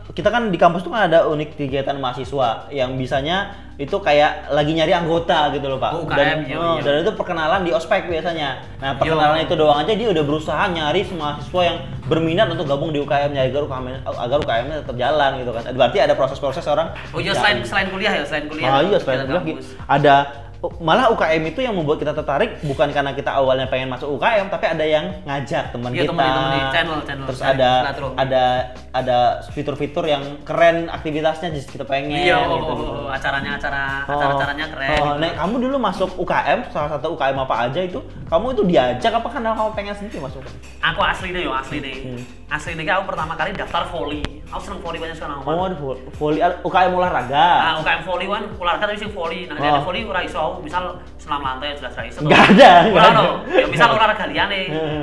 kita 0.09 0.33
kan 0.33 0.49
di 0.49 0.57
kampus 0.57 0.85
itu 0.85 0.91
kan 0.93 1.05
ada 1.13 1.29
unik 1.29 1.61
kegiatan 1.61 1.97
mahasiswa 2.01 2.73
yang 2.73 2.97
bisanya 2.97 3.53
itu 3.77 3.93
kayak 4.01 4.49
lagi 4.51 4.73
nyari 4.73 4.91
anggota 4.97 5.53
gitu 5.53 5.69
loh 5.69 5.77
pak 5.77 5.93
Oh, 5.95 6.03
UKM, 6.09 6.17
dan, 6.17 6.37
iya, 6.49 6.57
oh, 6.57 6.81
iya. 6.81 6.83
dan 6.83 6.95
itu 7.05 7.13
perkenalan 7.13 7.61
di 7.63 7.71
ospek 7.77 8.09
biasanya 8.09 8.59
nah 8.81 8.97
perkenalan 8.97 9.45
itu 9.45 9.55
doang 9.55 9.79
aja 9.85 9.93
dia 9.93 10.09
udah 10.09 10.25
berusaha 10.25 10.65
nyari 10.73 11.05
semua 11.05 11.37
mahasiswa 11.37 11.63
yang 11.63 11.79
berminat 12.09 12.49
untuk 12.49 12.67
gabung 12.67 12.91
di 12.91 13.05
UKM 13.05 13.31
nya 13.37 13.45
agar 13.47 13.69
UKM 13.69 13.87
agar 14.09 14.39
UKM-nya 14.41 14.77
tetap 14.81 14.97
jalan 14.97 15.31
gitu 15.45 15.51
kan 15.53 15.63
berarti 15.77 15.99
ada 16.01 16.15
proses-proses 16.17 16.65
orang 16.67 16.89
Oh 17.13 17.21
iya 17.21 17.37
selain 17.37 17.61
selain 17.63 17.89
kuliah 17.93 18.13
ya, 18.17 18.25
selain 18.25 18.45
kuliah. 18.49 18.69
Ah 18.73 18.81
iya 18.81 18.97
selain 18.99 19.29
kuliah 19.29 19.45
kampus. 19.45 19.67
ada 19.87 20.48
malah 20.79 21.07
UKM 21.09 21.43
itu 21.47 21.61
yang 21.61 21.71
membuat 21.71 21.99
kita 21.99 22.11
tertarik 22.11 22.59
bukan 22.61 22.91
karena 22.91 23.15
kita 23.15 23.31
awalnya 23.31 23.65
pengen 23.65 23.87
masuk 23.87 24.11
UKM 24.13 24.51
tapi 24.51 24.67
ada 24.67 24.83
yang 24.83 25.07
ngajak 25.23 25.71
teman 25.71 25.91
Iya, 25.91 26.03
kita 26.03 26.13
di 26.13 26.61
channel- 26.69 27.05
channel 27.05 27.27
terus 27.27 27.41
ada 27.41 27.71
ada 28.17 28.43
ada 28.91 29.19
fitur-fitur 29.49 30.03
yang 30.03 30.43
keren 30.43 30.91
aktivitasnya 30.91 31.53
jadi 31.53 31.63
kita 31.65 31.85
pengen 31.85 32.11
Iya, 32.11 32.43
oh, 32.43 32.59
gitu. 32.59 32.73
oh, 32.75 33.07
oh, 33.07 33.09
acaranya 33.09 33.55
acara 33.55 34.03
Oh. 34.05 34.15
acara-acaranya 34.15 34.67
keren. 34.69 34.99
Oh, 34.99 35.15
Nek, 35.17 35.33
kamu 35.37 35.55
dulu 35.61 35.77
masuk 35.79 36.11
UKM, 36.17 36.67
salah 36.69 36.91
satu 36.91 37.15
UKM 37.15 37.39
apa 37.39 37.55
aja 37.65 37.81
itu, 37.81 38.01
kamu 38.27 38.47
itu 38.53 38.63
diajak 38.67 39.13
apa 39.15 39.29
karena 39.29 39.55
kamu 39.55 39.71
pengen 39.73 39.95
sendiri 39.95 40.19
masuk? 40.19 40.43
Aku 40.81 41.01
asli 41.01 41.31
deh 41.31 41.45
yo, 41.45 41.53
asli 41.53 41.79
deh. 41.79 41.97
Hmm. 42.03 42.23
Asli 42.49 42.73
deh 42.73 42.83
aku 42.83 43.05
pertama 43.07 43.37
kali 43.37 43.53
daftar 43.53 43.85
volley. 43.87 44.25
Aku 44.49 44.59
seneng 44.59 44.81
volley 44.81 44.99
banyak 44.99 45.15
sekali 45.15 45.37
Oh, 45.39 45.69
ada 45.69 45.77
vo- 45.77 46.01
volley 46.17 46.41
UKM 46.41 46.93
olahraga. 46.93 47.47
Nah, 47.61 47.75
UKM 47.79 48.03
volley 48.03 48.27
kan 48.27 48.43
olahraga 48.57 48.85
tapi 48.87 48.97
sing 48.97 49.13
volley. 49.13 49.45
Nah, 49.45 49.55
Oh. 49.55 49.63
dari 49.63 49.81
volley 49.85 50.03
ora 50.03 50.21
iso 50.25 50.41
aku 50.57 50.61
misal 50.65 50.83
senam 51.21 51.41
lantai 51.45 51.77
jelas 51.77 51.93
ra 51.93 52.05
iso. 52.07 52.19
Nggak 52.25 52.43
ada, 52.57 52.71
Ora 52.89 53.07
ono. 53.13 53.25
Ya 53.51 53.67
misal 53.69 53.89
olahraga 53.93 54.25
liyane, 54.31 54.61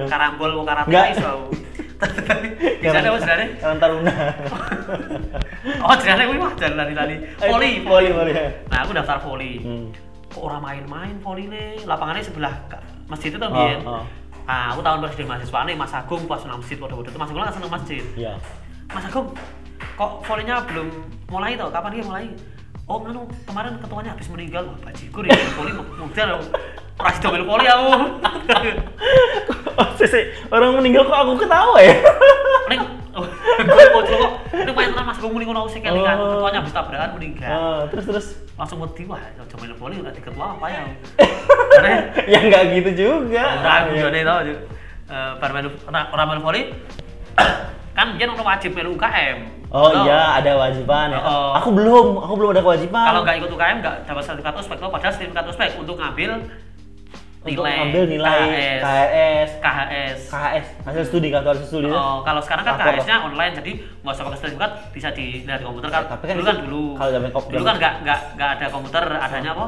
karambol 0.09 0.51
mau 0.61 0.65
karate 0.65 0.89
ra 0.89 1.09
iso. 1.11 1.33
Bisa 2.83 2.99
ada 2.99 3.09
sebenarnya. 3.17 3.47
Karena 3.55 3.77
Taruna. 3.79 4.13
Oh, 5.81 5.95
jenenge 5.97 6.23
kuwi 6.29 6.37
mah 6.37 6.51
jalan 6.59 6.91
lari 6.93 7.15
Volley, 7.39 7.73
volley, 7.81 8.11
volley. 8.11 8.33
Nah, 8.69 8.77
aku 8.83 8.91
daftar 8.93 9.17
volley. 9.23 9.63
Hmm. 9.63 9.89
Kok 10.29 10.43
orang 10.43 10.61
main-main 10.61 11.15
nih? 11.47 11.87
Lapangannya 11.87 12.21
sebelah 12.21 12.53
masjid 13.07 13.31
itu 13.31 13.39
Oh, 13.39 13.49
biyen. 13.49 13.79
oh. 13.87 14.03
Ah, 14.45 14.75
aku 14.77 14.85
tahun 14.85 15.01
presiden 15.01 15.25
mahasiswa 15.25 15.59
nih 15.65 15.73
Mas 15.73 15.93
Agung 15.95 16.21
pas 16.29 16.37
nang 16.45 16.61
masjid 16.61 16.77
waduh-waduh 16.77 17.09
itu 17.09 17.17
Mas 17.17 17.29
Agung 17.33 17.41
kan 17.41 17.55
seneng 17.55 17.71
masjid. 17.71 18.03
Iya. 18.13 18.33
Mas 18.93 19.05
Agung, 19.09 19.27
kok 19.97 20.11
volleynya 20.21 20.61
belum 20.69 20.87
mulai 21.33 21.57
toh? 21.57 21.71
Kapan 21.73 21.89
dia 21.97 22.03
mulai? 22.05 22.25
Oh, 22.85 23.01
nganu 23.01 23.25
kemarin 23.49 23.81
ketuanya 23.81 24.13
habis 24.13 24.29
meninggal, 24.29 24.69
wah 24.69 24.77
bajikur 24.85 25.25
ya 25.25 25.33
volley 25.57 25.73
muda. 25.73 26.37
Ora 26.95 27.09
sido 27.17 27.33
melu 27.33 27.45
volley 27.49 27.65
aku. 27.65 27.89
Oh, 29.75 29.91
sisi, 29.99 30.31
orang 30.47 30.79
meninggal 30.79 31.03
kok 31.03 31.19
aku 31.19 31.35
ketawa 31.35 31.75
ya? 31.83 31.99
Ning 32.71 32.79
gue 33.59 33.85
bocor 33.91 34.15
kok. 34.15 34.31
Ning 34.55 34.71
main 34.71 34.87
tenan 34.95 35.03
Mas 35.03 35.19
muni 35.19 35.43
ngono 35.43 35.67
sing 35.67 35.83
kelingan, 35.83 36.15
Oh. 36.15 36.39
ketuanya 36.39 36.63
habis 36.63 36.71
tabrakan 36.71 37.11
meninggal. 37.19 37.49
Ah, 37.51 37.81
terus 37.91 38.05
terus. 38.07 38.27
Langsung 38.55 38.79
wedi 38.79 39.03
wah, 39.03 39.19
aja 39.19 39.55
melu 39.59 39.75
volley 39.75 39.99
udah 39.99 40.15
diketua 40.15 40.55
apa 40.55 40.65
ya? 40.71 40.81
Ya 42.31 42.39
nggak 42.39 42.63
gitu 42.71 42.89
juga. 42.95 43.43
Ora 43.59 43.73
aku 43.83 43.99
Iya. 43.99 44.07
jane 44.07 44.19
tau 44.23 44.39
ora 46.15 46.23
melu 46.23 46.39
volley 46.39 46.63
kan 47.95 48.07
dia 48.13 48.27
ono 48.27 48.43
wajib 48.43 48.71
melu 48.71 48.93
UKM. 48.93 49.37
Oh 49.71 49.87
Tau? 49.89 50.03
iya, 50.03 50.37
ada 50.37 50.51
kewajiban 50.53 51.07
ya. 51.09 51.19
Oh. 51.19 51.51
Aku 51.53 51.69
belum, 51.71 52.19
aku 52.19 52.33
belum 52.35 52.49
ada 52.51 52.61
kewajiban. 52.61 53.05
Kalau 53.05 53.21
nggak 53.23 53.35
ikut 53.39 53.49
UKM 53.49 53.77
nggak 53.79 53.95
dapat 54.03 54.21
sertifikat 54.21 54.53
ospek 54.55 54.77
loh, 54.77 54.89
padahal 54.89 55.11
sertifikat 55.11 55.45
ospek 55.45 55.69
untuk 55.75 55.95
ngambil 55.95 56.31
Untuk 57.45 57.61
nilai 57.61 57.77
ambil 57.79 58.03
nilai 58.09 58.39
KHS. 58.41 58.81
KHS, 58.81 59.49
KHS. 59.61 60.19
KHS, 60.27 60.65
hasil 60.81 61.03
studi, 61.05 61.27
kartu 61.29 61.49
hasil 61.51 61.67
studi. 61.67 61.87
Oh, 61.87 62.19
kalau 62.19 62.41
sekarang 62.41 62.65
kan. 62.65 62.73
KHS-nya 62.75 63.21
online, 63.21 63.53
jadi 63.53 63.71
nggak 64.01 64.11
usah 64.11 64.23
pakai 64.25 64.39
sertifikat, 64.39 64.71
bisa 64.89 65.07
dilihat 65.13 65.59
di 65.59 65.65
komputer 65.65 65.89
kan. 65.89 66.03
Tapi 66.09 66.23
kan 66.25 66.35
dulu 66.35 66.45
kan 66.47 66.57
dulu. 66.59 66.83
kalau 66.95 67.11
zaman 67.11 67.29
kop- 67.29 67.47
dulu 67.47 67.63
kan 67.63 67.75
nggak 67.77 67.93
nggak 68.01 68.19
nggak 68.33 68.49
ada 68.51 68.65
komputer, 68.67 69.03
adanya 69.15 69.49
apa? 69.53 69.65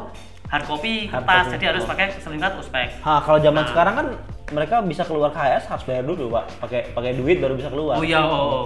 Hard 0.48 0.66
copy 0.66 0.94
Hard 1.06 1.22
kertas, 1.22 1.38
copy. 1.44 1.54
jadi 1.54 1.64
harus 1.70 1.84
pakai 1.86 2.06
sertifikat 2.14 2.52
ospek. 2.58 2.88
Hah, 3.00 3.20
kalau 3.20 3.38
zaman 3.38 3.62
Nah. 3.62 3.70
sekarang 3.70 3.94
kan 3.94 4.08
mereka 4.52 4.80
bisa 4.80 5.04
keluar 5.04 5.30
KHS 5.36 5.68
harus 5.68 5.84
bayar 5.84 6.04
dulu, 6.08 6.32
Pak. 6.32 6.46
Pakai 6.64 6.82
pakai 6.96 7.12
duit 7.20 7.44
baru 7.44 7.60
bisa 7.60 7.68
keluar. 7.68 8.00
Oh 8.00 8.06
iya, 8.06 8.24
oh, 8.24 8.32
oh. 8.32 8.66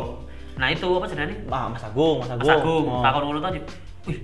Nah 0.61 0.69
itu 0.69 0.85
apa 0.85 1.05
sebenarnya? 1.09 1.37
Ah, 1.49 1.65
Mas 1.71 1.81
Agung, 1.81 2.21
Mas 2.21 2.29
Agung. 2.29 2.45
Mas 2.45 2.57
Agung, 2.61 2.83
Oh. 2.85 3.01
takon 3.01 3.21
ngono 3.25 3.39
tadi. 3.41 3.59
Wih, 4.05 4.17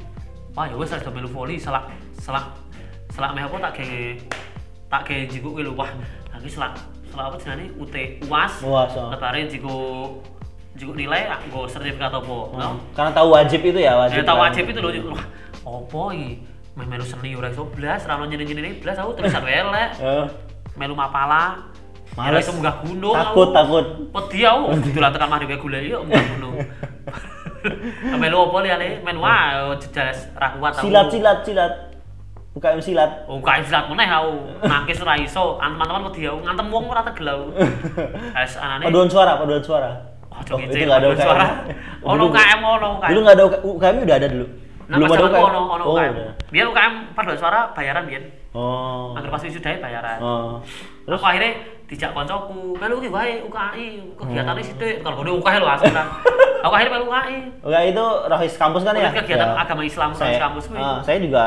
wah 0.54 0.66
ya 0.70 0.76
wis 0.78 0.94
ada 0.94 1.10
melu 1.10 1.30
volley 1.30 1.58
selak 1.58 1.90
selak 2.22 2.46
selak 3.14 3.34
meh 3.34 3.46
apa 3.46 3.56
tak 3.70 3.72
ge 3.82 4.18
tak 4.90 5.02
ge 5.10 5.26
jiku 5.26 5.54
kuwi 5.58 5.66
wah. 5.74 5.90
Lagi 6.30 6.50
selak 6.50 6.78
selak 7.10 7.26
apa 7.34 7.36
jenenge 7.42 7.74
UT 7.82 7.96
UAS. 8.30 8.54
UAS, 8.62 8.92
oh. 8.94 9.10
Letare 9.10 9.42
jiku 9.50 9.78
jiku 10.78 10.94
nilai 10.94 11.26
nggo 11.50 11.66
sertifikat 11.66 12.14
apa. 12.14 12.38
Hmm. 12.54 12.60
No? 12.62 12.70
Karena 12.94 13.12
tahu 13.18 13.28
wajib 13.34 13.66
itu 13.66 13.80
ya, 13.82 13.98
wajib. 13.98 14.22
Ya 14.22 14.24
tahu 14.26 14.38
kan? 14.38 14.44
wajib 14.54 14.64
itu 14.70 14.78
lho. 14.78 14.90
Wah, 15.10 15.26
apa 15.66 16.02
iki? 16.14 16.30
Meh 16.78 16.86
melu 16.86 17.02
seni 17.02 17.34
ora 17.34 17.50
iso 17.50 17.66
blas, 17.66 18.06
ra 18.06 18.22
ono 18.22 18.30
nyene-nyene 18.30 18.78
blas 18.78 19.02
aku 19.02 19.18
tulisan 19.18 19.42
elek. 19.42 19.98
Melu 20.78 20.94
mapala. 20.94 21.66
Ora 22.14 22.34
Males. 22.34 22.46
iso 22.46 22.54
munggah 22.54 22.82
gunung. 22.82 23.14
Takut, 23.14 23.50
aku. 23.50 23.54
takut. 23.54 23.86
Wedi 24.10 24.40
aku 24.42 24.62
dolan 24.96 25.12
tekan 25.12 25.30
mari 25.30 25.46
wae 25.46 25.58
golek 25.58 25.82
yo 25.86 25.98
munggah 26.02 26.26
gunung. 26.32 26.56
Melu 28.22 28.38
apa 28.40 28.58
liyane? 28.64 28.88
Men 29.02 29.18
wae 29.18 29.54
jelas 29.84 30.30
ra 30.34 30.54
kuat 30.54 30.74
aku. 30.74 30.88
Silat, 30.88 31.08
silat, 31.10 31.40
silat. 31.44 31.74
UKM 32.58 32.82
silat. 32.82 33.12
Oh, 33.30 33.38
kae 33.38 33.62
silat 33.62 33.86
meneh 33.86 34.08
aku. 34.08 34.34
Nangkis 34.64 34.98
ora 34.98 35.14
iso. 35.16 35.58
An- 35.58 35.78
Teman-teman 35.78 36.10
wedi 36.10 36.26
aku 36.26 36.42
ngantem 36.42 36.68
wong 36.68 36.86
ora 36.88 37.02
tegel 37.04 37.28
aku. 37.28 37.46
Wes 38.38 38.54
anane. 38.58 38.84
Paduan 38.84 39.06
suara, 39.08 39.38
paduan 39.38 39.62
suara. 39.62 39.92
Oh, 40.28 40.42
Oh, 40.54 40.62
itu 40.62 40.70
itu 40.72 40.86
nggak 40.86 41.02
ada 41.02 41.10
UKM. 41.12 41.22
suara. 41.22 41.46
Oh, 42.02 42.14
Ono 42.14 42.30
UKM 42.30 42.60
ono 42.62 42.88
UKM. 42.98 43.10
Dulu 43.10 43.20
nggak 43.20 43.36
ada 43.36 43.44
UKM, 43.46 43.62
UKM 43.68 43.96
udah 44.06 44.16
ada 44.16 44.28
dulu. 44.28 44.46
Nah, 44.88 44.96
Belum 44.96 45.12
ada 45.12 45.28
UKM. 45.28 45.44
ono 45.44 45.60
ono 45.68 45.84
Oh, 45.84 45.94
UKM. 45.94 46.16
Biar 46.48 46.66
UKM 46.66 46.94
paduan 47.12 47.36
suara 47.36 47.60
bayaran 47.76 48.08
biyen. 48.08 48.24
Oh. 48.56 49.12
Angger 49.12 49.28
pas 49.28 49.44
wisuda 49.44 49.72
bayaran. 49.78 50.20
Oh. 50.24 50.64
Terus 51.04 51.20
aku 51.20 51.28
akhirnya 51.28 51.52
dijak 51.88 52.12
koncoku, 52.12 52.72
melu 52.74 52.96
ki 52.98 53.10
wae 53.12 53.44
UKI, 53.44 53.88
kegiatannya 54.16 54.64
sithik. 54.64 55.04
Kalau 55.04 55.20
gede 55.20 55.32
UKI 55.36 55.56
lho 55.60 55.68
asli 55.68 55.92
kan. 55.92 56.08
Aku 56.66 56.74
akhirnya 56.74 56.94
melu 56.96 57.06
UKI. 57.06 57.38
Oke, 57.62 57.80
itu 57.86 58.06
Rohis 58.28 58.56
kampus 58.56 58.82
kan 58.82 58.96
ya? 58.96 59.12
Kegiatan 59.14 59.50
Ya. 59.50 59.60
agama 59.60 59.84
Islam 59.84 60.10
saya, 60.10 60.40
kampus 60.42 60.66
kuwi. 60.68 60.80
ah, 60.80 61.00
saya 61.04 61.20
juga 61.20 61.46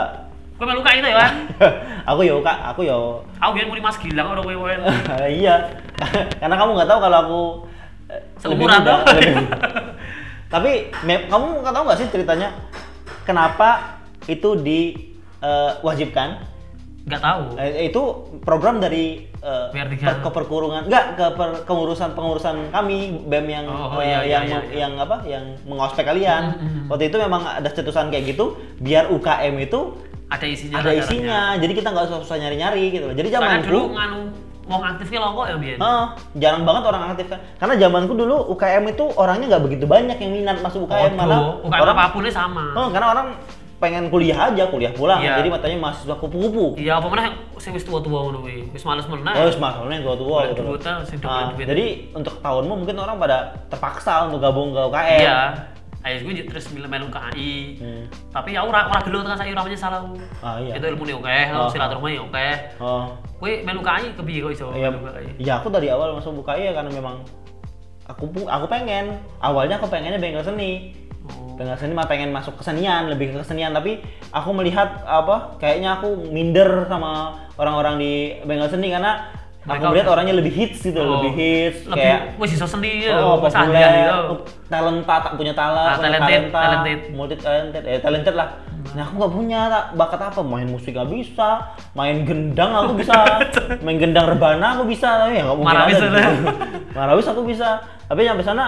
Kowe 0.55 0.69
melu 0.69 0.85
UKI 0.85 1.01
to 1.01 1.09
ya, 1.09 1.17
kan? 1.19 1.33
aku 2.13 2.21
ya 2.23 2.35
Kak, 2.45 2.59
aku 2.69 2.81
ya 2.85 2.97
Aku 3.41 3.51
biyen 3.57 3.67
muni 3.67 3.81
Mas 3.81 3.97
Gilang 3.97 4.29
ora 4.29 4.41
kowe 4.41 4.53
kowe. 4.55 4.75
iya. 5.41 5.57
Karena 6.37 6.55
kamu 6.55 6.71
nggak 6.77 6.89
tahu 6.89 6.99
kalau 7.01 7.17
aku 7.19 7.41
eh, 8.07 8.21
Seumuran 8.37 8.85
Tapi 10.51 10.71
kamu 11.01 11.47
nggak 11.65 11.73
tahu 11.73 11.85
nggak 11.89 11.99
sih 11.99 12.09
ceritanya 12.09 12.49
kenapa 13.31 13.69
itu 14.27 14.59
diwajibkan? 14.59 16.29
Nggak 17.01 17.23
tahu. 17.23 17.43
Eh, 17.57 17.89
itu 17.89 18.03
program 18.45 18.77
dari 18.77 19.25
eh, 19.41 19.67
Biar 19.73 19.89
per- 19.89 20.21
keperkurungan 20.21 20.85
enggak 20.85 21.17
ke 21.17 21.27
per- 21.33 21.65
pengurusan 21.65 22.13
pengurusan 22.13 22.69
kami 22.69 23.25
BEM 23.25 23.47
yang 23.49 23.67
Oh, 23.67 23.97
oh, 23.97 24.01
eh, 24.05 24.05
iya, 24.05 24.19
iya, 24.21 24.29
yang 24.29 24.45
iya, 24.45 24.53
me- 24.53 24.69
iya. 24.69 24.77
yang 24.77 24.93
apa 25.01 25.17
yang 25.25 25.45
mengospek 25.65 26.05
kalian. 26.05 26.43
Mm, 26.45 26.61
mm, 26.61 26.69
mm. 26.69 26.87
Waktu 26.93 27.05
itu 27.09 27.17
memang 27.17 27.43
ada 27.49 27.69
cetusan 27.73 28.13
kayak 28.13 28.25
gitu 28.29 28.45
biar 28.77 29.09
UKM 29.09 29.57
itu 29.59 29.97
Ada 30.29 30.47
isinya. 30.47 30.77
ada 30.79 30.91
isinya. 30.93 31.41
Jadi 31.57 31.73
kita 31.73 31.89
nggak 31.89 32.05
usah 32.07 32.19
susah 32.21 32.37
nyari-nyari 32.39 32.85
gitu. 32.93 33.09
Jadi 33.11 33.29
zamanku 33.33 33.67
dulu 33.67 33.83
nganu 33.97 34.21
wong 34.71 34.83
aktifnya 34.87 35.19
longkok 35.19 35.47
ya 35.51 35.57
biar. 35.59 35.77
Heeh, 35.83 36.07
jarang 36.39 36.63
banget 36.63 36.83
orang 36.87 37.03
aktif 37.11 37.27
kan. 37.27 37.41
Karena 37.59 37.75
zamanku 37.75 38.13
dulu 38.15 38.37
UKM 38.55 38.85
itu 38.87 39.05
orangnya 39.19 39.47
nggak 39.51 39.65
begitu 39.67 39.85
banyak 39.85 40.17
yang 40.17 40.31
minat 40.31 40.57
masuk 40.63 40.87
UKM 40.87 41.19
malah 41.19 41.59
UKM 41.67 41.83
orang 41.83 41.97
apa 41.99 42.15
pun 42.15 42.23
ini 42.23 42.33
sama. 42.33 42.65
Oh, 42.79 42.87
karena 42.89 43.09
orang 43.11 43.29
pengen 43.81 44.13
kuliah 44.13 44.53
aja, 44.53 44.69
kuliah 44.69 44.93
pulang. 44.93 45.25
Iya. 45.25 45.41
Jadi 45.41 45.49
matanya 45.49 45.77
mahasiswa 45.81 46.15
kupu-kupu. 46.21 46.77
Iya, 46.77 47.01
apa 47.01 47.09
mana 47.09 47.33
sing 47.57 47.73
wis 47.73 47.83
tua-tua 47.83 48.29
ngono 48.29 48.45
kuwi. 48.45 48.69
Wis 48.77 48.85
males 48.85 49.09
meneh. 49.09 49.33
Oh, 49.33 49.49
masalahnya 49.57 49.97
yang 49.99 50.05
tua-tua 50.05 50.53
Golek 50.53 50.53
gitu. 50.53 50.63
ah, 50.85 51.01
Ah, 51.25 51.51
duit. 51.57 51.67
jadi 51.67 51.85
untuk 52.13 52.35
tahunmu 52.45 52.75
mungkin 52.85 52.97
orang 53.01 53.17
pada 53.17 53.57
terpaksa 53.73 54.29
untuk 54.29 54.45
gabung 54.45 54.77
ke 54.77 54.81
UKM. 54.85 55.21
Iya. 55.25 55.41
Ayo 56.01 56.17
gue 56.25 56.49
terus 56.49 56.65
melu 56.73 57.13
KAI. 57.13 57.77
Hmm. 57.77 58.05
Tapi 58.33 58.57
ya 58.57 58.65
ora 58.65 58.89
ora 58.89 59.05
dulu 59.05 59.21
tekan 59.21 59.37
saya 59.37 59.53
ora 59.53 59.69
salah. 59.77 60.01
Ah, 60.41 60.57
iya. 60.57 60.81
Itu 60.81 60.89
ilmu 60.89 61.05
nih 61.05 61.17
oke, 61.21 61.39
Oh. 61.53 61.69
silaturahmi 61.69 62.17
oke. 62.25 62.49
Oh, 62.81 63.13
Kowe 63.37 63.53
melu 63.65 63.81
KAI 63.85 64.17
kepiye 64.17 64.41
kok 64.41 64.53
iso 64.57 64.67
iya. 64.73 64.89
Iya, 65.37 65.53
aku 65.61 65.69
dari 65.69 65.93
awal 65.93 66.17
masuk 66.17 66.41
UKM 66.41 66.61
ya 66.61 66.73
karena 66.73 66.89
memang 66.89 67.21
aku 68.09 68.33
aku 68.49 68.67
pengen. 68.67 69.21
Awalnya 69.45 69.77
aku 69.77 69.93
pengennya 69.93 70.17
bengkel 70.17 70.41
seni. 70.41 70.97
Oh. 71.29 71.53
Bengkel 71.61 71.77
seni 71.77 71.93
mah 71.93 72.09
pengen 72.09 72.33
masuk 72.33 72.57
kesenian, 72.57 73.13
lebih 73.13 73.37
ke 73.37 73.45
kesenian 73.45 73.77
tapi 73.77 74.01
aku 74.33 74.57
melihat 74.57 75.05
apa 75.05 75.61
kayaknya 75.61 76.01
aku 76.01 76.17
minder 76.33 76.89
sama 76.89 77.45
orang-orang 77.61 78.01
di 78.01 78.13
bengkel 78.49 78.73
seni 78.73 78.89
karena 78.89 79.29
aku 79.71 79.79
Mereka- 79.79 79.91
melihat 79.95 80.09
orangnya 80.11 80.35
lebih 80.35 80.53
hits 80.53 80.83
gitu, 80.83 80.99
Oh. 80.99 81.23
lebih 81.23 81.33
hits 81.39 81.87
Lebih 81.87 82.03
kayak 82.03 82.21
seni 82.67 83.07
ya, 83.07 83.23
Oh, 83.23 83.39
populer, 83.39 83.71
gitu. 83.71 84.35
talenta, 84.67 85.17
tak 85.23 85.33
punya 85.39 85.55
talent, 85.55 85.87
Ah, 85.87 85.97
talented, 85.97 86.43
talenta, 86.51 86.59
talented. 86.59 86.99
multi 87.15 87.35
talented, 87.39 87.83
eh 87.87 87.99
talented 88.03 88.35
lah. 88.35 88.49
Nah 88.91 89.07
aku 89.07 89.15
nggak 89.23 89.33
punya 89.33 89.61
tak, 89.71 89.85
bakat 89.95 90.21
apa, 90.27 90.41
main 90.43 90.67
musik 90.67 90.91
nggak 90.91 91.07
bisa, 91.07 91.63
main 91.95 92.27
gendang 92.27 92.73
aku 92.75 92.99
bisa, 92.99 93.15
main 93.87 93.97
gendang 93.97 94.27
rebana 94.27 94.75
aku 94.75 94.91
bisa, 94.91 95.07
tapi 95.23 95.39
ya 95.39 95.47
nggak 95.47 95.57
mungkin 95.57 95.71
Marawis 95.79 96.01
ada. 96.03 96.09
ada. 96.11 96.23
Marawis 96.99 97.27
aku 97.31 97.43
bisa, 97.47 97.69
tapi 98.11 98.27
sampai 98.27 98.43
sana 98.43 98.65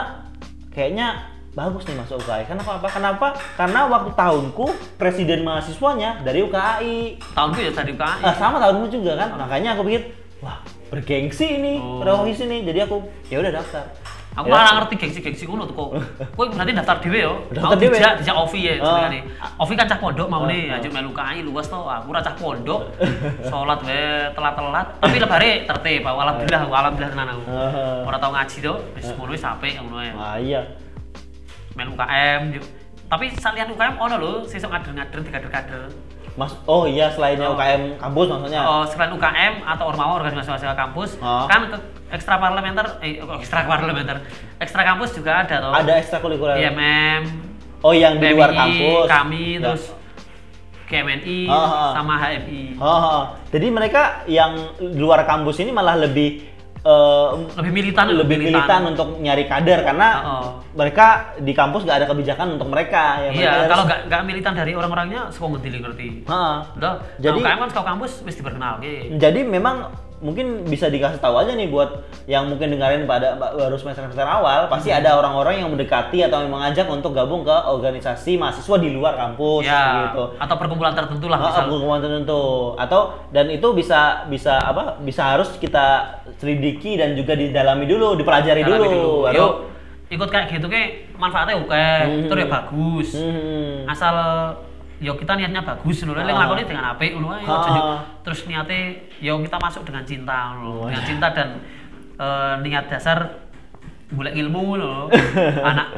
kayaknya 0.70 1.18
bagus 1.52 1.84
nih 1.84 1.98
masuk 1.98 2.16
UKI. 2.22 2.48
Kenapa? 2.48 2.80
Apa? 2.80 2.88
Kenapa? 2.88 3.26
Karena 3.58 3.84
waktu 3.84 4.10
tahunku 4.14 4.66
presiden 4.96 5.44
mahasiswanya 5.44 6.24
dari 6.24 6.40
UKI. 6.40 7.20
Tahunku 7.36 7.60
ya 7.60 7.68
tadi 7.68 7.92
KAI. 7.92 8.24
Ah, 8.24 8.32
sama 8.32 8.56
tahunmu 8.56 8.88
juga 8.88 9.18
kan, 9.18 9.36
makanya 9.36 9.76
aku 9.76 9.84
pikir, 9.84 10.16
wah 10.40 10.64
bergengsi 10.92 11.56
ini, 11.56 11.80
Oh. 11.80 12.04
Ini. 12.28 12.56
Jadi 12.68 12.78
aku 12.84 13.00
ya 13.32 13.40
udah 13.40 13.52
daftar. 13.56 13.84
Aku 14.32 14.48
Ya. 14.48 14.52
malah 14.56 14.72
ngerti 14.80 14.94
gengsi-gengsi 14.96 15.44
ngono 15.44 15.68
tuh 15.68 15.76
kok. 15.76 15.88
Kowe 16.32 16.48
berarti 16.48 16.72
daftar 16.72 16.96
dhewe 17.04 17.20
yo. 17.20 17.34
Daftar 17.52 17.76
Aku 17.76 17.80
dhewe. 17.84 17.96
dijak 17.96 18.12
dijak 18.20 18.36
Ovi 18.36 18.60
ya 18.64 18.72
Oh. 18.80 18.96
jenengane. 18.96 19.20
Ovi 19.60 19.72
kan 19.76 19.84
cah 19.84 19.98
pondok 20.00 20.24
mau 20.28 20.48
nih, 20.48 20.72
oh. 20.72 20.76
aja 20.80 20.88
melu 20.88 21.12
KAI 21.12 21.44
luas 21.44 21.68
to. 21.68 21.76
Aku 21.76 22.06
ora 22.12 22.20
cah 22.24 22.32
pondok. 22.32 22.80
Salat 23.48 23.80
wae 23.84 24.32
telat-telat, 24.32 24.86
tapi 25.00 25.16
lebare 25.20 25.50
tertib. 25.68 26.00
Alhamdulillah, 26.04 26.62
alhamdulillah 26.64 27.12
tenan 27.12 27.28
aku. 27.28 27.42
Ah. 27.44 28.08
Ora 28.08 28.16
tau 28.16 28.32
ngaji 28.32 28.56
to, 28.60 28.74
wis 28.96 29.08
ngono 29.12 29.30
wis 29.32 29.44
apik 29.44 29.74
ngono 29.80 29.96
ae. 30.00 30.10
Ah 30.16 30.36
iya. 30.40 30.60
Melu 31.76 31.92
UKM. 31.92 32.42
Tapi 33.12 33.24
salian 33.36 33.68
UKM 33.68 34.00
ono 34.00 34.16
lho, 34.16 34.32
sesuk 34.48 34.72
ngader-ngader 34.72 35.20
dikader-kader. 35.20 35.92
Mas, 36.32 36.56
oh 36.64 36.88
iya 36.88 37.12
selainnya 37.12 37.44
Oh. 37.44 37.54
UKM 37.54 38.00
kampus 38.00 38.26
maksudnya. 38.26 38.60
Oh, 38.62 38.84
selain 38.88 39.12
UKM 39.12 39.54
atau 39.62 39.84
ormawa 39.86 40.16
organisasi 40.16 40.48
mahasiswa 40.48 40.72
kampus, 40.74 41.10
Oh. 41.20 41.44
kan 41.44 41.68
ke 41.68 41.76
ekstra 42.08 42.36
parlementer, 42.36 42.86
eh 43.00 43.20
kok 43.20 43.36
ekstra 43.36 43.68
parlementer, 43.68 44.16
ekstra 44.56 44.82
kampus 44.82 45.12
juga 45.12 45.44
ada 45.44 45.60
toh. 45.60 45.72
Ada 45.72 45.92
ekstrakurikuler. 45.98 46.56
IMM, 46.58 47.22
Oh 47.82 47.92
yang 47.92 48.16
di 48.16 48.30
luar 48.30 48.48
kampus. 48.50 49.04
kami 49.06 49.58
Ya. 49.58 49.60
terus 49.60 49.84
KMNI 50.86 51.48
Oh, 51.48 51.56
oh. 51.56 51.90
sama 51.92 52.14
HMI. 52.16 52.62
Oh, 52.76 52.84
oh. 52.86 53.22
jadi 53.48 53.66
mereka 53.68 54.02
yang 54.24 54.52
di 54.78 54.96
luar 54.96 55.24
kampus 55.24 55.56
ini 55.58 55.68
malah 55.68 55.96
lebih 55.96 56.51
eh, 56.82 57.28
Lebih 57.56 57.72
militan, 57.72 58.06
lebih 58.10 58.36
militan 58.38 58.80
untuk 58.86 59.18
nyari 59.18 59.44
kader 59.46 59.80
karena 59.82 60.08
Oh, 60.12 60.28
oh. 60.28 60.46
mereka 60.74 61.34
di 61.38 61.54
kampus 61.54 61.86
nggak 61.86 61.98
ada 62.02 62.06
kebijakan 62.06 62.58
untuk 62.58 62.68
mereka. 62.68 63.22
Ya, 63.22 63.30
Iya, 63.30 63.50
harus- 63.54 63.70
kalau 63.70 63.84
nggak 63.86 64.00
nggak 64.06 64.22
militan 64.22 64.52
dari 64.52 64.72
orang-orangnya, 64.74 65.20
sekolah 65.30 65.50
ngerti 65.54 65.78
ngerti. 65.80 66.08
Udah, 66.74 66.92
Jadi- 67.18 67.38
UKM 67.38 67.58
kan 67.60 67.70
kampus 67.84 68.12
mesti 68.22 68.38
diperkenal. 68.42 68.72
Oke. 68.78 69.14
Jadi 69.14 69.40
memang 69.46 69.76
mungkin 70.22 70.46
bisa 70.64 70.86
dikasih 70.86 71.18
tahu 71.18 71.34
aja 71.34 71.52
nih 71.52 71.66
buat 71.66 71.90
yang 72.24 72.46
mungkin 72.46 72.70
dengerin 72.70 73.04
pada 73.04 73.34
baru 73.34 73.74
semester 73.74 74.06
semester 74.06 74.22
awal 74.22 74.70
pasti 74.70 74.88
Hmm. 74.88 75.02
ada 75.02 75.18
orang-orang 75.18 75.58
yang 75.58 75.68
mendekati 75.68 76.22
atau 76.22 76.40
yang 76.40 76.48
mengajak 76.48 76.86
untuk 76.86 77.10
gabung 77.10 77.42
ke 77.42 77.50
organisasi 77.52 78.38
mahasiswa 78.38 78.76
di 78.78 78.88
luar 78.88 79.18
kampus 79.18 79.66
Ya, 79.66 80.08
gitu. 80.08 80.38
atau 80.38 80.54
perkumpulan 80.56 80.94
tertentu 80.94 81.26
lah 81.26 81.36
Ah, 81.36 81.46
misal. 81.50 81.64
hukuman 81.68 81.98
tertentu 81.98 82.42
atau 82.76 83.00
dan 83.28 83.50
itu 83.50 83.66
bisa 83.72 84.00
bisa 84.24 84.56
apa 84.56 84.96
bisa 84.98 85.22
harus 85.28 85.50
kita 85.56 86.06
selidiki 86.36 86.94
dan 86.94 87.12
juga 87.12 87.34
didalami 87.34 87.84
dulu 87.84 88.14
dipelajari 88.14 88.62
Dalami 88.62 88.78
dulu, 88.86 89.26
baru 89.26 89.34
Yo, 89.34 89.46
ikut 90.08 90.28
kayak 90.28 90.46
gitu 90.52 90.66
ke 90.66 90.80
manfaatnya 91.12 91.56
oke, 91.56 91.72
Hmm. 91.74 92.22
itu 92.22 92.34
ya 92.36 92.46
bagus. 92.46 93.08
Hmm. 93.16 93.84
Asal 93.84 94.14
yo 95.02 95.18
kita 95.18 95.34
niatnya 95.34 95.66
bagus 95.66 96.06
ngono. 96.06 96.14
Lek 96.14 96.30
Ah. 96.30 96.34
nglakoni 96.38 96.62
dengan 96.62 96.84
apik 96.94 97.10
ngono 97.18 97.28
ae. 97.34 97.42
Ah. 97.42 97.98
Terus 98.22 98.46
niatnya 98.46 98.80
yo 99.18 99.42
kita 99.42 99.58
masuk 99.58 99.82
dengan 99.82 100.06
cinta. 100.06 100.54
Oh. 100.62 100.86
Dengan 100.86 101.02
cinta 101.02 101.26
dan 101.34 101.58
eh, 102.16 102.54
niat 102.62 102.86
dasar 102.86 103.18
golek 104.14 104.38
ilmu 104.38 104.60
ngono. 104.72 105.10
Anak 105.74 105.88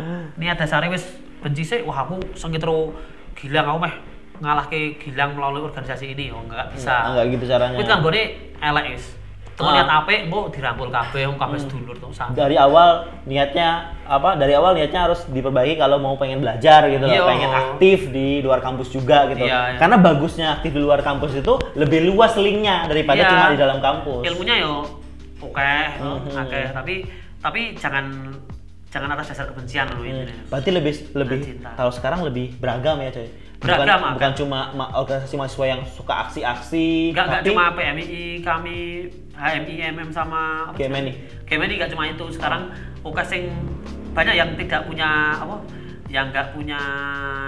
niat 0.40 0.56
dasarnya 0.56 0.88
wis 0.88 1.04
benci 1.44 1.60
sih, 1.60 1.84
wah 1.84 2.08
aku 2.08 2.16
sengitro 2.32 2.96
gilang 3.36 3.68
aku 3.68 3.84
meh 3.84 3.94
ngalahke 4.40 4.96
gilang 4.96 5.36
melalui 5.36 5.60
organisasi 5.68 6.16
ini. 6.16 6.32
Oh 6.32 6.40
enggak 6.40 6.72
bisa. 6.72 7.12
Enggak 7.12 7.24
gitu 7.36 7.44
caranya. 7.44 7.76
Kuwi 7.76 7.84
kan 7.84 8.00
gone 8.00 8.22
elek 8.58 8.84
wis. 8.96 9.04
Temu 9.54 9.70
Ah. 9.70 9.74
niat 9.76 9.90
apik 9.96 10.20
mbok 10.26 10.50
dirangkul 10.50 10.90
kabeh 10.90 11.22
wong 11.24 11.38
kabeh 11.38 11.58
sedulur 11.58 11.94
to 11.94 12.10
sama. 12.10 12.34
dari 12.34 12.56
awal 12.56 12.88
niatnya 13.22 13.68
apa 14.02 14.34
dari 14.34 14.50
awal 14.50 14.74
niatnya 14.74 15.06
harus 15.06 15.22
diperbaiki 15.26 15.76
kalau 15.76 15.96
mau 15.96 16.14
pengen 16.14 16.38
belajar 16.38 16.84
gitu 16.86 17.00
loh 17.00 17.14
Iya. 17.14 17.22
pengen 17.22 17.50
aktif 17.52 18.10
di 18.10 18.26
luar 18.40 18.58
kampus 18.58 18.90
juga 18.90 19.30
gitu 19.30 19.46
Iya, 19.46 19.60
iya. 19.68 19.78
karena 19.78 19.96
bagusnya 19.96 20.46
aktif 20.52 20.70
di 20.70 20.80
luar 20.80 21.00
kampus 21.00 21.36
itu 21.36 21.54
lebih 21.72 22.02
luas 22.04 22.34
linknya 22.34 22.82
daripada 22.84 23.20
Iya. 23.20 23.30
cuma 23.30 23.44
di 23.48 23.58
dalam 23.60 23.78
kampus 23.78 24.22
ilmunya 24.24 24.54
yo 24.58 24.74
oke 25.40 25.72
Mhm. 26.02 26.34
oke 26.36 26.60
tapi 26.72 26.94
tapi 27.38 27.60
jangan 27.74 28.04
jangan 28.88 29.08
atas 29.12 29.26
dasar 29.28 29.46
kebencian 29.46 29.86
loh 29.88 30.00
Hmm, 30.00 30.10
ini 30.18 30.34
berarti 30.46 30.70
lebih 30.72 30.94
lebih 31.14 31.38
kalau 31.72 31.90
sekarang 31.90 32.22
lebih 32.22 32.58
beragam 32.58 32.98
ya 32.98 33.10
coy 33.12 33.26
bukan, 33.60 33.86
ah, 33.88 34.12
bukan 34.14 34.32
cuma 34.36 34.60
ma- 34.76 34.92
organisasi 34.94 35.34
mahasiswa 35.38 35.66
yang 35.66 35.82
suka 35.88 36.14
aksi-aksi 36.28 37.14
nggak 37.14 37.26
tapi 37.42 37.46
cuma 37.50 37.72
PMI 37.72 38.42
kami 38.44 38.76
HMI 39.34 39.74
MM 39.94 40.10
sama? 40.14 40.70
KMNI. 40.78 41.12
KMNI 41.48 41.74
nggak 41.80 41.90
cuma 41.90 42.04
itu 42.06 42.24
sekarang 42.34 42.70
oke 43.02 43.22
sing 43.26 43.50
banyak 44.14 44.34
yang 44.38 44.50
tidak 44.54 44.86
punya 44.86 45.38
apa 45.42 45.58
yang 46.06 46.30
nggak 46.30 46.54
punya 46.54 46.78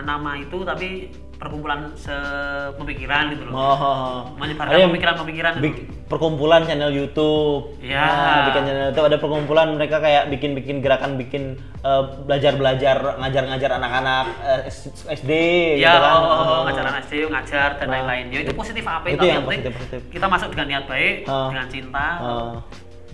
nama 0.03 0.35
itu 0.35 0.59
tapi 0.67 1.13
perkumpulan 1.37 1.93
sepemikiran 1.95 3.29
gitu 3.31 3.45
loh 3.45 3.53
oh, 3.53 3.61
oh, 3.61 3.77
oh. 3.77 4.21
Menyebarkan 4.37 4.89
pemikiran-pemikiran 4.89 5.53
itu. 5.53 5.63
bik- 5.63 5.85
perkumpulan 6.07 6.63
channel 6.63 6.89
YouTube 6.89 7.77
Iya. 7.79 8.01
Nah, 8.01 8.39
bikin 8.47 8.63
channel 8.65 8.85
YouTube 8.89 9.07
ada 9.07 9.19
perkumpulan 9.19 9.69
mereka 9.73 9.97
kayak 9.99 10.29
bikin-bikin 10.29 10.81
gerakan 10.81 11.17
bikin 11.17 11.43
eh, 11.81 12.03
belajar-belajar 12.25 12.97
ngajar-ngajar 13.17 13.71
anak-anak 13.75 14.25
eh, 14.41 14.61
S- 14.67 15.05
SD 15.05 15.31
Ya, 15.77 15.93
gitu 15.93 15.99
kan 15.99 16.13
oh, 16.13 16.23
oh, 16.23 16.41
oh, 16.41 16.61
ngajar 16.65 16.85
anak 16.87 17.01
SD, 17.05 17.15
ngajar 17.27 17.69
dan 17.77 17.89
lain-lain. 17.91 18.25
Ya 18.31 18.39
itu 18.41 18.53
positif 18.53 18.85
apa 18.85 19.05
itu 19.07 19.17
tapi 19.17 19.27
yang 19.27 19.35
yang 19.35 19.45
penting 19.45 19.61
positif-positif. 19.67 20.01
kita 20.09 20.27
masuk 20.27 20.49
dengan 20.51 20.67
niat 20.69 20.85
baik, 20.87 21.15
Ah. 21.27 21.49
dengan 21.51 21.67
cinta, 21.69 22.07
Oh. 22.19 22.53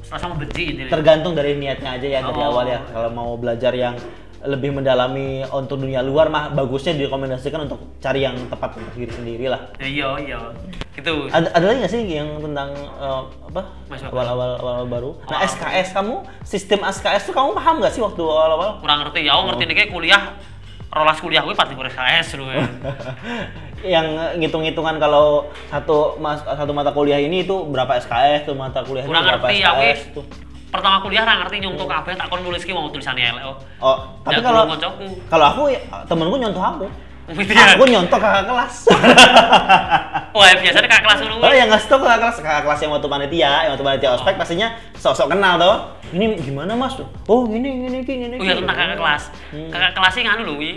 serasa 0.03 0.27
membenci 0.27 0.63
ini. 0.69 0.83
tergantung 0.87 1.33
dari 1.33 1.53
niatnya 1.55 1.91
aja 1.93 2.07
ya 2.09 2.21
dari 2.23 2.39
Oh. 2.39 2.51
awal 2.51 2.67
ya 2.67 2.81
kalau 2.87 3.11
mau 3.11 3.31
belajar 3.35 3.73
yang 3.73 3.97
lebih 4.45 4.71
mendalami 4.73 5.47
untuk 5.47 5.79
dunia 5.79 6.01
luar 6.01 6.27
mah 6.27 6.51
bagusnya 6.51 6.93
direkomendasikan 6.93 7.63
untuk 7.63 7.79
cari 7.99 8.23
yang 8.23 8.35
tepat 8.47 8.75
untuk 8.75 8.91
diri 8.93 9.09
sendiri 9.09 9.47
lah 9.47 9.71
Ya, 9.79 9.87
iya, 9.87 10.09
iya. 10.21 10.39
Gitu. 10.93 11.31
ada, 11.31 11.49
ada 11.49 11.65
lagi 11.65 11.79
nggak 11.81 11.91
sih 11.91 12.03
yang 12.05 12.29
tentang 12.39 12.69
eh, 12.75 13.23
apa 13.49 13.63
awal-awal 14.05 14.51
awal 14.57 14.85
baru 14.85 15.11
nah 15.25 15.39
Oh. 15.39 15.49
SKS 15.49 15.89
kamu 15.93 16.15
sistem 16.43 16.83
SKS 16.85 17.23
tuh 17.25 17.35
kamu 17.35 17.53
paham 17.53 17.79
nggak 17.79 17.91
sih 17.91 18.01
waktu 18.01 18.21
awal-awal 18.21 18.77
Kurang 18.79 19.01
ngerti 19.01 19.23
ya, 19.23 19.33
aku 19.33 19.43
ngerti 19.49 19.63
nih 19.65 19.77
kayak 19.79 19.91
kuliah 19.91 20.23
rolas 20.89 21.19
kuliah 21.19 21.41
gue 21.41 21.55
pasti 21.55 21.73
kuliah 21.73 21.89
KS 21.91 22.29
lu 22.37 22.45
ya. 22.47 22.69
yang 23.95 24.07
ngitung-ngitungan 24.37 24.99
kalau 24.99 25.49
satu 25.67 26.19
mas 26.19 26.39
satu 26.41 26.71
mata 26.71 26.91
kuliah 26.91 27.17
ini 27.17 27.43
itu 27.43 27.57
berapa 27.65 27.97
SKS 27.99 28.45
tuh 28.45 28.55
mata 28.55 28.83
kuliah 28.83 29.03
Kurang 29.03 29.25
berapa 29.25 29.43
ngerti 29.43 29.57
ya, 29.59 29.71
SKS 29.73 29.81
wis. 29.81 30.01
tuh 30.13 30.25
pertama 30.73 30.97
kuliah 30.99 31.23
ra 31.23 31.37
ngerti 31.39 31.61
nyontoh 31.61 31.85
kabeh 31.85 32.17
tak 32.17 32.27
kon 32.27 32.41
nulis 32.41 32.65
ki 32.65 32.73
mau 32.73 32.89
tulisannya 32.89 33.29
elek 33.29 33.45
oh. 33.45 33.57
Oh, 33.79 33.97
tapi 34.25 34.35
Ya, 34.35 34.41
kalau 34.41 34.65
dulu 34.65 34.73
koncoku. 34.73 35.07
kalau 35.29 35.47
aku 35.47 35.63
ya, 35.69 35.81
temenku 36.09 36.37
nyontoh 36.41 36.65
aku. 36.65 36.87
Gitu 37.23 37.53
ya. 37.53 37.77
Aku 37.77 37.85
nyontoh 37.85 38.19
kakak 38.19 38.45
kelas. 38.49 38.75
Wah, 40.35 40.47
ya, 40.49 40.55
biasanya 40.59 40.89
kakak 40.89 41.05
kelas 41.07 41.19
ngono 41.23 41.35
Oh, 41.39 41.53
yang 41.53 41.69
ngasih 41.69 41.87
tau 41.87 42.01
kakak 42.01 42.19
kelas, 42.19 42.37
kakak 42.41 42.63
kelas 42.67 42.81
yang 42.81 42.91
waktu 42.91 43.07
panitia, 43.07 43.53
yang 43.63 43.73
waktu 43.77 43.85
panitia 43.85 44.11
ospek 44.17 44.35
pastinya 44.35 44.69
sok-sok 44.97 45.29
kenal 45.31 45.55
tuh. 45.55 45.77
Ini 46.11 46.41
gimana 46.41 46.73
mas? 46.75 46.97
Oh 47.29 47.45
ini 47.47 47.69
ini 47.85 48.01
ini 48.01 48.01
ini. 48.03 48.37
Oh 48.37 48.45
ya 48.45 48.57
tentang 48.57 48.75
kakak 48.75 48.99
kelas. 48.99 49.23
Hmm. 49.53 49.69
Kakak 49.71 49.93
kelas 49.93 50.13
sih 50.13 50.23
nganu 50.25 50.43
lho 50.45 50.55
wi. 50.57 50.71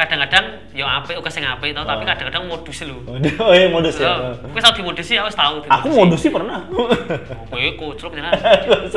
Kadang-kadang 0.00 0.72
yo 0.72 0.88
apik 0.88 1.20
oke 1.20 1.28
sing 1.28 1.44
apik 1.44 1.76
to, 1.76 1.84
tapi 1.84 2.00
Oh. 2.00 2.08
kadang-kadang 2.08 2.48
modus 2.48 2.80
lho. 2.88 3.04
Oh 3.44 3.52
iya 3.52 3.68
modus 3.68 4.00
ya. 4.00 4.32
Kowe 4.32 4.56
tau 4.56 4.72
dimodusi 4.72 5.20
ya 5.20 5.28
wis 5.28 5.36
tau. 5.36 5.60
Aku 5.60 5.92
modusi 5.92 6.32
pernah. 6.32 6.64
Kowe 6.72 7.60
kocruk 7.80 8.16
tenan. 8.16 8.32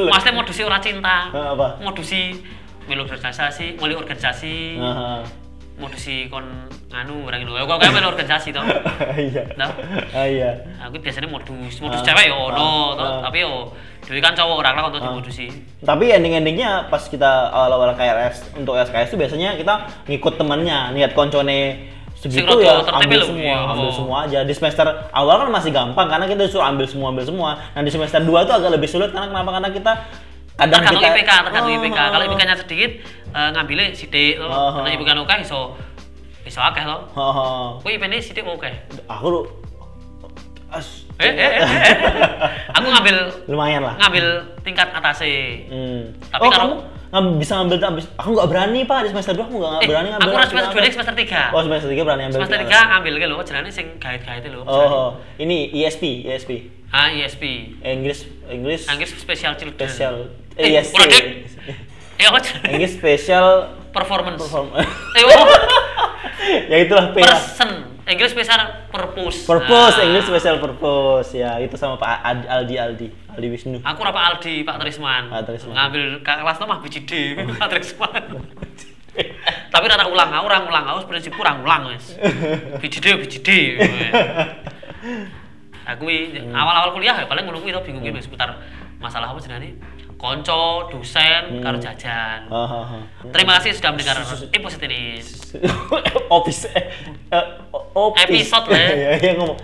Mas 0.08 0.24
modusi 0.32 0.64
ora 0.64 0.80
cinta. 0.80 1.28
Apa? 1.28 1.84
Modusi 1.84 2.40
melu 2.88 3.04
organisasi, 3.04 3.76
melu 3.76 4.00
organisasi, 4.00 4.80
Aha. 4.80 5.28
modusi 5.76 6.32
kon 6.32 6.44
nganu 6.94 7.26
orang 7.26 7.42
lho. 7.42 7.58
Kok 7.66 7.78
melu 7.90 8.08
organisasi 8.14 8.54
to. 8.54 8.62
Iya. 9.26 9.44
Nah. 9.58 9.70
Ah 10.14 10.30
iya. 10.30 10.62
Aku 10.86 11.02
biasanya 11.02 11.26
modus, 11.26 11.82
modus 11.82 12.02
Ah. 12.02 12.06
cewek 12.06 12.30
yo 12.30 12.38
ono, 12.54 12.70
Ah. 12.94 12.94
to. 12.94 13.04
Ah. 13.04 13.20
tapi 13.26 13.38
yo 13.42 13.74
dhewe 14.06 14.22
kan 14.22 14.38
cowok 14.38 14.56
ora 14.62 14.70
lah 14.78 14.94
untuk 14.94 15.02
dimodusi. 15.02 15.50
Tapi 15.82 16.14
ending-endingnya 16.14 16.94
pas 16.94 17.02
kita 17.10 17.50
awal-awal 17.50 17.98
KRS 17.98 18.54
untuk 18.54 18.78
SKS 18.78 19.10
itu 19.10 19.18
biasanya 19.18 19.58
kita 19.58 19.74
ngikut 20.06 20.34
temannya, 20.38 20.94
niat 20.94 21.18
koncone 21.18 21.90
segitu 22.14 22.56
ya 22.64 22.80
ambil 22.88 23.20
semua, 23.20 23.42
iya. 23.44 23.58
ambil 23.68 23.90
semua 23.92 24.18
aja. 24.24 24.40
Di 24.48 24.54
semester 24.56 24.86
awal 25.12 25.44
kan 25.44 25.50
masih 25.52 25.72
gampang 25.76 26.08
karena 26.08 26.24
kita 26.30 26.46
disuruh 26.48 26.64
ambil 26.64 26.86
semua, 26.88 27.12
ambil 27.12 27.26
semua. 27.28 27.50
Nah 27.74 27.82
di 27.84 27.92
semester 27.92 28.22
2 28.24 28.48
itu 28.48 28.54
agak 28.54 28.72
lebih 28.72 28.88
sulit 28.88 29.10
karena 29.12 29.28
kenapa? 29.28 29.50
Karena 29.60 29.70
kita 29.74 29.92
kadang 30.54 30.80
tergantung 30.86 31.02
kita 31.02 31.18
IPK, 31.18 31.32
tergantung 31.50 31.74
IPK. 31.82 32.00
Kalau 32.00 32.24
IPK-nya 32.30 32.56
sedikit, 32.56 32.92
eh, 33.34 33.50
ngambilnya 33.52 33.86
sidik 33.98 34.38
to. 34.38 34.46
Oh, 34.46 34.72
Karena. 34.78 34.88
IPK 34.94 35.10
oke 35.20 35.36
iso 35.42 35.62
iso 36.44 36.60
akeh 36.60 36.84
to. 36.84 36.98
oh, 37.14 37.22
oh. 37.22 37.66
Kowe 37.80 37.90
IPK-ne 37.90 38.18
sidik 38.18 38.44
oke. 38.44 38.68
aku 39.06 39.26
lu 39.28 39.42
as, 40.70 41.06
Eh, 41.22 41.30
eh, 41.30 41.38
eh, 41.38 41.62
eh. 41.62 41.70
Aku 42.74 42.90
ngambil 42.90 43.16
lumayan 43.46 43.82
lah. 43.82 43.94
ngambil 43.96 44.26
tingkat 44.62 44.90
atasnya. 44.90 45.62
Hmm. 45.70 46.10
Tapi 46.28 46.42
oh, 46.42 46.50
kalau- 46.50 46.82
kamu 47.14 47.30
nggak 47.30 47.38
bisa 47.38 47.54
ngambil 47.56 47.78
abis, 47.86 48.06
aku 48.18 48.30
nggak 48.34 48.50
berani 48.50 48.80
pak 48.84 49.06
di 49.06 49.10
semester 49.14 49.34
2 49.38 49.46
aku 49.46 49.56
nggak 49.56 49.74
Eh, 49.78 49.88
berani 49.88 50.08
ngambil 50.10 50.26
aku 50.26 50.34
ambil 50.34 50.50
semester. 50.50 50.82
2 50.82 50.96
semester 50.98 51.14
3. 51.14 51.54
oh 51.54 51.62
semester 51.62 51.88
3 51.88 52.02
berani 52.02 52.22
ambil 52.26 52.40
Semester. 52.42 52.60
3 52.66 52.90
ngambil 52.90 53.14
ke 53.14 53.26
lho, 53.30 53.38
jenenge 53.46 53.70
sing 53.70 53.88
gaet-gaet 54.02 54.46
lho. 54.50 54.62
oh 54.66 55.08
ini 55.38 55.70
ESP 55.72 56.26
ESP 56.26 56.52
Ah, 56.90 57.10
ISP. 57.10 57.44
English 57.86 58.26
English 58.50 58.86
Inggris 58.86 59.14
Special 59.14 59.54
Children. 59.54 59.78
Special 59.78 60.16
Eh, 60.58 60.74
eh, 60.74 60.82
Dek. 60.82 61.26
Eh? 62.22 62.30
English 62.70 62.98
Special 62.98 63.48
Performance. 63.94 64.42
Perform 64.42 64.74
Eh, 64.74 65.22
oh. 65.22 65.46
ya 66.72 66.78
itulah 66.80 67.12
P. 67.12 67.20
Person. 67.20 67.72
Inggris 68.04 68.36
Special 68.36 68.62
Purpose. 68.92 69.48
Purpose 69.48 69.96
Nah. 69.96 70.04
English 70.04 70.28
Special 70.28 70.60
Purpose 70.60 71.32
ya 71.34 71.56
itu 71.58 71.76
sama 71.76 71.96
Pak 71.96 72.20
Ad- 72.20 72.48
Aldi 72.48 72.76
Aldi 72.76 73.08
Aldi 73.32 73.48
Wisnu 73.48 73.78
Aku 73.80 74.04
ora 74.04 74.12
Pak 74.12 74.24
Aldi, 74.36 74.62
Pak 74.62 74.76
Trisman. 74.78 75.32
Pak 75.32 75.48
Trisman. 75.48 75.72
Ngambil 75.72 76.04
kelas 76.20 76.58
mah 76.60 76.80
BCD, 76.80 77.12
Pak 77.60 77.68
Trisman. 77.70 78.24
Tapi 79.70 79.86
rata 79.86 80.04
ulang, 80.06 80.30
aku 80.30 80.46
orang 80.46 80.64
ulang, 80.68 80.84
aku 80.86 81.08
prinsip 81.08 81.32
kurang 81.32 81.64
ulang 81.64 81.88
wis. 81.90 82.18
BCD 82.78 83.16
BCD. 83.16 83.50
Aku 85.86 86.08
i- 86.08 86.32
awal-awal 86.50 86.92
kuliah 86.92 87.12
ya 87.14 87.26
paling 87.26 87.44
ngono 87.44 87.60
kuwi 87.60 87.72
to 87.72 87.84
bingung 87.84 88.04
Hmm. 88.04 88.16
ki 88.16 88.24
seputar 88.24 88.56
masalah 89.00 89.32
apa 89.32 89.40
jenenge? 89.40 89.76
Konco, 90.24 90.88
dosen, 90.88 91.60
karo 91.60 91.76
Hmm. 91.76 91.84
jajan. 91.84 92.48
Oh, 92.48 92.64
oh, 92.64 92.86
oh. 92.96 93.04
Terima 93.36 93.60
kasih 93.60 93.76
sudah 93.76 93.92
mendengar 93.92 94.16
episode 94.24 94.84
ini. 94.88 95.20
Eh, 95.54 95.68
eh, 96.00 96.16
office. 96.32 96.64
Episode, 98.24 98.66
Le. 98.72 98.86
ya 99.04 99.12
ya 99.20 99.32
ngomong 99.36 99.60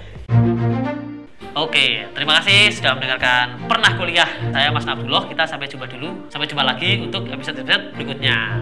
Oke, 1.55 2.05
terima 2.11 2.39
kasih 2.39 2.75
sudah 2.75 2.91
mendengarkan 2.93 3.55
Pernah 3.71 3.95
Kuliah. 3.95 4.27
Saya 4.51 4.67
Mas 4.69 4.83
Abdullah. 4.83 5.23
Kita 5.31 5.47
sampai 5.47 5.71
jumpa 5.71 5.87
dulu. 5.87 6.27
Sampai 6.27 6.45
jumpa 6.45 6.67
lagi 6.67 7.07
untuk 7.07 7.23
episode-episode 7.31 7.95
berikutnya. 7.95 8.59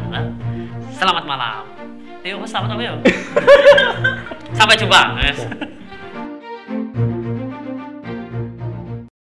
Selamat 0.94 1.26
malam. 1.26 1.66
Yuk, 2.22 2.46
selamat 2.46 2.78
apa 2.78 2.82
ya? 2.86 2.94
sampai 4.58 4.76
jumpa. 4.78 5.02